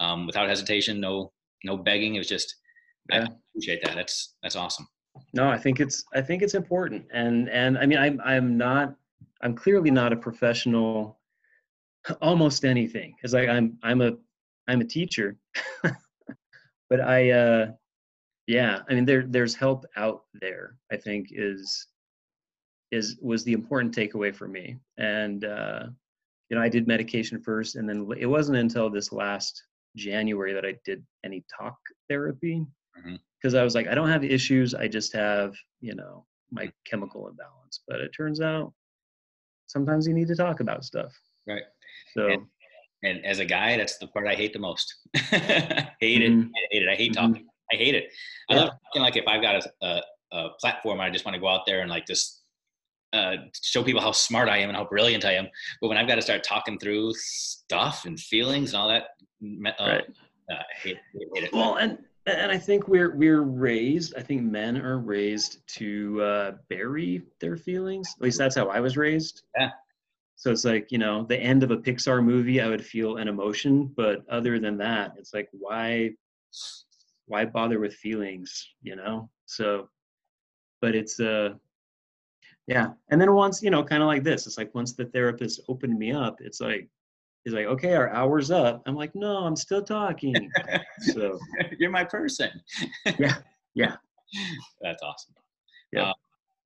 um, 0.00 0.26
without 0.26 0.48
hesitation, 0.48 0.98
no 0.98 1.30
no 1.62 1.76
begging. 1.76 2.16
It 2.16 2.18
was 2.18 2.26
just 2.26 2.56
yeah. 3.12 3.20
I 3.20 3.28
appreciate 3.52 3.84
that. 3.84 3.94
That's 3.94 4.34
that's 4.42 4.56
awesome. 4.56 4.88
No, 5.32 5.48
I 5.48 5.58
think 5.58 5.78
it's 5.78 6.04
I 6.12 6.20
think 6.20 6.42
it's 6.42 6.54
important, 6.54 7.06
and 7.12 7.48
and 7.50 7.78
I 7.78 7.86
mean 7.86 7.98
I'm 7.98 8.20
I'm 8.24 8.56
not 8.56 8.96
I'm 9.42 9.54
clearly 9.54 9.92
not 9.92 10.12
a 10.12 10.16
professional, 10.16 11.20
almost 12.20 12.64
anything, 12.64 13.14
because 13.16 13.32
I 13.32 13.46
I'm 13.46 13.78
I'm 13.84 14.00
a 14.00 14.14
I'm 14.66 14.80
a 14.80 14.84
teacher, 14.84 15.36
but 16.90 17.00
I 17.00 17.30
uh 17.30 17.66
yeah 18.46 18.80
I 18.88 18.94
mean 18.94 19.04
there 19.04 19.24
there's 19.26 19.54
help 19.54 19.84
out 19.96 20.22
there 20.40 20.76
I 20.92 20.96
think 20.96 21.28
is 21.30 21.86
is 22.94 23.18
was 23.20 23.44
the 23.44 23.52
important 23.52 23.94
takeaway 23.94 24.34
for 24.34 24.46
me, 24.46 24.78
and 24.98 25.44
uh, 25.44 25.86
you 26.48 26.56
know 26.56 26.62
I 26.62 26.68
did 26.68 26.86
medication 26.86 27.40
first, 27.40 27.74
and 27.74 27.88
then 27.88 28.08
it 28.18 28.26
wasn't 28.26 28.58
until 28.58 28.88
this 28.88 29.12
last 29.12 29.62
January 29.96 30.52
that 30.52 30.64
I 30.64 30.76
did 30.84 31.04
any 31.24 31.44
talk 31.56 31.76
therapy 32.08 32.66
because 32.94 33.52
mm-hmm. 33.52 33.60
I 33.60 33.64
was 33.64 33.74
like, 33.74 33.88
I 33.88 33.94
don't 33.94 34.08
have 34.08 34.24
issues. 34.24 34.74
I 34.74 34.88
just 34.88 35.12
have, 35.12 35.54
you 35.80 35.94
know, 35.94 36.24
my 36.50 36.70
chemical 36.84 37.28
imbalance. 37.28 37.80
But 37.86 38.00
it 38.00 38.10
turns 38.16 38.40
out 38.40 38.72
sometimes 39.66 40.06
you 40.06 40.14
need 40.14 40.28
to 40.28 40.36
talk 40.36 40.60
about 40.60 40.84
stuff. 40.84 41.12
Right. 41.46 41.62
So. 42.16 42.28
And, 42.28 42.46
and 43.02 43.24
as 43.24 43.38
a 43.38 43.44
guy, 43.44 43.76
that's 43.76 43.98
the 43.98 44.06
part 44.06 44.26
I 44.26 44.34
hate 44.34 44.52
the 44.52 44.58
most. 44.58 44.94
hate, 45.14 46.22
mm-hmm. 46.22 46.40
it, 46.40 46.50
I 46.54 46.68
hate 46.70 46.82
it. 46.82 46.88
I 46.88 46.94
hate 46.94 47.12
mm-hmm. 47.12 47.32
talking. 47.32 47.46
I 47.72 47.76
hate 47.76 47.94
it. 47.94 48.12
I 48.50 48.54
yeah. 48.54 48.60
love 48.60 48.70
talking 48.70 49.02
like 49.02 49.16
if 49.16 49.26
I've 49.26 49.42
got 49.42 49.56
a, 49.56 49.86
a, 49.86 50.02
a 50.36 50.48
platform, 50.60 51.00
I 51.00 51.10
just 51.10 51.24
want 51.24 51.34
to 51.34 51.40
go 51.40 51.48
out 51.48 51.62
there 51.66 51.80
and 51.80 51.90
like 51.90 52.06
just 52.06 52.42
uh, 53.14 53.36
show 53.62 53.82
people 53.82 54.00
how 54.00 54.12
smart 54.12 54.48
I 54.48 54.58
am 54.58 54.68
and 54.68 54.76
how 54.76 54.84
brilliant 54.84 55.24
I 55.24 55.32
am. 55.34 55.48
But 55.80 55.88
when 55.88 55.96
I've 55.96 56.08
got 56.08 56.16
to 56.16 56.22
start 56.22 56.42
talking 56.42 56.78
through 56.78 57.14
stuff 57.14 58.04
and 58.06 58.18
feelings 58.18 58.74
and 58.74 58.82
all 58.82 58.88
that, 58.88 59.04
uh, 59.78 59.84
right. 59.86 60.04
uh, 60.50 60.62
hate, 60.82 60.98
hate, 61.12 61.44
it. 61.44 61.52
Well, 61.52 61.76
and 61.76 61.98
and 62.26 62.50
I 62.50 62.58
think 62.58 62.88
we're 62.88 63.14
we're 63.14 63.42
raised. 63.42 64.14
I 64.16 64.22
think 64.22 64.42
men 64.42 64.78
are 64.78 64.98
raised 64.98 65.58
to 65.76 66.22
uh, 66.22 66.52
bury 66.68 67.22
their 67.40 67.56
feelings. 67.56 68.14
At 68.18 68.22
least 68.22 68.38
that's 68.38 68.56
how 68.56 68.68
I 68.68 68.80
was 68.80 68.96
raised. 68.96 69.42
Yeah. 69.56 69.70
So 70.36 70.50
it's 70.50 70.64
like 70.64 70.90
you 70.90 70.98
know, 70.98 71.24
the 71.24 71.38
end 71.38 71.62
of 71.62 71.70
a 71.70 71.76
Pixar 71.76 72.24
movie, 72.24 72.60
I 72.60 72.68
would 72.68 72.84
feel 72.84 73.18
an 73.18 73.28
emotion, 73.28 73.92
but 73.96 74.24
other 74.28 74.58
than 74.58 74.76
that, 74.78 75.14
it's 75.18 75.32
like 75.32 75.48
why, 75.52 76.10
why 77.26 77.44
bother 77.44 77.80
with 77.80 77.94
feelings? 77.94 78.68
You 78.82 78.96
know. 78.96 79.30
So, 79.46 79.88
but 80.80 80.94
it's 80.94 81.20
uh, 81.20 81.54
yeah. 82.66 82.88
And 83.10 83.20
then 83.20 83.34
once 83.34 83.62
you 83.62 83.70
know, 83.70 83.84
kind 83.84 84.02
of 84.02 84.06
like 84.06 84.24
this, 84.24 84.46
it's 84.46 84.58
like 84.58 84.74
once 84.74 84.92
the 84.92 85.06
therapist 85.06 85.60
opened 85.68 85.98
me 85.98 86.12
up, 86.12 86.38
it's 86.40 86.60
like 86.60 86.88
he's 87.44 87.54
like, 87.54 87.66
okay, 87.66 87.94
our 87.94 88.08
hour's 88.10 88.50
up. 88.50 88.82
I'm 88.86 88.96
like, 88.96 89.14
no, 89.14 89.38
I'm 89.38 89.56
still 89.56 89.82
talking. 89.82 90.50
so 91.00 91.38
you're 91.78 91.90
my 91.90 92.04
person. 92.04 92.50
yeah. 93.18 93.36
Yeah. 93.74 93.96
That's 94.80 95.02
awesome. 95.02 95.34
Yeah. 95.92 96.10
Uh, 96.10 96.12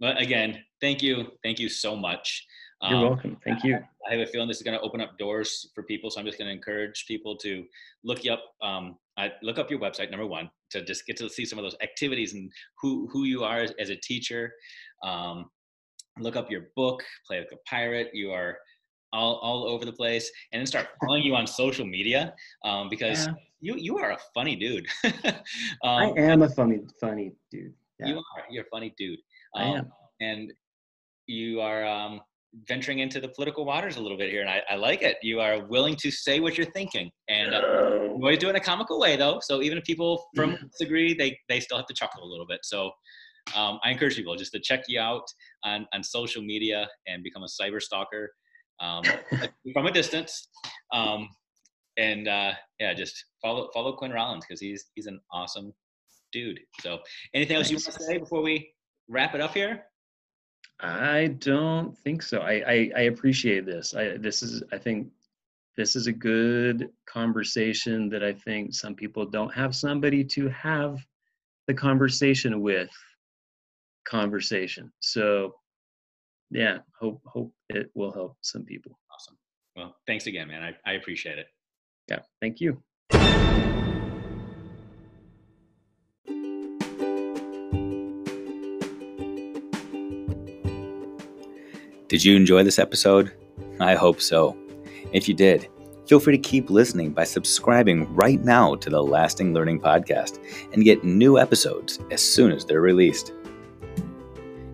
but 0.01 0.21
again, 0.21 0.63
thank 0.81 1.03
you. 1.03 1.33
Thank 1.43 1.59
you 1.59 1.69
so 1.69 1.97
much. 1.97 2.47
You're 2.83 2.99
um, 2.99 3.03
welcome. 3.03 3.37
Thank 3.45 3.65
you. 3.65 3.77
I, 3.77 4.11
I 4.11 4.17
have 4.17 4.29
a 4.29 4.31
feeling 4.31 4.47
this 4.47 4.59
is 4.59 4.63
going 4.63 4.79
to 4.79 4.85
open 4.85 5.01
up 5.01 5.19
doors 5.19 5.71
for 5.75 5.83
people. 5.83 6.11
So 6.11 6.21
I'm 6.21 6.27
just 6.27 6.39
going 6.39 6.49
to 6.49 6.55
encourage 6.55 7.07
people 7.09 7.37
to 7.39 7.65
look 8.05 8.25
you 8.25 8.33
up. 8.33 8.45
Um, 8.63 8.97
I 9.17 9.33
look 9.43 9.59
up 9.59 9.71
your 9.71 9.81
website, 9.81 10.11
number 10.11 10.27
one, 10.27 10.49
to 10.71 10.85
just 10.85 11.05
get 11.07 11.17
to 11.17 11.29
see 11.29 11.45
some 11.45 11.59
of 11.59 11.65
those 11.65 11.77
activities 11.83 12.35
and 12.35 12.51
who, 12.81 13.09
who 13.13 13.25
you 13.25 13.43
are 13.43 13.59
as, 13.59 13.73
as 13.81 13.91
a 13.91 13.97
teacher. 13.97 14.53
Um, 15.03 15.51
look 16.19 16.37
up 16.37 16.51
your 16.51 16.69
book, 16.77 17.03
Play 17.27 17.41
Like 17.41 17.51
a 17.53 17.57
Pirate. 17.69 18.11
You 18.13 18.31
are 18.31 18.59
all, 19.13 19.37
all 19.37 19.65
over 19.67 19.85
the 19.85 19.93
place 19.93 20.31
and 20.53 20.61
then 20.61 20.67
start 20.67 20.89
following 21.05 21.25
you 21.25 21.35
on 21.35 21.47
social 21.47 21.85
media 21.85 22.35
um, 22.65 22.89
because 22.89 23.27
yeah. 23.27 23.33
you 23.61 23.77
you 23.77 23.99
are 23.99 24.13
a 24.13 24.19
funny 24.35 24.55
dude. 24.55 24.87
um, 25.05 25.43
I 25.83 26.13
am 26.17 26.43
a 26.43 26.49
funny 26.49 26.81
funny 27.01 27.33
dude. 27.51 27.73
Yeah. 27.99 28.09
You 28.09 28.17
are. 28.17 28.45
You're 28.51 28.65
a 28.65 28.69
funny 28.71 28.95
dude. 28.99 29.19
Um, 29.55 29.63
I 29.63 29.79
am. 29.79 29.93
And 30.21 30.53
you 31.27 31.61
are 31.61 31.87
um, 31.87 32.21
venturing 32.67 33.01
into 33.01 33.21
the 33.21 33.29
political 33.29 33.65
waters 33.65 33.97
a 33.97 34.01
little 34.01 34.19
bit 34.19 34.31
here, 34.31 34.41
and 34.41 34.51
I, 34.51 34.63
I 34.71 34.77
like 34.77 35.03
it. 35.03 35.17
You 35.23 35.41
are 35.41 35.67
willing 35.67 35.97
to 35.97 36.11
say 36.11 36.41
what 36.41 36.57
you're 36.57 36.71
thinking, 36.71 37.11
and 37.29 37.55
uh, 37.55 37.61
you 37.61 38.21
always 38.23 38.39
do 38.39 38.47
it 38.49 38.51
in 38.51 38.57
a 38.57 38.61
comical 38.61 38.99
way, 38.99 39.17
though. 39.17 39.41
So 39.43 39.63
even 39.63 39.79
if 39.79 39.85
people 39.85 40.27
from 40.35 40.57
disagree, 40.73 41.15
they 41.15 41.39
they 41.49 41.61
still 41.61 41.77
have 41.77 41.87
to 41.87 41.95
chuckle 41.95 42.25
a 42.25 42.29
little 42.29 42.47
bit. 42.47 42.61
So 42.65 42.91
um, 43.55 43.79
I 43.85 43.91
encourage 43.91 44.17
people 44.17 44.37
just 44.37 44.53
to 44.53 44.61
check 44.61 44.85
you 44.89 45.01
out 45.01 45.25
on, 45.65 45.87
on 45.93 46.03
social 46.03 46.43
media 46.43 46.89
and 47.07 47.23
become 47.23 47.43
a 47.43 47.47
cyber 47.47 47.81
stalker 47.81 48.31
um, 48.81 49.03
from 49.73 49.87
a 49.87 49.91
distance. 49.91 50.49
Um, 50.93 51.29
and 51.97 52.29
uh, 52.29 52.53
yeah, 52.79 52.95
just 52.95 53.25
follow 53.43 53.69
follow 53.75 53.93
Quinn 53.93 54.13
Rollins 54.13 54.45
because 54.47 54.61
he's 54.61 54.87
he's 54.95 55.07
an 55.07 55.21
awesome 55.33 55.73
dude. 56.33 56.61
So, 56.81 56.99
anything 57.35 57.57
else 57.57 57.71
you 57.71 57.77
want 57.77 57.97
to 57.97 58.03
say 58.03 58.19
before 58.19 58.43
we 58.43 58.73
wrap 59.09 59.35
it 59.35 59.41
up 59.41 59.55
here? 59.55 59.85
I 60.81 61.29
don't 61.39 61.97
think 61.99 62.23
so. 62.23 62.41
I 62.41 62.53
I, 62.53 62.91
I 62.97 63.01
appreciate 63.03 63.67
this. 63.67 63.95
I 63.95 64.17
this 64.17 64.43
is 64.43 64.63
I 64.73 64.79
think 64.79 65.09
this 65.77 65.97
is 65.97 66.07
a 66.07 66.13
good 66.13 66.91
conversation 67.07 68.09
that 68.11 68.23
I 68.23 68.33
think 68.33 68.75
some 68.75 68.95
people 68.95 69.25
don't 69.27 69.55
have 69.55 69.75
somebody 69.75 70.25
to 70.25 70.49
have 70.49 70.99
the 71.67 71.75
conversation 71.75 72.61
with 72.61 72.91
conversation. 74.05 74.93
So 75.01 75.55
yeah, 76.51 76.79
hope 76.99 77.21
hope 77.25 77.53
it 77.69 77.91
will 77.95 78.13
help 78.13 78.37
some 78.41 78.65
people. 78.65 78.99
Awesome. 79.13 79.37
Well, 79.77 79.97
thanks 80.07 80.27
again, 80.27 80.49
man. 80.49 80.63
I, 80.63 80.91
I 80.91 80.95
appreciate 80.95 81.39
it. 81.39 81.47
Yeah, 82.09 82.21
thank 82.41 82.61
you. 82.61 82.83
Did 92.09 92.25
you 92.25 92.37
enjoy 92.37 92.63
this 92.63 92.79
episode? 92.79 93.33
I 93.81 93.95
hope 93.95 94.23
so. 94.23 94.57
If 95.13 95.29
you 95.29 95.35
did, 95.35 95.69
feel 96.07 96.19
free 96.19 96.35
to 96.35 96.43
keep 96.43 96.71
listening 96.71 97.11
by 97.11 97.25
subscribing 97.25 98.15
right 98.15 98.43
now 98.43 98.77
to 98.77 98.89
the 98.89 99.03
Lasting 99.03 99.53
Learning 99.53 99.79
Podcast 99.79 100.39
and 100.73 100.85
get 100.85 101.05
new 101.05 101.39
episodes 101.39 101.99
as 102.11 102.23
soon 102.23 102.51
as 102.51 102.65
they're 102.65 102.81
released. 102.81 103.35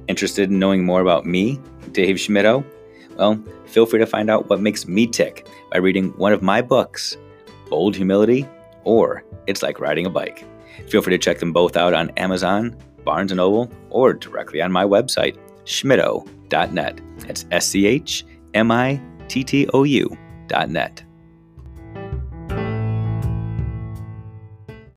Interested 0.07 0.49
in 0.49 0.61
knowing 0.61 0.85
more 0.85 1.01
about 1.01 1.27
me, 1.27 1.61
Dave 1.91 2.17
Schmittou? 2.17 2.65
Well, 3.17 3.43
feel 3.67 3.85
free 3.85 3.99
to 3.99 4.07
find 4.07 4.31
out 4.31 4.49
what 4.49 4.61
makes 4.61 4.87
me 4.87 5.05
tick 5.09 5.49
by 5.73 5.79
reading 5.79 6.11
one 6.11 6.33
of 6.33 6.41
my 6.41 6.63
books, 6.63 7.17
Bold 7.69 7.97
Humility 7.97 8.47
or 8.85 9.25
It's 9.49 9.61
Like 9.63 9.81
Riding 9.81 10.07
a 10.07 10.11
Bike. 10.11 10.45
Feel 10.89 11.03
free 11.03 11.17
to 11.17 11.19
check 11.19 11.41
them 11.41 11.53
both 11.53 11.77
out 11.77 11.95
on 11.95 12.11
Amazon, 12.11 12.77
Barnes 13.05 13.33
& 13.33 13.35
Noble, 13.35 13.69
or 13.91 14.13
directly 14.13 14.63
on 14.63 14.71
my 14.71 14.85
website, 14.85 15.37
schmittou.net. 15.65 17.01
That's 17.19 17.47
S-C-H-M-I-T-T-O-U 17.51 18.25
dot 20.47 20.71
net. 20.71 21.05